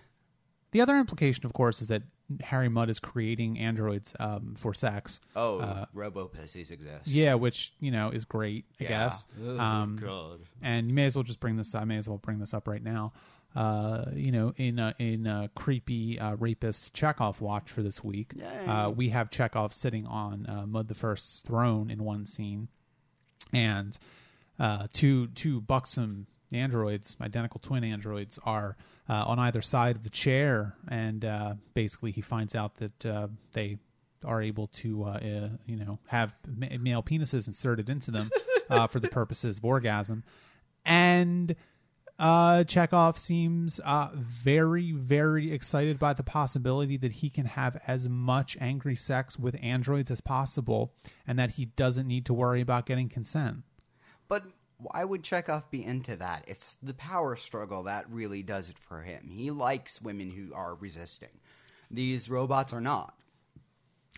The 0.72 0.80
other 0.80 0.96
implication, 0.96 1.44
of 1.46 1.52
course, 1.52 1.82
is 1.82 1.88
that 1.88 2.02
Harry 2.42 2.68
Mudd 2.68 2.88
is 2.90 3.00
creating 3.00 3.58
androids 3.58 4.14
um, 4.20 4.54
for 4.56 4.72
sex. 4.72 5.20
Oh, 5.34 5.86
robo 5.92 6.26
pussies 6.26 6.70
exist. 6.70 7.06
Yeah, 7.08 7.34
which 7.34 7.72
you 7.80 7.90
know 7.90 8.10
is 8.10 8.24
great, 8.24 8.66
I 8.80 8.84
Yeah. 8.84 8.88
guess. 8.88 9.24
Oh, 9.44 9.58
Um, 9.58 9.96
God. 10.00 10.40
and 10.62 10.88
you 10.88 10.94
may 10.94 11.06
as 11.06 11.16
well 11.16 11.24
just 11.24 11.40
bring 11.40 11.56
this. 11.56 11.74
I 11.74 11.84
may 11.84 11.96
as 11.96 12.08
well 12.08 12.18
bring 12.18 12.38
this 12.38 12.54
up 12.54 12.68
right 12.68 12.82
now. 12.82 13.12
Uh, 13.56 14.04
you 14.14 14.30
know, 14.30 14.54
in 14.58 14.78
uh, 14.78 14.92
in 15.00 15.26
uh, 15.26 15.48
creepy 15.56 16.20
uh, 16.20 16.36
rapist 16.36 16.92
Chekov 16.94 17.40
watch 17.40 17.68
for 17.68 17.82
this 17.82 18.04
week, 18.04 18.32
uh, 18.64 18.92
we 18.94 19.08
have 19.08 19.28
Chekov 19.28 19.72
sitting 19.72 20.06
on 20.06 20.46
uh, 20.48 20.66
Mudd 20.66 20.86
the 20.86 20.94
First's 20.94 21.40
throne 21.40 21.90
in 21.90 22.04
one 22.04 22.26
scene, 22.26 22.68
and 23.52 23.98
uh, 24.60 24.86
two 24.92 25.26
two 25.28 25.60
buxom 25.60 26.28
androids, 26.52 27.16
identical 27.20 27.60
twin 27.60 27.84
androids, 27.84 28.38
are 28.44 28.76
uh, 29.08 29.24
on 29.26 29.38
either 29.38 29.62
side 29.62 29.96
of 29.96 30.02
the 30.02 30.10
chair, 30.10 30.76
and 30.88 31.24
uh, 31.24 31.54
basically 31.74 32.10
he 32.10 32.20
finds 32.20 32.54
out 32.54 32.76
that 32.76 33.06
uh, 33.06 33.28
they 33.52 33.78
are 34.24 34.42
able 34.42 34.66
to, 34.66 35.04
uh, 35.04 35.08
uh, 35.08 35.48
you 35.66 35.76
know, 35.76 35.98
have 36.06 36.36
ma- 36.46 36.66
male 36.78 37.02
penises 37.02 37.46
inserted 37.46 37.88
into 37.88 38.10
them 38.10 38.30
uh, 38.68 38.86
for 38.86 39.00
the 39.00 39.08
purposes 39.08 39.58
of 39.58 39.64
orgasm, 39.64 40.24
and. 40.84 41.56
Chekov 42.22 43.16
seems 43.16 43.80
very, 44.22 44.92
very 44.92 45.50
excited 45.54 45.98
by 45.98 46.12
the 46.12 46.22
possibility 46.22 46.98
that 46.98 47.12
he 47.12 47.30
can 47.30 47.46
have 47.46 47.80
as 47.86 48.10
much 48.10 48.58
angry 48.60 48.94
sex 48.94 49.38
with 49.38 49.56
androids 49.62 50.10
as 50.10 50.20
possible, 50.20 50.92
and 51.26 51.38
that 51.38 51.52
he 51.52 51.64
doesn't 51.64 52.06
need 52.06 52.26
to 52.26 52.34
worry 52.34 52.60
about 52.60 52.84
getting 52.84 53.08
consent. 53.08 53.62
But 54.28 54.44
why 54.82 55.04
would 55.04 55.22
Chekov 55.22 55.70
be 55.70 55.84
into 55.84 56.16
that? 56.16 56.44
It's 56.48 56.76
the 56.82 56.94
power 56.94 57.36
struggle 57.36 57.82
that 57.84 58.10
really 58.10 58.42
does 58.42 58.68
it 58.70 58.78
for 58.78 59.00
him. 59.02 59.28
He 59.30 59.50
likes 59.50 60.00
women 60.00 60.30
who 60.30 60.54
are 60.54 60.74
resisting. 60.74 61.28
These 61.90 62.30
robots 62.30 62.72
are 62.72 62.80
not. 62.80 63.14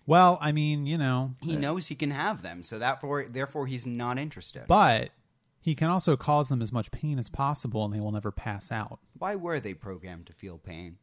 Well, 0.06 0.38
I 0.40 0.52
mean, 0.52 0.86
you 0.86 0.98
know, 0.98 1.34
He 1.42 1.56
knows 1.56 1.86
he 1.86 1.94
can 1.94 2.10
have 2.10 2.42
them, 2.42 2.62
so 2.62 2.78
therefore, 2.78 3.26
therefore 3.28 3.66
he's 3.66 3.86
not 3.86 4.18
interested. 4.18 4.64
but 4.66 5.10
he 5.60 5.74
can 5.76 5.88
also 5.90 6.16
cause 6.16 6.48
them 6.48 6.60
as 6.60 6.72
much 6.72 6.90
pain 6.90 7.18
as 7.20 7.30
possible, 7.30 7.84
and 7.84 7.94
they 7.94 8.00
will 8.00 8.10
never 8.10 8.32
pass 8.32 8.72
out. 8.72 8.98
Why 9.16 9.36
were 9.36 9.60
they 9.60 9.74
programmed 9.74 10.26
to 10.26 10.32
feel 10.32 10.58
pain? 10.58 10.98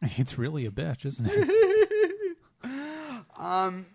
It's 0.16 0.38
really 0.38 0.64
a 0.66 0.70
bitch, 0.70 1.04
isn't 1.06 1.26
it? 1.28 2.36
um, 3.36 3.86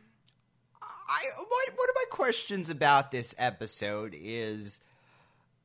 I 0.82 1.24
what 1.38 1.78
one 1.78 1.90
of 1.90 1.96
my 1.96 2.06
questions 2.10 2.70
about 2.70 3.12
this 3.12 3.34
episode 3.38 4.16
is 4.20 4.80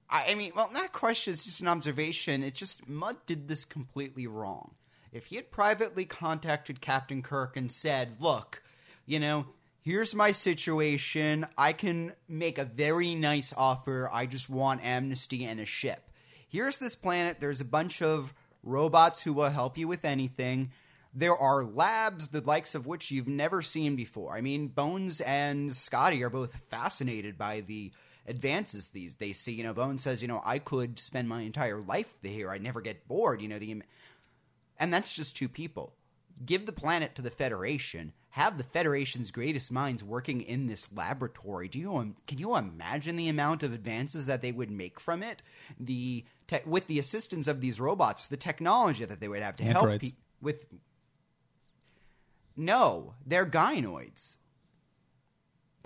I, 0.08 0.32
I 0.32 0.34
mean, 0.34 0.52
well, 0.54 0.70
not 0.72 0.92
question, 0.92 1.32
it's 1.32 1.44
just 1.44 1.60
an 1.60 1.68
observation. 1.68 2.42
It's 2.42 2.58
just 2.58 2.88
Mudd 2.88 3.16
did 3.26 3.48
this 3.48 3.64
completely 3.64 4.26
wrong. 4.26 4.74
If 5.12 5.26
he 5.26 5.36
had 5.36 5.50
privately 5.50 6.04
contacted 6.04 6.80
Captain 6.80 7.22
Kirk 7.22 7.56
and 7.56 7.70
said, 7.72 8.16
"Look, 8.20 8.62
you 9.06 9.18
know, 9.18 9.46
here's 9.80 10.14
my 10.14 10.32
situation. 10.32 11.46
I 11.56 11.72
can 11.72 12.12
make 12.28 12.58
a 12.58 12.64
very 12.64 13.14
nice 13.14 13.54
offer. 13.56 14.10
I 14.12 14.26
just 14.26 14.50
want 14.50 14.84
amnesty 14.84 15.44
and 15.44 15.60
a 15.60 15.66
ship. 15.66 16.10
Here's 16.48 16.78
this 16.78 16.94
planet. 16.94 17.38
There's 17.40 17.60
a 17.60 17.64
bunch 17.64 18.02
of 18.02 18.34
robots 18.62 19.22
who 19.22 19.32
will 19.32 19.50
help 19.50 19.78
you 19.78 19.88
with 19.88 20.04
anything. 20.04 20.72
There 21.14 21.36
are 21.36 21.64
labs, 21.64 22.28
the 22.28 22.42
likes 22.42 22.74
of 22.74 22.86
which 22.86 23.10
you've 23.10 23.28
never 23.28 23.62
seen 23.62 23.96
before. 23.96 24.36
I 24.36 24.42
mean, 24.42 24.68
Bones 24.68 25.22
and 25.22 25.74
Scotty 25.74 26.22
are 26.22 26.30
both 26.30 26.54
fascinated 26.68 27.38
by 27.38 27.62
the 27.62 27.92
advances 28.26 28.88
these 28.88 29.16
they 29.16 29.32
see. 29.32 29.52
You 29.52 29.64
know, 29.64 29.74
Bones 29.74 30.02
says, 30.02 30.22
you 30.22 30.28
know, 30.28 30.42
I 30.44 30.58
could 30.58 30.98
spend 30.98 31.28
my 31.28 31.42
entire 31.42 31.80
life 31.80 32.12
here. 32.22 32.50
I 32.50 32.58
never 32.58 32.80
get 32.80 33.06
bored. 33.08 33.40
You 33.40 33.48
know, 33.48 33.58
the 33.58 33.82
and 34.78 34.92
that's 34.92 35.14
just 35.14 35.36
two 35.36 35.48
people. 35.48 35.94
Give 36.44 36.66
the 36.66 36.72
planet 36.72 37.14
to 37.14 37.22
the 37.22 37.30
Federation. 37.30 38.12
Have 38.30 38.58
the 38.58 38.64
Federation's 38.64 39.30
greatest 39.30 39.72
minds 39.72 40.04
working 40.04 40.42
in 40.42 40.66
this 40.66 40.92
laboratory. 40.92 41.68
Do 41.68 41.78
you 41.78 41.96
um, 41.96 42.16
can 42.26 42.38
you 42.38 42.56
imagine 42.56 43.16
the 43.16 43.28
amount 43.28 43.62
of 43.62 43.72
advances 43.72 44.26
that 44.26 44.42
they 44.42 44.52
would 44.52 44.70
make 44.70 45.00
from 45.00 45.22
it? 45.22 45.40
The 45.80 46.24
te- 46.46 46.60
with 46.66 46.86
the 46.86 46.98
assistance 46.98 47.46
of 47.46 47.62
these 47.62 47.80
robots, 47.80 48.28
the 48.28 48.36
technology 48.36 49.04
that 49.06 49.20
they 49.20 49.28
would 49.28 49.42
have 49.42 49.56
to 49.56 49.64
help 49.64 50.00
pe- 50.00 50.10
with. 50.42 50.66
No, 52.54 53.14
they're 53.24 53.46
gynoids. 53.46 54.36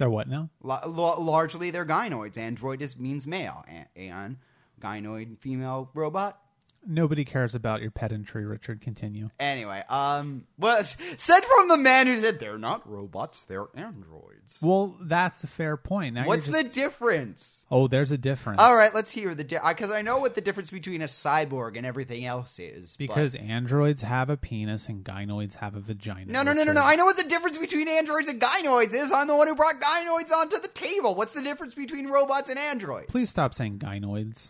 They're 0.01 0.09
what 0.09 0.29
now? 0.29 0.49
La- 0.63 0.81
la- 0.87 1.21
largely, 1.21 1.71
they're 1.71 1.85
gynoids. 1.85 2.39
Android 2.39 2.81
is 2.81 2.99
means 2.99 3.27
male, 3.27 3.67
and 3.95 4.39
gynoid 4.81 5.39
female 5.41 5.91
robot. 5.93 6.41
Nobody 6.87 7.25
cares 7.27 7.55
about 7.55 7.83
your 7.83 7.91
pedantry, 7.91 8.45
Richard. 8.47 8.81
Continue. 8.81 9.29
Anyway, 9.39 9.85
um, 9.89 10.43
was 10.59 10.97
said 11.19 11.41
from 11.45 11.69
the 11.69 11.77
man 11.77 12.07
who 12.07 12.19
said 12.19 12.39
they're 12.41 12.57
not 12.59 12.89
robots, 12.91 13.45
they're 13.45 13.67
androids. 13.75 14.59
Well, 14.63 14.97
that's 15.03 15.45
a 15.45 15.47
fair 15.47 15.77
point. 15.77 16.15
Now 16.15 16.27
What's 16.27 16.47
just- 16.47 16.57
the 16.57 16.65
difference? 16.65 17.67
Oh, 17.71 17.87
there's 17.87 18.13
a 18.13 18.19
difference. 18.19 18.61
All 18.61 18.75
right, 18.75 18.95
let's 18.95 19.13
hear 19.13 19.35
the 19.35 19.45
because 19.45 19.91
I 19.91 20.01
know 20.03 20.19
what 20.19 20.35
the 20.35 20.41
difference 20.41 20.71
between 20.71 21.03
a 21.03 21.07
cyborg 21.07 21.77
and 21.77 21.85
everything 21.85 22.25
else 22.25 22.59
is. 22.59 22.97
but- 22.97 23.09
Because 23.09 23.35
androids 23.35 24.03
have 24.03 24.31
a 24.31 24.37
penis 24.39 24.89
and 24.89 25.05
gynoids 25.05 25.57
have 25.57 25.75
a 25.75 25.81
vagina. 25.81 26.33
no, 26.33 26.43
no, 26.43 26.53
no, 26.55 26.65
no, 26.65 26.73
no. 26.73 26.83
I 26.83 26.97
know 26.97 27.05
what 27.05 27.19
the 27.19 27.29
difference 27.29 27.59
between 27.59 27.89
androids 27.89 28.29
and 28.29 28.41
gynoids 28.41 28.95
is. 28.95 29.13
I'm 29.13 29.27
the 29.27 29.37
one 29.37 29.49
who 29.49 29.55
brought 29.55 29.81
gynoids 29.81 30.33
onto 30.33 30.59
the 30.59 30.69
table. 30.69 31.15
What's 31.15 31.35
the 31.35 31.43
difference 31.43 31.75
between 31.75 32.09
robots 32.09 32.49
and 32.49 32.59
androids? 32.59 33.07
Please 33.09 33.29
stop 33.29 33.55
saying 33.55 33.79
gynoids. 33.79 34.49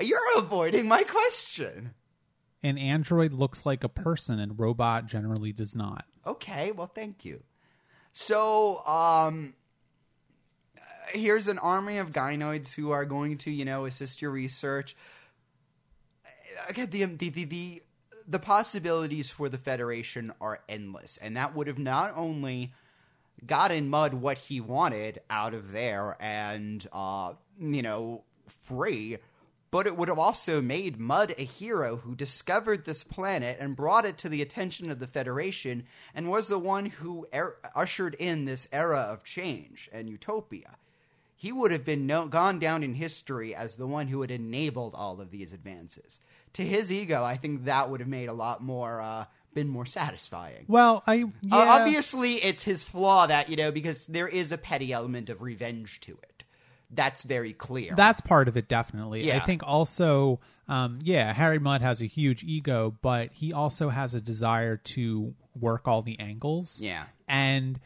You're 0.00 0.38
avoiding 0.38 0.88
my 0.88 1.02
question. 1.04 1.94
An 2.62 2.78
android 2.78 3.32
looks 3.32 3.66
like 3.66 3.84
a 3.84 3.88
person, 3.88 4.38
and 4.38 4.58
robot 4.58 5.06
generally 5.06 5.52
does 5.52 5.76
not. 5.76 6.06
Okay, 6.26 6.72
well, 6.72 6.90
thank 6.92 7.24
you. 7.24 7.42
So, 8.12 8.84
um, 8.86 9.54
here's 11.10 11.48
an 11.48 11.58
army 11.58 11.98
of 11.98 12.12
gynoids 12.12 12.72
who 12.74 12.90
are 12.90 13.04
going 13.04 13.38
to, 13.38 13.50
you 13.50 13.64
know, 13.64 13.84
assist 13.84 14.22
your 14.22 14.30
research. 14.30 14.96
Again, 16.68 16.88
the 16.90 17.04
the 17.04 17.28
the 17.28 17.44
the, 17.44 17.82
the 18.26 18.38
possibilities 18.38 19.30
for 19.30 19.48
the 19.48 19.58
Federation 19.58 20.32
are 20.40 20.60
endless, 20.68 21.18
and 21.18 21.36
that 21.36 21.54
would 21.54 21.66
have 21.66 21.78
not 21.78 22.14
only 22.16 22.72
gotten 23.44 23.88
Mudd 23.88 24.14
what 24.14 24.38
he 24.38 24.60
wanted 24.60 25.20
out 25.28 25.54
of 25.54 25.72
there 25.72 26.16
and, 26.20 26.86
uh, 26.92 27.32
you 27.58 27.82
know, 27.82 28.22
free, 28.62 29.18
but 29.74 29.88
it 29.88 29.96
would 29.96 30.06
have 30.06 30.20
also 30.20 30.62
made 30.62 31.00
Mudd 31.00 31.34
a 31.36 31.42
hero 31.42 31.96
who 31.96 32.14
discovered 32.14 32.84
this 32.84 33.02
planet 33.02 33.56
and 33.58 33.74
brought 33.74 34.04
it 34.04 34.16
to 34.18 34.28
the 34.28 34.40
attention 34.40 34.88
of 34.88 35.00
the 35.00 35.08
Federation 35.08 35.82
and 36.14 36.30
was 36.30 36.46
the 36.46 36.60
one 36.60 36.86
who 36.86 37.26
er- 37.34 37.56
ushered 37.74 38.14
in 38.20 38.44
this 38.44 38.68
era 38.70 39.00
of 39.00 39.24
change 39.24 39.90
and 39.92 40.08
utopia. 40.08 40.76
He 41.34 41.50
would 41.50 41.72
have 41.72 41.84
been 41.84 42.06
no- 42.06 42.28
gone 42.28 42.60
down 42.60 42.84
in 42.84 42.94
history 42.94 43.52
as 43.52 43.74
the 43.74 43.88
one 43.88 44.06
who 44.06 44.20
had 44.20 44.30
enabled 44.30 44.94
all 44.94 45.20
of 45.20 45.32
these 45.32 45.52
advances. 45.52 46.20
To 46.52 46.64
his 46.64 46.92
ego, 46.92 47.24
I 47.24 47.36
think 47.36 47.64
that 47.64 47.90
would 47.90 47.98
have 47.98 48.08
made 48.08 48.28
a 48.28 48.32
lot 48.32 48.62
more, 48.62 49.00
uh, 49.00 49.24
been 49.54 49.66
more 49.66 49.86
satisfying. 49.86 50.66
Well, 50.68 51.02
I 51.04 51.14
yeah, 51.14 51.24
Uh, 51.50 51.80
obviously, 51.80 52.36
it's 52.36 52.62
his 52.62 52.84
flaw 52.84 53.26
that, 53.26 53.48
you 53.48 53.56
know, 53.56 53.72
because 53.72 54.06
there 54.06 54.28
is 54.28 54.52
a 54.52 54.58
petty 54.58 54.92
element 54.92 55.28
of 55.30 55.42
revenge 55.42 55.98
to 56.02 56.12
it. 56.22 56.43
That's 56.94 57.22
very 57.22 57.52
clear. 57.52 57.94
that's 57.96 58.20
part 58.20 58.48
of 58.48 58.56
it 58.56 58.68
definitely. 58.68 59.32
I 59.32 59.40
think 59.40 59.62
also, 59.64 60.40
um, 60.68 61.00
yeah, 61.02 61.32
Harry 61.32 61.58
Mudd 61.58 61.80
has 61.82 62.00
a 62.00 62.06
huge 62.06 62.42
ego, 62.44 62.94
but 63.02 63.32
he 63.32 63.52
also 63.52 63.88
has 63.90 64.14
a 64.14 64.20
desire 64.20 64.76
to 64.78 65.34
work 65.58 65.86
all 65.86 66.02
the 66.02 66.18
angles. 66.18 66.80
Yeah. 66.80 67.04
and 67.28 67.80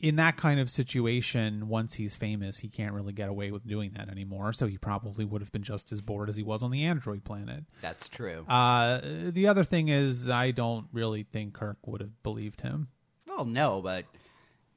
in 0.00 0.16
that 0.16 0.36
kind 0.36 0.60
of 0.60 0.68
situation, 0.68 1.66
once 1.68 1.94
he's 1.94 2.14
famous, 2.14 2.58
he 2.58 2.68
can't 2.68 2.92
really 2.92 3.14
get 3.14 3.30
away 3.30 3.50
with 3.50 3.66
doing 3.66 3.92
that 3.96 4.10
anymore. 4.10 4.52
So 4.52 4.66
he 4.66 4.76
probably 4.76 5.24
would 5.24 5.40
have 5.40 5.50
been 5.50 5.62
just 5.62 5.92
as 5.92 6.02
bored 6.02 6.28
as 6.28 6.36
he 6.36 6.42
was 6.42 6.62
on 6.62 6.70
the 6.70 6.84
android 6.84 7.24
planet. 7.24 7.64
That's 7.80 8.06
true. 8.08 8.44
Uh, 8.46 9.00
the 9.30 9.46
other 9.46 9.64
thing 9.64 9.88
is, 9.88 10.28
I 10.28 10.50
don't 10.50 10.88
really 10.92 11.22
think 11.22 11.54
Kirk 11.54 11.78
would 11.86 12.02
have 12.02 12.22
believed 12.22 12.60
him. 12.60 12.88
well, 13.26 13.46
no, 13.46 13.80
but 13.80 14.04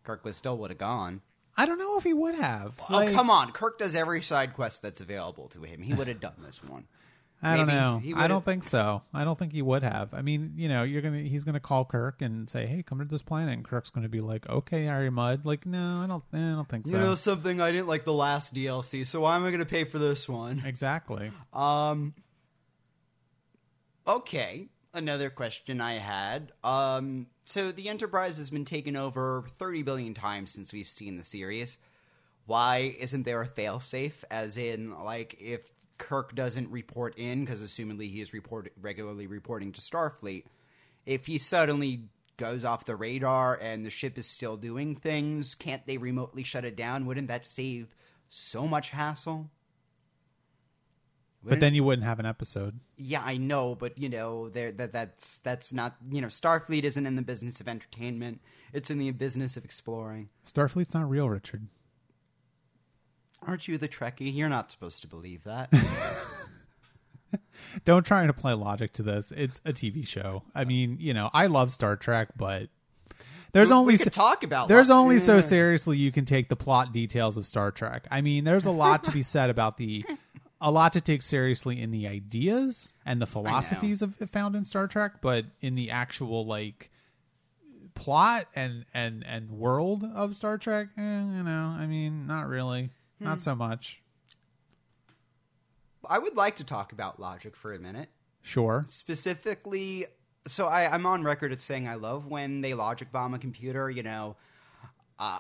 Kirk 0.05 0.23
was 0.23 0.37
still 0.37 0.57
would 0.59 0.71
have 0.71 0.77
gone. 0.77 1.19
I 1.57 1.65
don't 1.65 1.79
know 1.79 1.97
if 1.97 2.03
he 2.03 2.13
would 2.13 2.35
have. 2.35 2.79
Oh, 2.89 2.93
Like, 2.97 3.13
come 3.13 3.29
on. 3.31 3.51
Kirk 3.51 3.79
does 3.79 3.95
every 3.95 4.21
side 4.21 4.53
quest 4.53 4.81
that's 4.83 5.01
available 5.01 5.47
to 5.49 5.63
him. 5.63 5.81
He 5.81 5.93
would 5.93 6.07
have 6.07 6.19
done 6.19 6.35
this 6.45 6.63
one. 6.63 6.85
I 7.41 7.55
don't 7.55 7.67
know. 7.67 8.01
I 8.15 8.27
don't 8.27 8.43
think 8.43 8.63
so. 8.63 9.03
I 9.13 9.23
don't 9.23 9.37
think 9.37 9.53
he 9.53 9.61
would 9.61 9.83
have. 9.83 10.11
I 10.13 10.23
mean, 10.23 10.53
you 10.55 10.67
know, 10.69 10.81
you're 10.81 11.03
gonna 11.03 11.19
he's 11.19 11.43
gonna 11.43 11.59
call 11.59 11.85
Kirk 11.85 12.23
and 12.23 12.49
say, 12.49 12.65
"Hey, 12.65 12.81
come 12.81 12.97
to 12.97 13.05
this 13.05 13.21
planet," 13.21 13.53
and 13.53 13.63
Kirk's 13.63 13.91
gonna 13.91 14.09
be 14.09 14.21
like, 14.21 14.49
"Okay, 14.49 14.85
Harry 14.85 15.11
Mudd." 15.11 15.45
Like, 15.45 15.67
no, 15.67 16.01
I 16.03 16.07
don't. 16.07 16.23
eh, 16.33 16.37
I 16.37 16.55
don't 16.55 16.67
think 16.67 16.87
so. 16.87 16.93
You 16.93 16.99
know 16.99 17.13
something? 17.13 17.61
I 17.61 17.71
didn't 17.71 17.87
like 17.87 18.05
the 18.05 18.13
last 18.13 18.55
DLC, 18.55 19.05
so 19.05 19.21
why 19.21 19.35
am 19.35 19.43
I 19.43 19.49
going 19.51 19.59
to 19.59 19.67
pay 19.67 19.83
for 19.83 19.99
this 19.99 20.27
one? 20.27 20.63
exactly. 20.65 21.31
Um. 21.53 22.15
Okay, 24.07 24.69
another 24.95 25.29
question 25.29 25.79
I 25.81 25.99
had. 25.99 26.51
Um. 26.63 27.27
So 27.47 27.71
the 27.71 27.87
Enterprise 27.87 28.37
has 28.39 28.49
been 28.49 28.65
taken 28.65 28.97
over 28.97 29.45
thirty 29.57 29.81
billion 29.81 30.13
times 30.13 30.51
since 30.51 30.73
we've 30.73 30.85
seen 30.85 31.15
the 31.15 31.23
series. 31.23 31.77
Why 32.45 32.93
isn't 32.99 33.23
there 33.23 33.41
a 33.41 33.47
failsafe? 33.47 34.25
As 34.29 34.57
in, 34.57 35.01
like, 35.01 35.37
if 35.39 35.61
Kirk 35.97 36.35
doesn't 36.35 36.69
report 36.69 37.17
in, 37.17 37.45
because 37.45 37.61
assumedly 37.61 38.11
he 38.11 38.19
is 38.19 38.33
report 38.33 38.73
regularly 38.81 39.27
reporting 39.27 39.71
to 39.71 39.79
Starfleet, 39.79 40.43
if 41.05 41.25
he 41.25 41.37
suddenly 41.37 42.09
goes 42.35 42.65
off 42.65 42.83
the 42.83 42.97
radar 42.97 43.57
and 43.61 43.85
the 43.85 43.89
ship 43.89 44.17
is 44.17 44.25
still 44.25 44.57
doing 44.57 44.97
things, 44.97 45.55
can't 45.55 45.85
they 45.85 45.97
remotely 45.97 46.43
shut 46.43 46.65
it 46.65 46.75
down? 46.75 47.05
Wouldn't 47.05 47.29
that 47.29 47.45
save 47.45 47.95
so 48.27 48.67
much 48.67 48.89
hassle? 48.89 49.49
But 51.49 51.59
then 51.59 51.73
you 51.75 51.83
wouldn't 51.83 52.05
have 52.07 52.19
an 52.19 52.25
episode. 52.25 52.79
Yeah, 52.97 53.21
I 53.23 53.37
know, 53.37 53.75
but 53.75 53.97
you 53.97 54.09
know, 54.09 54.49
there 54.49 54.71
that 54.73 54.91
that's 54.93 55.39
that's 55.39 55.71
not 55.73 55.95
you 56.11 56.21
know, 56.21 56.27
Starfleet 56.27 56.83
isn't 56.83 57.05
in 57.05 57.15
the 57.15 57.21
business 57.21 57.61
of 57.61 57.67
entertainment. 57.67 58.41
It's 58.73 58.89
in 58.91 58.97
the 58.97 59.11
business 59.11 59.55
of 59.57 59.63
exploring. 59.65 60.29
Starfleet's 60.45 60.93
not 60.93 61.09
real, 61.09 61.29
Richard. 61.29 61.67
Aren't 63.45 63.67
you 63.67 63.77
the 63.77 63.87
Trekkie? 63.87 64.33
You're 64.35 64.49
not 64.49 64.71
supposed 64.71 65.01
to 65.03 65.07
believe 65.07 65.43
that. 65.45 65.71
Don't 67.85 68.05
try 68.05 68.21
and 68.21 68.29
apply 68.29 68.53
logic 68.53 68.93
to 68.93 69.03
this. 69.03 69.31
It's 69.35 69.59
a 69.65 69.73
TV 69.73 70.07
show. 70.07 70.43
I 70.55 70.63
mean, 70.65 70.97
you 70.99 71.13
know, 71.13 71.29
I 71.33 71.47
love 71.47 71.71
Star 71.71 71.95
Trek, 71.95 72.29
but 72.37 72.69
there's 73.51 73.69
We- 73.69 73.75
only 73.75 73.93
we 73.93 73.97
so- 73.97 74.09
talk 74.09 74.43
about 74.43 74.67
there's 74.69 74.89
only 74.89 75.19
so 75.19 75.41
seriously 75.41 75.97
you 75.97 76.11
can 76.11 76.25
take 76.25 76.47
the 76.49 76.55
plot 76.55 76.93
details 76.93 77.35
of 77.37 77.45
Star 77.45 77.71
Trek. 77.71 78.07
I 78.09 78.21
mean, 78.21 78.43
there's 78.43 78.65
a 78.65 78.71
lot 78.71 79.03
to 79.05 79.11
be 79.11 79.23
said 79.23 79.49
about 79.49 79.77
the 79.77 80.05
a 80.59 80.71
lot 80.71 80.93
to 80.93 81.01
take 81.01 81.21
seriously 81.21 81.81
in 81.81 81.91
the 81.91 82.07
ideas 82.07 82.93
and 83.05 83.21
the 83.21 83.27
philosophies 83.27 84.01
of 84.01 84.15
found 84.31 84.55
in 84.55 84.63
Star 84.65 84.87
Trek, 84.87 85.13
but 85.21 85.45
in 85.61 85.75
the 85.75 85.91
actual 85.91 86.45
like 86.45 86.89
plot 87.93 88.47
and 88.55 88.85
and 88.93 89.25
and 89.25 89.49
world 89.51 90.03
of 90.15 90.35
Star 90.35 90.57
Trek, 90.57 90.87
eh, 90.97 91.01
you 91.01 91.43
know, 91.43 91.75
I 91.77 91.85
mean, 91.87 92.27
not 92.27 92.47
really, 92.47 92.89
Hmm. 93.19 93.25
not 93.25 93.41
so 93.41 93.55
much. 93.55 94.01
I 96.09 96.19
would 96.19 96.35
like 96.35 96.55
to 96.57 96.63
talk 96.63 96.91
about 96.93 97.19
logic 97.19 97.55
for 97.55 97.73
a 97.73 97.79
minute. 97.79 98.09
Sure, 98.43 98.85
Specifically, 98.87 100.05
so 100.47 100.67
I, 100.67 100.89
I'm 100.93 101.05
on 101.05 101.23
record 101.23 101.51
as 101.51 101.61
saying 101.61 101.87
I 101.87 101.95
love 101.95 102.27
when 102.27 102.61
they 102.61 102.73
logic 102.73 103.11
bomb 103.11 103.33
a 103.33 103.39
computer. 103.39 103.89
You 103.89 104.03
know, 104.03 104.37
uh, 105.19 105.39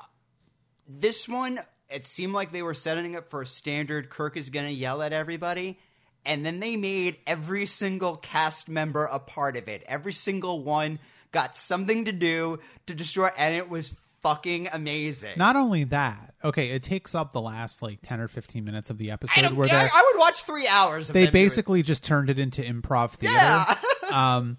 this 0.87 1.27
one 1.29 1.59
it 1.89 2.05
seemed 2.05 2.33
like 2.33 2.51
they 2.51 2.61
were 2.61 2.73
setting 2.73 3.15
up 3.15 3.29
for 3.29 3.41
a 3.41 3.47
standard. 3.47 4.09
Kirk 4.09 4.37
is 4.37 4.49
going 4.49 4.65
to 4.65 4.73
yell 4.73 5.01
at 5.01 5.13
everybody, 5.13 5.77
and 6.25 6.45
then 6.45 6.59
they 6.59 6.75
made 6.75 7.17
every 7.25 7.65
single 7.65 8.17
cast 8.17 8.69
member 8.69 9.05
a 9.05 9.19
part 9.19 9.57
of 9.57 9.67
it. 9.67 9.83
Every 9.87 10.13
single 10.13 10.63
one 10.63 10.99
got 11.31 11.55
something 11.55 12.05
to 12.05 12.11
do 12.11 12.59
to 12.87 12.93
destroy, 12.93 13.29
and 13.37 13.53
it 13.53 13.69
was 13.69 13.93
fucking 14.23 14.67
amazing. 14.73 15.37
Not 15.37 15.55
only 15.55 15.85
that, 15.85 16.33
okay, 16.43 16.71
it 16.71 16.83
takes 16.83 17.15
up 17.15 17.31
the 17.31 17.41
last 17.41 17.81
like 17.81 17.99
ten 18.01 18.19
or 18.19 18.27
fifteen 18.27 18.65
minutes 18.65 18.89
of 18.89 18.97
the 18.97 19.11
episode 19.11 19.41
don't 19.41 19.55
where 19.55 19.67
they're 19.67 19.89
I 19.93 20.11
would 20.11 20.19
watch 20.19 20.43
three 20.43 20.67
hours. 20.67 21.09
Of 21.09 21.13
they 21.13 21.23
doing- 21.23 21.33
basically 21.33 21.83
just 21.83 22.03
turned 22.03 22.29
it 22.29 22.39
into 22.39 22.61
improv 22.61 23.11
theater. 23.11 23.35
Yeah. 23.35 23.75
um, 24.11 24.57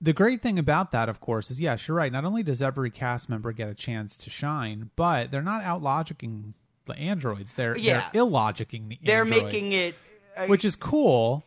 the 0.00 0.12
great 0.12 0.40
thing 0.42 0.58
about 0.58 0.90
that, 0.92 1.08
of 1.08 1.20
course, 1.20 1.50
is 1.50 1.60
yes, 1.60 1.88
you're 1.88 1.96
right. 1.96 2.12
Not 2.12 2.24
only 2.24 2.42
does 2.42 2.62
every 2.62 2.90
cast 2.90 3.28
member 3.28 3.52
get 3.52 3.68
a 3.68 3.74
chance 3.74 4.16
to 4.18 4.30
shine, 4.30 4.90
but 4.96 5.30
they're 5.30 5.42
not 5.42 5.62
out 5.62 5.82
logicking 5.82 6.54
the 6.84 6.96
androids. 6.96 7.54
They're 7.54 7.76
Yeah. 7.76 8.08
they're 8.12 8.22
illogicking 8.22 8.88
the 8.88 8.98
They're 9.02 9.22
androids, 9.22 9.44
making 9.44 9.72
it. 9.72 9.94
uh, 10.36 10.46
which 10.46 10.64
is 10.64 10.76
cool. 10.76 11.44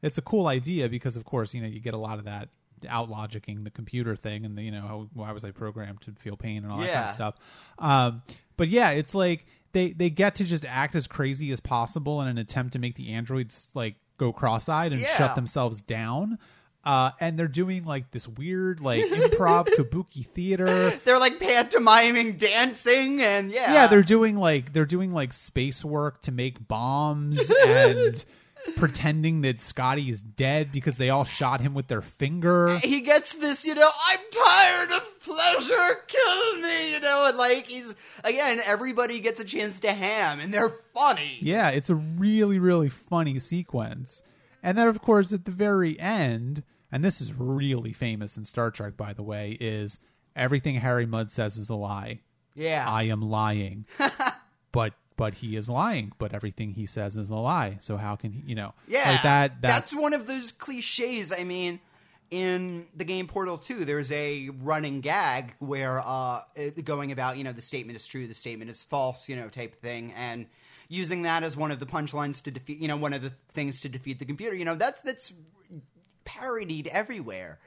It's 0.00 0.16
a 0.18 0.22
cool 0.22 0.46
idea 0.46 0.88
because, 0.88 1.16
of 1.16 1.24
course, 1.24 1.54
you 1.54 1.60
know 1.60 1.66
you 1.66 1.80
get 1.80 1.94
a 1.94 1.98
lot 1.98 2.18
of 2.18 2.24
that 2.24 2.48
out 2.88 3.10
logicking 3.10 3.64
the 3.64 3.70
computer 3.70 4.14
thing, 4.14 4.44
and 4.44 4.56
the, 4.56 4.62
you 4.62 4.70
know 4.70 4.82
how, 4.82 5.08
why 5.12 5.32
was 5.32 5.44
I 5.44 5.50
programmed 5.50 6.00
to 6.02 6.12
feel 6.12 6.36
pain 6.36 6.62
and 6.62 6.70
all 6.72 6.78
that 6.78 6.92
kind 6.92 7.04
of 7.06 7.10
stuff. 7.10 7.34
Um, 7.80 8.22
but 8.56 8.68
yeah, 8.68 8.90
it's 8.90 9.14
like 9.16 9.46
they 9.72 9.90
they 9.92 10.08
get 10.10 10.36
to 10.36 10.44
just 10.44 10.64
act 10.64 10.94
as 10.94 11.08
crazy 11.08 11.50
as 11.50 11.58
possible 11.58 12.22
in 12.22 12.28
an 12.28 12.38
attempt 12.38 12.74
to 12.74 12.78
make 12.78 12.94
the 12.94 13.12
androids 13.12 13.66
like 13.74 13.96
go 14.16 14.32
cross-eyed 14.32 14.92
and 14.92 15.00
Yeah. 15.00 15.16
shut 15.16 15.34
themselves 15.34 15.80
down. 15.80 16.38
Uh, 16.84 17.10
and 17.20 17.38
they're 17.38 17.48
doing 17.48 17.84
like 17.84 18.10
this 18.12 18.26
weird 18.26 18.80
like 18.80 19.04
improv 19.04 19.66
kabuki 19.76 20.24
theater 20.24 20.90
they're 21.04 21.18
like 21.18 21.38
pantomiming, 21.38 22.38
dancing, 22.38 23.20
and 23.20 23.50
yeah, 23.50 23.74
yeah 23.74 23.86
they're 23.88 24.02
doing 24.02 24.36
like 24.36 24.72
they're 24.72 24.86
doing 24.86 25.12
like 25.12 25.32
space 25.32 25.84
work 25.84 26.22
to 26.22 26.32
make 26.32 26.66
bombs 26.66 27.50
and 27.66 28.24
pretending 28.76 29.42
that 29.42 29.60
Scotty 29.60 30.10
is 30.10 30.20
dead 30.20 30.72
because 30.72 30.96
they 30.96 31.10
all 31.10 31.24
shot 31.24 31.60
him 31.60 31.74
with 31.74 31.88
their 31.88 32.02
finger. 32.02 32.78
he 32.78 33.00
gets 33.00 33.34
this, 33.34 33.64
you 33.64 33.74
know, 33.74 33.88
I'm 34.08 34.18
tired 34.30 34.92
of 34.92 35.20
pleasure, 35.20 35.96
kill 36.06 36.56
me, 36.56 36.92
you 36.92 37.00
know, 37.00 37.26
and 37.26 37.36
like 37.36 37.66
he's 37.66 37.94
again, 38.24 38.60
everybody 38.64 39.20
gets 39.20 39.40
a 39.40 39.44
chance 39.44 39.80
to 39.80 39.92
ham, 39.92 40.40
and 40.40 40.52
they're 40.52 40.74
funny. 40.94 41.38
Yeah, 41.40 41.70
it's 41.70 41.90
a 41.90 41.94
really 41.94 42.58
really 42.58 42.88
funny 42.88 43.38
sequence. 43.38 44.22
And 44.62 44.76
then 44.76 44.88
of 44.88 45.00
course 45.00 45.32
at 45.32 45.44
the 45.44 45.50
very 45.50 45.98
end, 45.98 46.62
and 46.90 47.04
this 47.04 47.20
is 47.20 47.32
really 47.32 47.92
famous 47.92 48.36
in 48.36 48.44
Star 48.44 48.70
Trek 48.70 48.96
by 48.96 49.12
the 49.12 49.22
way, 49.22 49.56
is 49.60 49.98
everything 50.36 50.76
Harry 50.76 51.06
Mudd 51.06 51.30
says 51.30 51.56
is 51.56 51.68
a 51.68 51.74
lie. 51.74 52.20
Yeah, 52.54 52.84
I 52.88 53.04
am 53.04 53.22
lying. 53.22 53.86
but 54.72 54.94
but 55.16 55.34
he 55.34 55.56
is 55.56 55.68
lying, 55.68 56.12
but 56.18 56.32
everything 56.32 56.72
he 56.72 56.86
says 56.86 57.16
is 57.16 57.30
a 57.30 57.36
lie. 57.36 57.76
So 57.80 57.96
how 57.96 58.16
can 58.16 58.32
he, 58.32 58.42
you 58.46 58.54
know, 58.54 58.74
yeah, 58.86 59.10
like 59.10 59.22
that 59.22 59.60
that's, 59.60 60.00
one 60.00 60.12
of 60.12 60.26
those 60.26 60.52
cliches. 60.52 61.32
I 61.32 61.44
mean. 61.44 61.80
In 62.30 62.86
the 62.94 63.06
game 63.06 63.26
Portal 63.26 63.56
2, 63.56 63.86
there's 63.86 64.12
a 64.12 64.50
running 64.60 65.00
gag 65.00 65.54
where 65.60 65.98
uh, 66.04 66.42
going 66.84 67.10
about, 67.10 67.38
you 67.38 67.44
know, 67.44 67.52
the 67.52 67.62
statement 67.62 67.96
is 67.96 68.06
true, 68.06 68.26
the 68.26 68.34
statement 68.34 68.70
is 68.70 68.84
false, 68.84 69.30
you 69.30 69.36
know, 69.36 69.48
type 69.48 69.80
thing, 69.80 70.12
and 70.14 70.44
using 70.88 71.22
that 71.22 71.42
as 71.42 71.56
one 71.56 71.70
of 71.70 71.78
the 71.78 71.86
punchlines 71.86 72.42
to 72.42 72.50
defeat, 72.50 72.78
you 72.78 72.88
know, 72.88 72.96
one 72.96 73.12
of 73.12 73.22
the 73.22 73.32
things 73.52 73.82
to 73.82 73.88
defeat 73.88 74.18
the 74.18 74.24
computer. 74.24 74.56
You 74.56 74.64
know, 74.64 74.74
that's 74.74 75.00
that's 75.02 75.32
parodied 76.24 76.88
everywhere. 76.88 77.58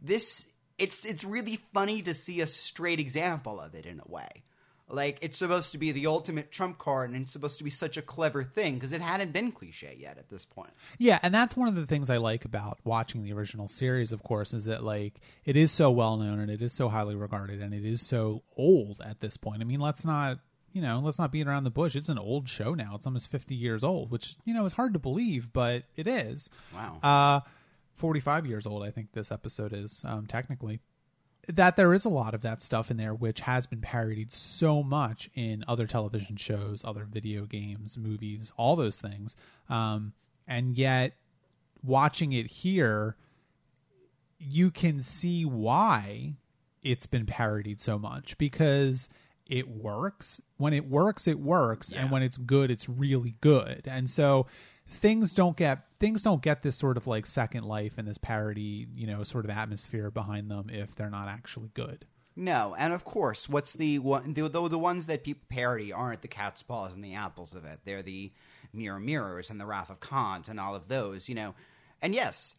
This 0.00 0.46
it's 0.78 1.04
it's 1.04 1.24
really 1.24 1.60
funny 1.72 2.02
to 2.02 2.14
see 2.14 2.40
a 2.40 2.46
straight 2.46 3.00
example 3.00 3.60
of 3.60 3.74
it 3.74 3.86
in 3.86 4.00
a 4.00 4.10
way. 4.10 4.42
Like 4.88 5.18
it's 5.20 5.36
supposed 5.36 5.72
to 5.72 5.78
be 5.78 5.90
the 5.90 6.06
ultimate 6.06 6.52
trump 6.52 6.78
card, 6.78 7.10
and 7.10 7.22
it's 7.22 7.32
supposed 7.32 7.58
to 7.58 7.64
be 7.64 7.70
such 7.70 7.96
a 7.96 8.02
clever 8.02 8.44
thing 8.44 8.74
because 8.74 8.92
it 8.92 9.00
hadn't 9.00 9.32
been 9.32 9.50
cliche 9.50 9.96
yet 9.98 10.16
at 10.16 10.28
this 10.28 10.44
point. 10.44 10.70
Yeah, 10.96 11.18
and 11.24 11.34
that's 11.34 11.56
one 11.56 11.66
of 11.66 11.74
the 11.74 11.86
things 11.86 12.08
I 12.08 12.18
like 12.18 12.44
about 12.44 12.78
watching 12.84 13.24
the 13.24 13.32
original 13.32 13.66
series, 13.66 14.12
of 14.12 14.22
course, 14.22 14.54
is 14.54 14.66
that 14.66 14.84
like 14.84 15.14
it 15.44 15.56
is 15.56 15.72
so 15.72 15.90
well 15.90 16.16
known 16.16 16.38
and 16.38 16.50
it 16.50 16.62
is 16.62 16.72
so 16.72 16.88
highly 16.88 17.16
regarded 17.16 17.60
and 17.60 17.74
it 17.74 17.84
is 17.84 18.06
so 18.06 18.42
old 18.56 19.00
at 19.04 19.18
this 19.18 19.36
point. 19.36 19.60
I 19.60 19.64
mean, 19.64 19.80
let's 19.80 20.04
not 20.04 20.38
you 20.76 20.82
know, 20.82 21.00
let's 21.02 21.18
not 21.18 21.32
beat 21.32 21.46
around 21.46 21.64
the 21.64 21.70
bush. 21.70 21.96
It's 21.96 22.10
an 22.10 22.18
old 22.18 22.50
show 22.50 22.74
now. 22.74 22.92
It's 22.96 23.06
almost 23.06 23.30
fifty 23.30 23.54
years 23.54 23.82
old, 23.82 24.10
which, 24.10 24.36
you 24.44 24.52
know, 24.52 24.66
is 24.66 24.74
hard 24.74 24.92
to 24.92 24.98
believe, 24.98 25.50
but 25.54 25.84
it 25.96 26.06
is. 26.06 26.50
Wow. 26.74 26.98
Uh 27.02 27.40
forty 27.94 28.20
five 28.20 28.44
years 28.44 28.66
old, 28.66 28.84
I 28.84 28.90
think 28.90 29.12
this 29.12 29.32
episode 29.32 29.72
is, 29.72 30.04
um, 30.06 30.26
technically. 30.26 30.80
That 31.48 31.76
there 31.76 31.94
is 31.94 32.04
a 32.04 32.10
lot 32.10 32.34
of 32.34 32.42
that 32.42 32.60
stuff 32.60 32.90
in 32.90 32.98
there 32.98 33.14
which 33.14 33.40
has 33.40 33.66
been 33.66 33.80
parodied 33.80 34.34
so 34.34 34.82
much 34.82 35.30
in 35.34 35.64
other 35.66 35.86
television 35.86 36.36
shows, 36.36 36.84
other 36.84 37.06
video 37.10 37.46
games, 37.46 37.96
movies, 37.96 38.52
all 38.58 38.76
those 38.76 38.98
things. 38.98 39.34
Um, 39.70 40.12
and 40.46 40.76
yet 40.76 41.14
watching 41.82 42.34
it 42.34 42.48
here, 42.48 43.16
you 44.38 44.70
can 44.70 45.00
see 45.00 45.46
why 45.46 46.34
it's 46.82 47.06
been 47.06 47.24
parodied 47.24 47.80
so 47.80 47.98
much 47.98 48.36
because 48.36 49.08
it 49.48 49.68
works. 49.68 50.40
When 50.56 50.72
it 50.72 50.88
works, 50.88 51.26
it 51.26 51.38
works, 51.38 51.92
and 51.92 52.10
when 52.10 52.22
it's 52.22 52.38
good, 52.38 52.70
it's 52.70 52.88
really 52.88 53.36
good. 53.40 53.82
And 53.86 54.08
so 54.10 54.46
things 54.90 55.32
don't 55.32 55.56
get 55.56 55.84
things 55.98 56.22
don't 56.22 56.42
get 56.42 56.62
this 56.62 56.76
sort 56.76 56.96
of 56.96 57.06
like 57.06 57.26
second 57.26 57.64
life 57.64 57.94
and 57.98 58.06
this 58.06 58.18
parody, 58.18 58.86
you 58.94 59.06
know, 59.06 59.22
sort 59.22 59.44
of 59.44 59.50
atmosphere 59.50 60.10
behind 60.10 60.50
them 60.50 60.68
if 60.70 60.94
they're 60.94 61.10
not 61.10 61.28
actually 61.28 61.70
good. 61.74 62.06
No, 62.38 62.76
and 62.78 62.92
of 62.92 63.04
course, 63.04 63.48
what's 63.48 63.72
the 63.72 63.98
one? 63.98 64.34
The, 64.34 64.48
the, 64.48 64.68
the 64.68 64.78
ones 64.78 65.06
that 65.06 65.24
people 65.24 65.46
parody 65.48 65.92
aren't 65.92 66.20
the 66.20 66.28
cat's 66.28 66.62
paws 66.62 66.94
and 66.94 67.02
the 67.02 67.14
apples 67.14 67.54
of 67.54 67.64
it. 67.64 67.80
They're 67.84 68.02
the 68.02 68.30
mirror 68.74 69.00
mirrors 69.00 69.48
and 69.48 69.58
the 69.58 69.64
wrath 69.64 69.88
of 69.88 70.00
Khans 70.00 70.50
and 70.50 70.60
all 70.60 70.74
of 70.74 70.88
those, 70.88 71.30
you 71.30 71.34
know. 71.34 71.54
And 72.02 72.14
yes, 72.14 72.56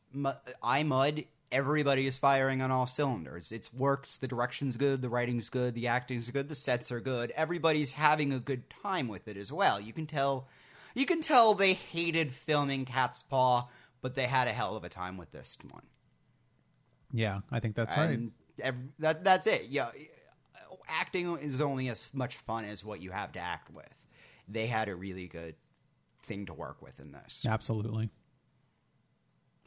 I 0.64 0.82
Mudd. 0.82 1.26
Everybody 1.52 2.08
is 2.08 2.18
firing 2.18 2.62
on 2.62 2.72
all 2.72 2.88
cylinders. 2.88 3.52
It 3.52 3.70
works. 3.76 4.18
The 4.18 4.28
direction's 4.28 4.76
good. 4.76 5.02
The 5.02 5.10
writing's 5.10 5.50
good. 5.50 5.76
The 5.76 5.88
acting's 5.88 6.30
good. 6.30 6.50
The 6.50 6.56
sets 6.56 6.92
are 6.92 7.00
good. 7.00 7.32
Everybody's 7.32 7.94
having 7.94 8.34
a 8.34 8.40
good 8.40 8.70
time 8.70 9.08
with 9.08 9.28
it 9.28 9.38
as 9.38 9.52
well. 9.52 9.80
You 9.80 9.94
can 9.94 10.08
tell. 10.08 10.48
You 10.94 11.06
can 11.06 11.22
tell 11.22 11.54
they 11.54 11.74
hated 11.74 12.34
filming 12.34 12.86
Cat's 12.86 13.24
Paw, 13.24 13.68
but 14.02 14.16
they 14.16 14.26
had 14.26 14.48
a 14.48 14.52
hell 14.52 14.76
of 14.76 14.84
a 14.84 14.90
time 14.90 15.16
with 15.16 15.32
this 15.32 15.58
one. 15.72 15.84
Yeah, 17.14 17.42
I 17.52 17.60
think 17.60 17.76
that's 17.76 17.96
right. 17.96 18.10
And 18.10 18.32
ev- 18.62 18.76
that 19.00 19.24
that's 19.24 19.48
it. 19.48 19.68
Yeah, 19.70 19.90
acting 20.88 21.38
is 21.38 21.62
only 21.62 21.90
as 21.90 22.10
much 22.14 22.38
fun 22.38 22.66
as 22.66 22.84
what 22.84 23.02
you 23.02 23.12
have 23.12 23.32
to 23.34 23.40
act 23.40 23.74
with. 23.74 23.94
They 24.48 24.68
had 24.68 24.90
a 24.90 24.96
really 24.96 25.28
good 25.28 25.56
thing 26.24 26.46
to 26.48 26.54
work 26.54 26.82
with 26.82 27.00
in 27.00 27.12
this. 27.12 27.46
Absolutely. 27.48 28.10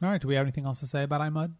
All 0.03 0.09
right, 0.09 0.21
do 0.21 0.27
we 0.27 0.35
have 0.35 0.45
anything 0.45 0.65
else 0.65 0.79
to 0.79 0.87
say 0.87 1.03
about 1.03 1.21
I, 1.21 1.29
Mudd? 1.29 1.53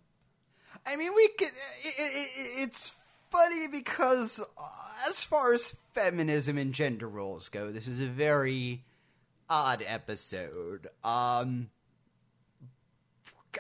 I 0.86 0.96
mean, 0.96 1.14
we 1.16 1.28
could. 1.30 1.52
It, 1.84 1.96
it, 1.98 2.30
it's 2.64 2.94
funny 3.30 3.68
because 3.68 4.40
uh, 4.40 4.64
as 5.10 5.24
far 5.24 5.54
as 5.54 5.76
feminism 5.94 6.58
and 6.58 6.74
gender 6.74 7.08
roles 7.08 7.50
go, 7.50 7.72
this 7.72 7.88
is 7.88 8.02
a 8.02 8.08
very 8.08 8.84
odd 9.50 9.84
episode. 9.86 10.88
Um, 11.04 11.70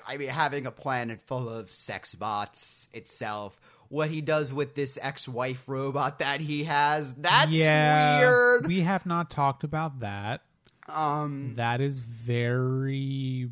I 0.07 0.17
mean, 0.17 0.29
having 0.29 0.65
a 0.65 0.71
planet 0.71 1.21
full 1.25 1.49
of 1.49 1.71
sex 1.71 2.15
bots 2.15 2.89
itself. 2.93 3.59
What 3.89 4.09
he 4.09 4.21
does 4.21 4.53
with 4.53 4.73
this 4.73 4.97
ex-wife 5.01 5.63
robot 5.67 6.19
that 6.19 6.39
he 6.39 6.63
has, 6.63 7.13
that's 7.15 7.51
yeah, 7.51 8.19
weird. 8.21 8.67
We 8.67 8.79
have 8.81 9.05
not 9.05 9.29
talked 9.29 9.65
about 9.65 9.99
that. 9.99 10.43
um, 10.87 11.55
That 11.55 11.81
is 11.81 11.99
very. 11.99 13.49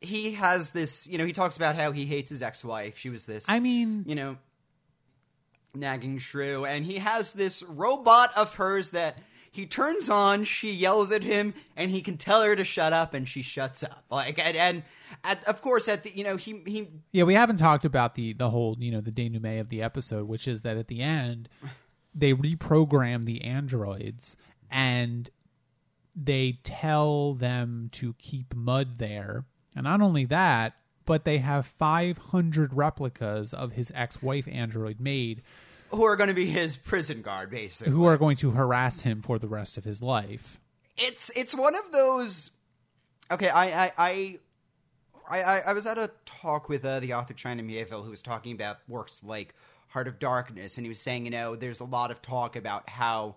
He 0.00 0.32
has 0.32 0.72
this, 0.72 1.06
you 1.06 1.18
know, 1.18 1.24
he 1.24 1.32
talks 1.32 1.56
about 1.56 1.74
how 1.74 1.92
he 1.92 2.06
hates 2.06 2.28
his 2.28 2.42
ex-wife. 2.42 2.98
She 2.98 3.10
was 3.10 3.26
this 3.26 3.46
I 3.48 3.60
mean, 3.60 4.04
you 4.06 4.14
know, 4.14 4.36
nagging 5.74 6.18
shrew, 6.18 6.64
and 6.64 6.84
he 6.84 6.98
has 6.98 7.32
this 7.32 7.62
robot 7.62 8.30
of 8.36 8.54
hers 8.54 8.90
that 8.90 9.20
he 9.50 9.64
turns 9.66 10.10
on. 10.10 10.44
She 10.44 10.70
yells 10.70 11.10
at 11.12 11.22
him, 11.22 11.54
and 11.76 11.90
he 11.90 12.02
can 12.02 12.18
tell 12.18 12.42
her 12.42 12.54
to 12.54 12.64
shut 12.64 12.92
up, 12.92 13.14
and 13.14 13.26
she 13.26 13.42
shuts 13.42 13.82
up. 13.82 14.04
Like, 14.10 14.38
and, 14.38 14.56
and 14.56 14.82
at, 15.24 15.42
of 15.46 15.62
course, 15.62 15.88
at 15.88 16.02
the 16.02 16.10
you 16.14 16.24
know, 16.24 16.36
he 16.36 16.62
he 16.66 16.88
yeah, 17.12 17.24
we 17.24 17.34
haven't 17.34 17.56
talked 17.56 17.84
about 17.84 18.14
the 18.14 18.34
the 18.34 18.50
whole 18.50 18.76
you 18.78 18.90
know 18.90 19.00
the 19.00 19.10
denouement 19.10 19.60
of 19.60 19.68
the 19.70 19.82
episode, 19.82 20.28
which 20.28 20.46
is 20.46 20.62
that 20.62 20.76
at 20.76 20.88
the 20.88 21.00
end 21.00 21.48
they 22.16 22.32
reprogram 22.32 23.24
the 23.24 23.44
androids 23.44 24.36
and 24.70 25.28
they 26.14 26.58
tell 26.64 27.34
them 27.34 27.90
to 27.92 28.14
keep 28.14 28.54
Mudd 28.54 28.98
there, 28.98 29.44
and 29.76 29.84
not 29.84 30.00
only 30.00 30.24
that, 30.24 30.74
but 31.04 31.24
they 31.24 31.38
have 31.38 31.66
500 31.66 32.74
replicas 32.74 33.54
of 33.54 33.72
his 33.72 33.92
ex-wife 33.94 34.48
android 34.48 34.98
made 34.98 35.42
who 35.90 36.04
are 36.04 36.16
going 36.16 36.28
to 36.28 36.34
be 36.34 36.46
his 36.46 36.76
prison 36.76 37.22
guard, 37.22 37.50
basically. 37.50 37.92
who 37.92 38.04
are 38.06 38.16
going 38.16 38.36
to 38.36 38.50
harass 38.50 39.02
him 39.02 39.22
for 39.22 39.38
the 39.38 39.46
rest 39.46 39.78
of 39.78 39.84
his 39.84 40.02
life. 40.02 40.60
it's 40.96 41.30
it's 41.36 41.54
one 41.54 41.76
of 41.76 41.92
those. 41.92 42.50
Okay, 43.30 43.48
I 43.48 43.84
I 43.84 43.92
I. 43.96 44.38
I, 45.28 45.42
I, 45.42 45.58
I 45.58 45.72
was 45.72 45.86
at 45.86 45.98
a 45.98 46.08
talk 46.24 46.68
with 46.68 46.84
uh, 46.84 47.00
the 47.00 47.14
author 47.14 47.34
China 47.34 47.60
Mieville 47.60 48.04
who 48.04 48.10
was 48.10 48.22
talking 48.22 48.52
about 48.52 48.78
works 48.86 49.24
like 49.24 49.56
Heart 49.88 50.06
of 50.06 50.18
Darkness, 50.20 50.76
and 50.76 50.84
he 50.84 50.88
was 50.88 51.00
saying, 51.00 51.24
you 51.24 51.32
know, 51.32 51.56
there's 51.56 51.80
a 51.80 51.84
lot 51.84 52.12
of 52.12 52.22
talk 52.22 52.54
about 52.54 52.88
how, 52.88 53.34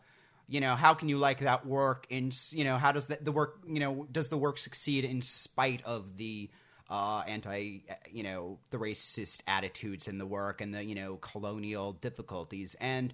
you 0.49 0.59
know, 0.59 0.75
how 0.75 0.95
can 0.95 1.09
you 1.09 1.17
like 1.17 1.39
that 1.39 1.65
work, 1.65 2.07
and 2.09 2.35
you 2.51 2.63
know, 2.63 2.77
how 2.77 2.91
does 2.91 3.05
the, 3.05 3.19
the 3.21 3.31
work, 3.31 3.59
you 3.67 3.79
know, 3.79 4.07
does 4.11 4.29
the 4.29 4.37
work 4.37 4.57
succeed 4.57 5.05
in 5.05 5.21
spite 5.21 5.83
of 5.85 6.17
the 6.17 6.49
uh, 6.89 7.23
anti, 7.27 7.81
you 8.11 8.23
know, 8.23 8.57
the 8.71 8.77
racist 8.77 9.41
attitudes 9.47 10.07
in 10.07 10.17
the 10.17 10.25
work 10.25 10.59
and 10.59 10.73
the 10.73 10.83
you 10.83 10.95
know 10.95 11.17
colonial 11.17 11.93
difficulties, 11.93 12.75
and 12.81 13.13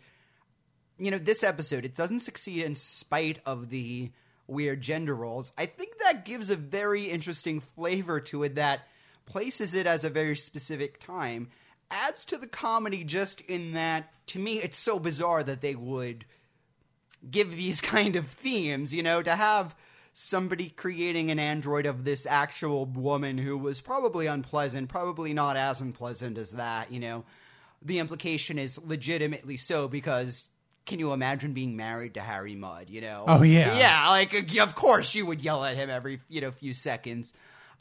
you 0.98 1.12
know, 1.12 1.18
this 1.18 1.44
episode, 1.44 1.84
it 1.84 1.94
doesn't 1.94 2.22
succeed 2.22 2.64
in 2.64 2.74
spite 2.74 3.40
of 3.46 3.70
the 3.70 4.12
weird 4.48 4.80
gender 4.80 5.14
roles. 5.14 5.52
I 5.58 5.66
think 5.66 5.98
that 6.00 6.24
gives 6.24 6.50
a 6.50 6.56
very 6.56 7.10
interesting 7.10 7.60
flavor 7.60 8.20
to 8.22 8.44
it 8.44 8.56
that 8.56 8.88
places 9.26 9.74
it 9.74 9.88
as 9.88 10.04
a 10.04 10.10
very 10.10 10.38
specific 10.38 11.00
time. 11.00 11.50
adds 11.92 12.26
to 12.26 12.38
the 12.38 12.48
comedy 12.48 13.04
just 13.04 13.42
in 13.42 13.74
that 13.74 14.12
to 14.28 14.40
me 14.40 14.60
it's 14.60 14.78
so 14.78 15.00
bizarre 15.00 15.44
that 15.44 15.62
they 15.62 15.76
would 15.76 16.26
give 17.30 17.56
these 17.56 17.82
kind 17.96 18.16
of 18.16 18.28
themes, 18.28 18.94
you 18.94 19.04
know, 19.04 19.22
to 19.22 19.36
have 19.36 19.76
somebody 20.14 20.70
creating 20.70 21.30
an 21.30 21.40
android 21.40 21.86
of 21.86 22.06
this 22.06 22.26
actual 22.26 22.86
woman 22.86 23.38
who 23.38 23.58
was 23.58 23.82
probably 23.82 24.28
unpleasant, 24.28 24.88
probably 24.88 25.34
not 25.34 25.58
as 25.58 25.82
unpleasant 25.82 26.38
as 26.38 26.52
that, 26.52 26.92
you 26.92 27.00
know. 27.00 27.26
The 27.82 28.00
implication 28.00 28.58
is 28.58 28.80
legitimately 28.84 29.58
so 29.58 29.88
because 29.88 30.50
can 30.86 31.00
you 31.00 31.12
imagine 31.12 31.54
being 31.54 31.76
married 31.76 32.14
to 32.14 32.22
Harry 32.22 32.56
Mudd, 32.56 32.90
you 32.90 33.02
know? 33.02 33.26
Oh, 33.28 33.44
yeah. 33.44 33.78
Yeah, 33.78 34.10
like 34.10 34.58
of 34.58 34.74
course 34.76 35.14
you 35.16 35.26
would 35.26 35.42
yell 35.42 35.66
at 35.66 35.76
him 35.76 35.90
every, 35.90 36.22
you 36.30 36.42
know, 36.42 36.52
few 36.52 36.74
seconds. 36.74 37.34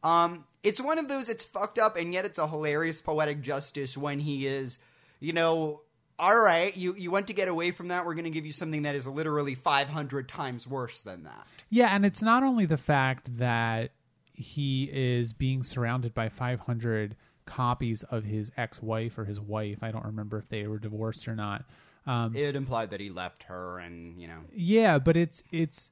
Um 0.02 0.44
it's 0.64 0.80
one 0.80 0.98
of 0.98 1.08
those 1.08 1.28
it's 1.28 1.44
fucked 1.44 1.78
up 1.78 1.96
and 1.96 2.12
yet 2.12 2.24
it's 2.24 2.38
a 2.38 2.48
hilarious 2.48 3.00
poetic 3.00 3.42
justice 3.42 3.96
when 3.96 4.18
he 4.18 4.46
is, 4.46 4.78
you 5.20 5.32
know, 5.32 5.82
all 6.18 6.38
right, 6.38 6.76
you, 6.76 6.94
you 6.94 7.10
went 7.10 7.26
to 7.26 7.32
get 7.32 7.48
away 7.48 7.70
from 7.72 7.88
that. 7.88 8.06
We're 8.06 8.14
going 8.14 8.24
to 8.24 8.30
give 8.30 8.46
you 8.46 8.52
something 8.52 8.82
that 8.82 8.94
is 8.94 9.06
literally 9.06 9.54
500 9.54 10.28
times 10.28 10.66
worse 10.66 11.00
than 11.00 11.24
that. 11.24 11.46
Yeah, 11.70 11.88
and 11.88 12.06
it's 12.06 12.22
not 12.22 12.42
only 12.42 12.66
the 12.66 12.76
fact 12.76 13.38
that 13.38 13.90
he 14.32 14.88
is 14.92 15.32
being 15.32 15.62
surrounded 15.62 16.14
by 16.14 16.28
500 16.28 17.16
copies 17.46 18.02
of 18.04 18.24
his 18.24 18.52
ex-wife 18.56 19.18
or 19.18 19.24
his 19.24 19.40
wife. 19.40 19.78
I 19.82 19.90
don't 19.90 20.04
remember 20.06 20.38
if 20.38 20.48
they 20.48 20.66
were 20.66 20.78
divorced 20.78 21.26
or 21.28 21.34
not. 21.36 21.64
Um, 22.06 22.34
It 22.36 22.54
implied 22.56 22.90
that 22.90 23.00
he 23.00 23.10
left 23.10 23.44
her 23.44 23.78
and, 23.78 24.20
you 24.20 24.28
know. 24.28 24.40
yeah, 24.54 24.98
but 24.98 25.16
it's 25.16 25.42
it's 25.50 25.90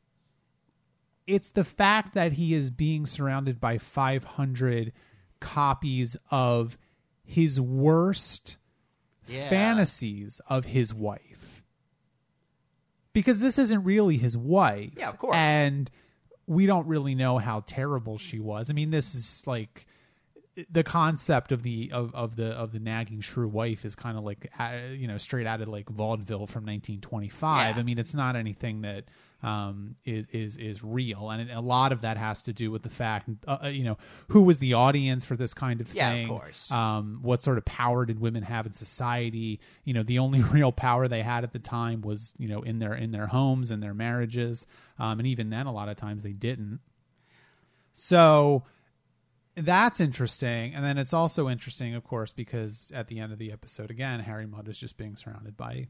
it's 1.26 1.50
the 1.50 1.64
fact 1.64 2.14
that 2.14 2.32
he 2.32 2.52
is 2.54 2.70
being 2.70 3.06
surrounded 3.06 3.60
by 3.60 3.78
500 3.78 4.92
copies 5.40 6.16
of 6.30 6.76
his 7.24 7.60
worst 7.60 8.56
Yeah. 9.32 9.48
fantasies 9.48 10.40
of 10.48 10.64
his 10.66 10.92
wife. 10.94 11.62
Because 13.12 13.40
this 13.40 13.58
isn't 13.58 13.84
really 13.84 14.16
his 14.16 14.36
wife. 14.36 14.92
Yeah, 14.96 15.10
of 15.10 15.18
course. 15.18 15.34
And 15.36 15.90
we 16.46 16.66
don't 16.66 16.86
really 16.86 17.14
know 17.14 17.38
how 17.38 17.62
terrible 17.66 18.16
she 18.18 18.38
was. 18.40 18.70
I 18.70 18.74
mean, 18.74 18.90
this 18.90 19.14
is 19.14 19.42
like 19.46 19.86
the 20.70 20.82
concept 20.82 21.52
of 21.52 21.62
the 21.62 21.90
of, 21.92 22.14
of 22.14 22.36
the 22.36 22.48
of 22.48 22.72
the 22.72 22.78
nagging 22.78 23.20
shrew 23.22 23.48
wife 23.48 23.84
is 23.86 23.94
kind 23.94 24.18
of 24.18 24.24
like 24.24 24.50
uh, 24.58 24.72
you 24.94 25.06
know 25.08 25.16
straight 25.16 25.46
out 25.46 25.62
of 25.62 25.68
like 25.68 25.88
vaudeville 25.88 26.46
from 26.46 26.64
1925 26.66 27.74
Yeah. 27.76 27.80
i 27.80 27.82
mean 27.82 27.96
it's 27.98 28.14
not 28.14 28.36
anything 28.36 28.82
that 28.82 29.06
um 29.42 29.96
is 30.04 30.26
is 30.32 30.56
is 30.56 30.84
real 30.84 31.30
and 31.30 31.50
a 31.50 31.60
lot 31.60 31.92
of 31.92 32.02
that 32.02 32.16
has 32.16 32.42
to 32.42 32.52
do 32.52 32.70
with 32.70 32.82
the 32.82 32.88
fact 32.88 33.28
uh, 33.46 33.58
uh, 33.64 33.68
you 33.68 33.84
know 33.84 33.98
who 34.28 34.42
was 34.42 34.58
the 34.58 34.74
audience 34.74 35.24
for 35.24 35.36
this 35.36 35.52
kind 35.54 35.80
of 35.80 35.88
thing? 35.88 35.96
Yeah, 35.96 36.12
of 36.12 36.28
course. 36.28 36.70
um 36.70 37.18
what 37.22 37.42
sort 37.42 37.58
of 37.58 37.64
power 37.64 38.06
did 38.06 38.20
women 38.20 38.42
have 38.42 38.66
in 38.66 38.74
society 38.74 39.60
you 39.84 39.94
know 39.94 40.02
the 40.02 40.18
only 40.18 40.40
real 40.52 40.72
power 40.72 41.08
they 41.08 41.22
had 41.22 41.44
at 41.44 41.52
the 41.52 41.58
time 41.58 42.02
was 42.02 42.32
you 42.38 42.48
know 42.48 42.62
in 42.62 42.78
their 42.78 42.94
in 42.94 43.10
their 43.10 43.26
homes 43.26 43.70
and 43.70 43.82
their 43.82 43.94
marriages 43.94 44.66
um 44.98 45.18
and 45.18 45.26
even 45.26 45.50
then 45.50 45.66
a 45.66 45.72
lot 45.72 45.88
of 45.88 45.96
times 45.96 46.22
they 46.22 46.32
didn't 46.32 46.80
so 47.92 48.64
that's 49.54 50.00
interesting. 50.00 50.74
And 50.74 50.84
then 50.84 50.98
it's 50.98 51.12
also 51.12 51.48
interesting, 51.48 51.94
of 51.94 52.04
course, 52.04 52.32
because 52.32 52.90
at 52.94 53.08
the 53.08 53.18
end 53.18 53.32
of 53.32 53.38
the 53.38 53.52
episode, 53.52 53.90
again, 53.90 54.20
Harry 54.20 54.46
Mudd 54.46 54.68
is 54.68 54.78
just 54.78 54.96
being 54.96 55.16
surrounded 55.16 55.56
by, 55.56 55.88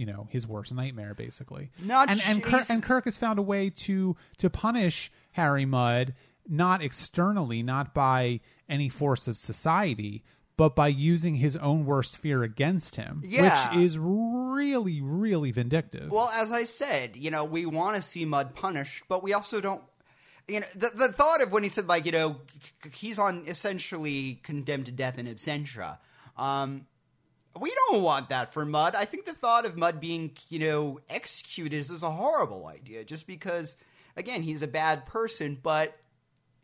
you 0.00 0.06
know, 0.06 0.26
his 0.30 0.46
worst 0.46 0.72
nightmare, 0.72 1.12
basically. 1.14 1.70
Not 1.84 2.08
and 2.08 2.22
and 2.26 2.42
Kirk, 2.42 2.64
and 2.70 2.82
Kirk 2.82 3.04
has 3.04 3.18
found 3.18 3.38
a 3.38 3.42
way 3.42 3.68
to 3.70 4.16
to 4.38 4.48
punish 4.48 5.12
Harry 5.32 5.66
Mudd, 5.66 6.14
not 6.48 6.82
externally, 6.82 7.62
not 7.62 7.92
by 7.92 8.40
any 8.68 8.88
force 8.88 9.28
of 9.28 9.36
society. 9.36 10.24
But 10.56 10.76
by 10.76 10.88
using 10.88 11.36
his 11.36 11.56
own 11.56 11.86
worst 11.86 12.18
fear 12.18 12.42
against 12.42 12.96
him, 12.96 13.22
Yeah. 13.26 13.72
which 13.72 13.82
is 13.82 13.98
really, 13.98 15.00
really 15.00 15.52
vindictive. 15.52 16.10
Well, 16.10 16.28
as 16.34 16.52
I 16.52 16.64
said, 16.64 17.16
you 17.16 17.30
know, 17.30 17.44
we 17.44 17.64
want 17.64 17.96
to 17.96 18.02
see 18.02 18.26
Mudd 18.26 18.54
punished, 18.54 19.04
but 19.08 19.22
we 19.22 19.32
also 19.32 19.62
don't. 19.62 19.82
You 20.48 20.60
know, 20.60 20.66
the, 20.74 20.90
the 20.94 21.08
thought 21.12 21.40
of 21.40 21.50
when 21.50 21.62
he 21.62 21.70
said, 21.70 21.88
like, 21.88 22.04
you 22.04 22.12
know, 22.12 22.42
he's 22.92 23.18
on 23.18 23.44
essentially 23.46 24.40
condemned 24.42 24.84
to 24.86 24.92
death 24.92 25.16
in 25.18 25.26
absentia. 25.26 25.96
Um, 26.36 26.86
we 27.58 27.72
don't 27.74 28.02
want 28.02 28.28
that 28.28 28.52
for 28.52 28.64
Mudd. 28.64 28.94
I 28.94 29.04
think 29.04 29.24
the 29.24 29.32
thought 29.32 29.66
of 29.66 29.76
Mudd 29.76 30.00
being, 30.00 30.32
you 30.48 30.58
know, 30.60 31.00
executed 31.08 31.76
is, 31.76 31.90
is 31.90 32.02
a 32.02 32.10
horrible 32.10 32.66
idea 32.66 33.04
just 33.04 33.26
because, 33.26 33.76
again, 34.16 34.42
he's 34.42 34.62
a 34.62 34.68
bad 34.68 35.06
person, 35.06 35.58
but, 35.62 35.96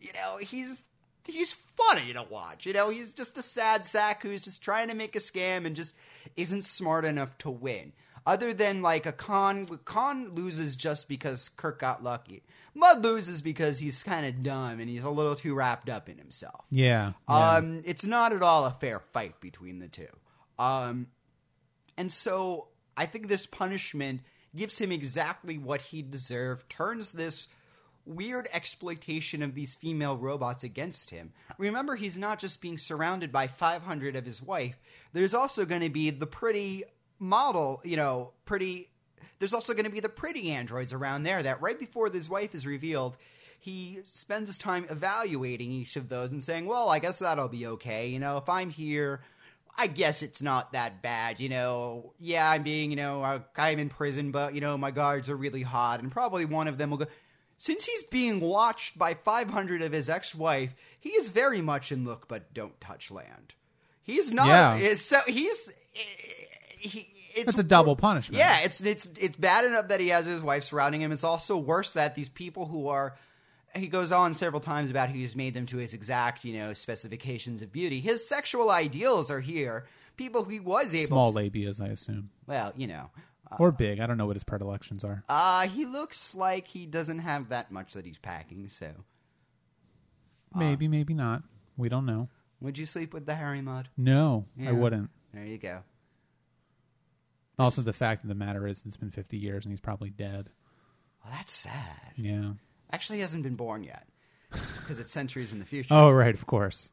you 0.01 0.12
know, 0.12 0.39
he's. 0.39 0.84
He's 1.28 1.57
funny 1.76 2.12
to 2.12 2.22
watch. 2.22 2.66
You 2.66 2.72
know, 2.72 2.89
he's 2.89 3.12
just 3.12 3.37
a 3.37 3.43
sad 3.43 3.84
sack 3.84 4.22
who's 4.22 4.43
just 4.43 4.62
trying 4.62 4.87
to 4.91 4.95
make 4.95 5.16
a 5.16 5.18
scam 5.18 5.66
and 5.66 5.74
just 5.74 5.97
isn't 6.37 6.62
smart 6.62 7.05
enough 7.05 7.37
to 7.39 7.51
win. 7.51 7.93
Other 8.24 8.55
than 8.55 8.80
like 8.80 9.07
a 9.07 9.12
Khan, 9.12 9.66
Khan 9.84 10.30
loses 10.30 10.76
just 10.76 11.09
because 11.09 11.49
Kirk 11.49 11.80
got 11.80 12.05
lucky. 12.05 12.45
Mudd 12.76 13.03
loses 13.03 13.43
because 13.43 13.80
he's 13.80 14.05
kind 14.05 14.24
of 14.24 14.45
dumb 14.45 14.78
and 14.78 14.89
he's 14.89 15.03
a 15.03 15.11
little 15.11 15.34
too 15.34 15.53
wrapped 15.55 15.89
up 15.89 16.09
in 16.09 16.16
himself. 16.18 16.64
yeah, 16.70 17.14
yeah. 17.28 17.55
Um, 17.55 17.82
it's 17.84 18.05
not 18.05 18.32
at 18.32 18.43
all 18.43 18.64
a 18.64 18.70
fair 18.70 19.01
fight 19.01 19.41
between 19.41 19.80
the 19.80 19.89
two. 19.89 20.07
Um, 20.59 21.09
and 21.97 22.11
so 22.11 22.69
I 22.97 23.07
think 23.07 23.29
this 23.29 23.47
punishment 23.47 24.21
gives 24.55 24.79
him 24.79 24.93
exactly 24.93 25.59
what 25.59 25.83
he 25.83 26.03
deserved, 26.03 26.69
turns 26.71 27.13
this 27.13 27.49
weird 28.07 28.49
exploitation 28.53 29.43
of 29.43 29.55
these 29.55 29.75
female 29.75 30.17
robots 30.17 30.65
against 30.65 31.11
him. 31.11 31.33
Remember, 31.59 31.97
he's 31.97 32.17
not 32.17 32.39
just 32.39 32.61
being 32.61 32.79
surrounded 32.79 33.33
by 33.33 33.49
500 33.49 34.17
of 34.17 34.25
his 34.25 34.41
wife, 34.41 34.77
there's 35.13 35.35
also 35.35 35.65
going 35.65 35.83
to 35.83 35.91
be 35.91 36.11
the 36.11 36.27
pretty 36.27 36.85
model, 37.19 37.81
you 37.85 37.97
know, 37.97 38.33
pretty. 38.45 38.91
There's 39.39 39.55
also 39.55 39.75
going 39.75 39.85
to 39.85 39.91
be 39.91 40.01
the 40.01 40.09
pretty 40.09 40.51
androids 40.51 40.95
around 40.95 41.25
there 41.25 41.43
that 41.43 41.61
right 41.61 41.79
before 41.79 42.11
his 42.11 42.29
wife 42.29 42.55
is 42.55 42.67
revealed, 42.67 43.19
he 43.59 43.99
spends 44.05 44.49
his 44.49 44.57
time 44.59 44.87
evaluating 44.89 45.71
each 45.71 45.97
of 45.97 46.09
those 46.09 46.31
and 46.31 46.43
saying, 46.43 46.67
well, 46.67 46.89
I 46.89 47.01
guess 47.01 47.19
that'll 47.19 47.49
be 47.49 47.67
okay. 47.67 48.09
You 48.09 48.19
know, 48.19 48.39
if 48.39 48.49
I'm 48.49 48.71
here, 48.71 49.23
I 49.79 49.87
guess 49.87 50.22
it's 50.22 50.41
not 50.43 50.72
that 50.72 51.03
bad. 51.03 51.41
You 51.41 51.49
know, 51.49 52.12
yeah, 52.18 52.49
I'm 52.49 52.62
being, 52.62 52.91
you 52.91 52.97
know, 52.97 53.22
I'm 53.57 53.79
in 53.79 53.89
prison, 53.89 54.31
but, 54.31 54.55
you 54.55 54.61
know, 54.61 54.77
my 54.79 54.91
guards 54.91 55.29
are 55.29 55.37
really 55.37 55.62
hot, 55.62 56.01
and 56.01 56.11
probably 56.11 56.45
one 56.45 56.68
of 56.68 56.79
them 56.79 56.91
will 56.91 56.99
go. 56.99 57.07
Since 57.59 57.87
he's 57.87 58.03
being 58.05 58.41
watched 58.41 58.99
by 58.99 59.14
500 59.14 59.83
of 59.83 59.93
his 59.93 60.11
ex 60.11 60.35
wife, 60.35 60.74
he 61.01 61.11
is 61.11 61.31
very 61.31 61.62
much 61.62 61.91
in 61.91 62.05
look 62.05 62.29
but 62.29 62.53
don't 62.53 62.79
touch 62.81 63.11
land. 63.11 63.55
He's 64.03 64.33
not. 64.33 64.47
Yeah. 64.47 64.77
it's 64.77 65.03
so 65.03 65.20
he's. 65.27 65.72
Eh, 65.95 66.01
he, 66.79 67.09
it's 67.35 67.51
It's 67.51 67.59
a 67.59 67.64
double 67.64 67.97
punishment. 67.97 68.39
Yeah, 68.39 68.61
it's 68.61 68.81
it's 68.81 69.11
it's 69.18 69.37
bad 69.37 69.66
enough 69.66 69.89
that 69.89 70.01
he 70.01 70.09
has 70.09 70.24
his 70.24 70.41
wife 70.41 70.64
surrounding 70.64 71.03
him. 71.03 71.12
It's 71.12 71.24
also 71.24 71.59
worse 71.59 71.93
that 71.93 72.14
these 72.14 72.29
people 72.29 72.66
who 72.66 72.89
are. 72.89 73.16
He 73.77 73.89
goes 73.89 74.12
on 74.12 74.35
several 74.35 74.61
times 74.61 74.91
about 74.91 75.11
he's 75.11 75.37
made 75.37 75.55
them 75.55 75.66
to 75.66 75.77
his 75.79 75.95
exact, 75.95 76.45
you 76.45 76.57
know, 76.59 76.72
specifications 76.72 77.62
of 77.62 77.72
beauty. 77.72 78.01
His 78.01 78.27
sexual 78.29 78.70
ideals 78.70 79.31
are 79.31 79.41
here. 79.41 79.87
People 80.16 80.45
he 80.45 80.61
was 80.61 80.95
able. 80.95 81.05
Small 81.07 81.33
labias, 81.33 81.81
I 81.81 81.89
assume, 81.89 82.31
Well, 82.47 82.72
you 82.77 82.87
know, 82.87 83.11
or 83.59 83.70
big. 83.72 84.01
I 84.01 84.07
don't 84.07 84.16
know 84.18 84.27
what 84.27 84.37
his 84.37 84.45
predilections 84.45 85.05
are. 85.05 85.22
uh, 85.29 85.68
he 85.68 85.85
looks 85.87 86.35
like 86.35 86.66
he 86.68 86.87
doesn't 86.87 87.18
have 87.20 87.51
that 87.51 87.70
much 87.70 87.93
that 87.95 88.07
he's 88.07 88.18
packing. 88.18 88.68
So, 88.68 88.89
Maybe, 90.55 90.89
maybe 90.89 91.12
not. 91.12 91.43
We 91.77 91.89
don't 91.91 92.07
know. 92.07 92.29
would 92.61 92.79
you 92.79 92.87
sleep 92.87 93.12
with 93.12 93.27
the 93.27 93.35
Harry 93.35 93.61
Mudd? 93.61 93.89
No, 93.97 94.47
Yeah. 94.57 94.70
I 94.70 94.72
wouldn't. 94.72 95.11
There 95.35 95.45
you 95.45 95.59
go. 95.59 95.81
Also, 97.59 97.83
the 97.83 97.93
fact 97.93 98.22
of 98.22 98.29
the 98.29 98.35
matter 98.35 98.66
is, 98.66 98.83
it's 98.87 98.97
been 98.97 99.11
50 99.11 99.37
years 99.37 99.64
and 99.64 99.72
he's 99.72 99.81
probably 99.81 100.11
dead. 100.11 100.51
Well, 101.22 101.33
that's 101.35 101.53
sad. 101.53 102.12
Yeah. 102.16 102.53
Actually, 102.93 103.16
he 103.16 103.22
hasn't 103.22 103.43
been 103.43 103.57
born 103.57 103.84
yet 103.84 104.07
because 104.51 104.99
it's 104.99 105.12
centuries 105.12 105.53
in 105.53 105.59
the 105.59 105.64
future. 105.64 105.93
Oh, 105.93 106.11
right, 106.11 106.34
of 106.34 106.47
course. 106.47 106.91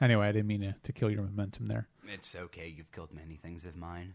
Anyway, 0.00 0.26
I 0.26 0.32
didn't 0.32 0.48
mean 0.48 0.60
to, 0.62 0.74
to 0.82 0.92
kill 0.92 1.10
your 1.10 1.22
momentum 1.22 1.68
there. 1.68 1.88
It's 2.08 2.34
okay. 2.34 2.68
You've 2.68 2.90
killed 2.92 3.12
many 3.12 3.36
things 3.36 3.64
of 3.64 3.76
mine. 3.76 4.14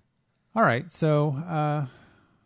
All 0.56 0.64
right, 0.64 0.92
so 0.92 1.36
uh, 1.48 1.86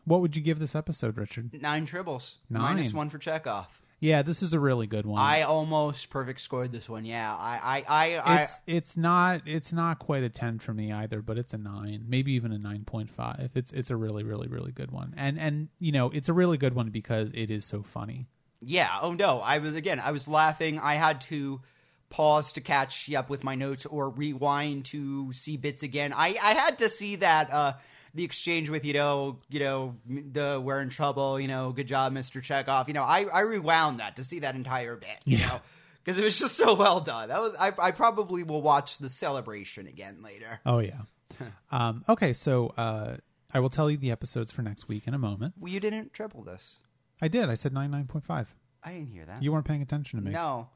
what 0.06 0.22
would 0.22 0.36
you 0.36 0.42
give 0.42 0.60
this 0.60 0.76
episode, 0.76 1.18
Richard? 1.18 1.62
Nine 1.62 1.86
tribbles. 1.86 2.36
Nine. 2.50 2.76
Minus 2.76 2.94
one 2.94 3.10
for 3.10 3.20
Chekov. 3.20 3.68
Yeah, 4.02 4.24
this 4.24 4.42
is 4.42 4.54
a 4.54 4.60
really 4.60 4.88
good 4.88 5.06
one. 5.06 5.22
I 5.22 5.44
almost 5.44 6.10
perfect 6.10 6.42
scored 6.42 6.72
this 6.72 6.90
one. 6.90 7.06
Yeah, 7.06 7.36
I, 7.36 7.60
I, 7.64 7.86
I, 7.88 8.16
I 8.18 8.42
it's 8.42 8.62
it's 8.66 8.98
not 8.98 9.42
it's 9.46 9.72
not 9.72 10.00
quite 10.00 10.24
a 10.24 10.30
10 10.30 10.58
for 10.58 10.74
me 10.74 10.92
either, 10.92 11.22
but 11.22 11.38
it's 11.38 11.54
a 11.54 11.58
9, 11.60 12.06
maybe 12.08 12.32
even 12.34 12.52
a 12.52 12.58
9.5. 12.58 13.56
It's 13.56 13.72
it's 13.72 13.92
a 13.92 13.96
really 13.96 14.24
really 14.24 14.48
really 14.48 14.72
good 14.72 14.90
one. 14.90 15.14
And 15.16 15.40
and 15.40 15.70
you 15.80 15.92
know, 15.92 16.10
it's 16.10 16.30
a 16.30 16.34
really 16.34 16.58
good 16.58 16.74
one 16.74 16.90
because 16.90 17.32
it 17.36 17.52
is 17.52 17.64
so 17.64 17.84
funny. 17.84 18.28
Yeah. 18.62 18.90
Oh 19.02 19.14
no, 19.14 19.40
I 19.40 19.58
was 19.60 19.76
again. 19.76 20.00
I 20.00 20.12
was 20.12 20.28
laughing. 20.28 20.80
I 20.80 20.96
had 20.96 21.22
to 21.22 21.62
pause 22.10 22.54
to 22.54 22.62
catch 22.62 23.12
up 23.14 23.30
with 23.30 23.44
my 23.44 23.56
notes 23.56 23.86
or 23.86 24.10
rewind 24.10 24.86
to 24.86 25.32
see 25.32 25.58
bits 25.58 25.84
again. 25.84 26.14
I, 26.14 26.38
I 26.42 26.54
had 26.54 26.78
to 26.80 26.90
see 26.90 27.16
that 27.18 27.52
uh, 27.52 27.74
the 28.14 28.24
exchange 28.24 28.70
with 28.70 28.86
you 28.86 28.94
know 28.94 29.40
you 29.50 29.60
know 29.60 29.96
the 30.06 30.62
we're 30.64 30.82
in 30.82 30.90
trouble. 30.90 31.40
You 31.40 31.48
know, 31.48 31.72
good 31.72 31.88
job, 31.88 32.14
Mister 32.14 32.42
Chekov. 32.42 32.88
You 32.88 32.94
know, 32.94 33.04
I 33.04 33.26
I 33.34 33.42
rewound 33.42 34.00
that 34.00 34.18
to 34.18 34.24
see 34.24 34.40
that 34.40 34.56
entire 34.56 34.96
bit. 34.96 35.20
You 35.26 35.40
know. 35.40 35.62
because 36.04 36.18
it 36.18 36.24
was 36.24 36.40
just 36.40 36.56
so 36.56 36.74
well 36.74 37.00
done. 37.00 37.30
That 37.30 37.42
was 37.42 37.56
I, 37.60 37.74
I 37.80 37.92
probably 37.92 38.44
will 38.44 38.62
watch 38.62 38.98
the 38.98 39.10
celebration 39.10 39.88
again 39.88 40.22
later. 40.24 40.60
Oh 40.66 40.80
yeah. 40.80 41.02
um, 41.72 42.04
okay, 42.10 42.34
so 42.34 42.68
uh, 42.78 43.18
I 43.54 43.60
will 43.60 43.70
tell 43.70 43.90
you 43.90 43.98
the 43.98 44.12
episodes 44.12 44.52
for 44.52 44.62
next 44.62 44.88
week 44.88 45.08
in 45.08 45.14
a 45.14 45.20
moment. 45.20 45.56
Well, 45.60 45.72
you 45.72 45.80
didn't 45.80 46.14
triple 46.14 46.44
this. 46.44 46.78
I 47.22 47.28
did. 47.28 47.50
I 47.50 47.56
said 47.56 47.74
nine 47.74 47.92
nine 47.92 48.08
point 48.08 48.24
five. 48.24 48.54
I 48.84 48.94
didn't 48.94 49.10
hear 49.10 49.26
that. 49.26 49.44
You 49.44 49.52
weren't 49.52 49.66
paying 49.66 49.82
attention 49.82 50.20
to 50.20 50.26
me. 50.26 50.32
no. 50.32 50.70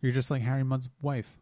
You're 0.00 0.12
just 0.12 0.30
like 0.30 0.42
Harry 0.42 0.62
Mudd's 0.62 0.88
wife. 1.02 1.40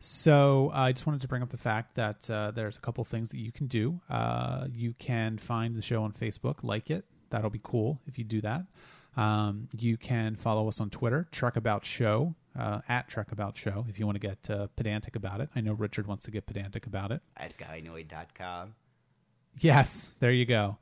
So 0.00 0.70
uh, 0.74 0.78
I 0.78 0.92
just 0.92 1.06
wanted 1.06 1.20
to 1.22 1.28
bring 1.28 1.42
up 1.42 1.50
the 1.50 1.56
fact 1.56 1.94
that 1.96 2.28
uh, 2.30 2.50
there's 2.52 2.76
a 2.76 2.80
couple 2.80 3.04
things 3.04 3.30
that 3.30 3.38
you 3.38 3.52
can 3.52 3.66
do. 3.66 4.00
Uh, 4.08 4.66
you 4.72 4.94
can 4.94 5.38
find 5.38 5.76
the 5.76 5.82
show 5.82 6.02
on 6.02 6.12
Facebook, 6.12 6.62
like 6.62 6.90
it. 6.90 7.04
That'll 7.30 7.50
be 7.50 7.60
cool 7.62 8.00
if 8.06 8.18
you 8.18 8.24
do 8.24 8.40
that. 8.40 8.62
Um, 9.16 9.68
you 9.76 9.96
can 9.96 10.36
follow 10.36 10.68
us 10.68 10.80
on 10.80 10.90
Twitter, 10.90 11.26
Trek 11.32 11.56
About 11.56 11.84
Show, 11.84 12.34
uh, 12.58 12.80
at 12.88 13.08
Trek 13.08 13.32
About 13.32 13.56
Show, 13.56 13.86
if 13.88 13.98
you 13.98 14.06
want 14.06 14.20
to 14.20 14.26
get 14.26 14.50
uh, 14.50 14.68
pedantic 14.76 15.16
about 15.16 15.40
it. 15.40 15.48
I 15.56 15.60
know 15.60 15.72
Richard 15.72 16.06
wants 16.06 16.24
to 16.26 16.30
get 16.30 16.46
pedantic 16.46 16.86
about 16.86 17.10
it. 17.10 17.20
At 17.36 17.56
guynoid.com. 17.58 18.74
Yes, 19.60 20.10
there 20.20 20.30
you 20.30 20.44
go. 20.46 20.78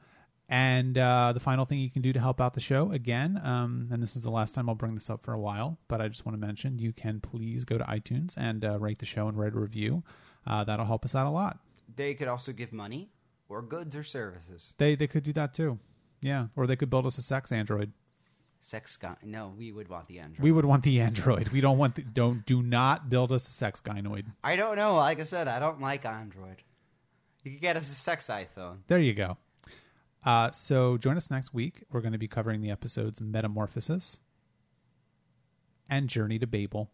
And 0.48 0.96
uh, 0.96 1.32
the 1.32 1.40
final 1.40 1.64
thing 1.64 1.80
you 1.80 1.90
can 1.90 2.02
do 2.02 2.12
to 2.12 2.20
help 2.20 2.40
out 2.40 2.54
the 2.54 2.60
show, 2.60 2.92
again, 2.92 3.40
um, 3.42 3.88
and 3.90 4.00
this 4.00 4.14
is 4.14 4.22
the 4.22 4.30
last 4.30 4.54
time 4.54 4.68
I'll 4.68 4.76
bring 4.76 4.94
this 4.94 5.10
up 5.10 5.20
for 5.20 5.32
a 5.32 5.40
while, 5.40 5.78
but 5.88 6.00
I 6.00 6.06
just 6.06 6.24
want 6.24 6.40
to 6.40 6.46
mention 6.46 6.78
you 6.78 6.92
can 6.92 7.20
please 7.20 7.64
go 7.64 7.78
to 7.78 7.84
iTunes 7.84 8.36
and 8.36 8.64
uh, 8.64 8.78
rate 8.78 9.00
the 9.00 9.06
show 9.06 9.26
and 9.26 9.36
write 9.36 9.54
a 9.54 9.58
review. 9.58 10.02
Uh, 10.46 10.62
that'll 10.62 10.86
help 10.86 11.04
us 11.04 11.16
out 11.16 11.26
a 11.26 11.30
lot. 11.30 11.58
They 11.96 12.14
could 12.14 12.28
also 12.28 12.52
give 12.52 12.72
money 12.72 13.10
or 13.48 13.60
goods 13.60 13.96
or 13.96 14.04
services. 14.04 14.72
They 14.78 14.94
they 14.94 15.08
could 15.08 15.24
do 15.24 15.32
that 15.32 15.52
too, 15.52 15.78
yeah. 16.20 16.46
Or 16.54 16.68
they 16.68 16.76
could 16.76 16.90
build 16.90 17.06
us 17.06 17.18
a 17.18 17.22
sex 17.22 17.50
android. 17.50 17.92
Sex 18.60 18.96
guy. 18.96 19.16
No, 19.24 19.52
we 19.56 19.72
would 19.72 19.88
want 19.88 20.06
the 20.06 20.18
android. 20.20 20.42
We 20.42 20.52
would 20.52 20.64
want 20.64 20.82
the 20.84 21.00
android. 21.00 21.48
We 21.48 21.60
don't 21.60 21.78
want 21.78 21.96
the, 21.96 22.02
don't 22.02 22.44
do 22.46 22.62
not 22.62 23.08
build 23.08 23.32
us 23.32 23.48
a 23.48 23.50
sex 23.52 23.80
gynoid. 23.80 24.26
I 24.42 24.56
don't 24.56 24.76
know. 24.76 24.96
Like 24.96 25.20
I 25.20 25.24
said, 25.24 25.46
I 25.48 25.58
don't 25.60 25.80
like 25.80 26.04
Android. 26.04 26.62
You 27.44 27.52
could 27.52 27.60
get 27.60 27.76
us 27.76 27.90
a 27.90 27.94
sex 27.94 28.26
iPhone. 28.26 28.78
There 28.88 28.98
you 28.98 29.14
go. 29.14 29.38
Uh, 30.26 30.50
so 30.50 30.98
join 30.98 31.16
us 31.16 31.30
next 31.30 31.54
week. 31.54 31.84
We're 31.90 32.00
going 32.00 32.12
to 32.12 32.18
be 32.18 32.26
covering 32.26 32.60
the 32.60 32.70
episodes 32.70 33.20
Metamorphosis 33.20 34.20
and 35.88 36.08
Journey 36.08 36.40
to 36.40 36.48
Babel. 36.48 36.90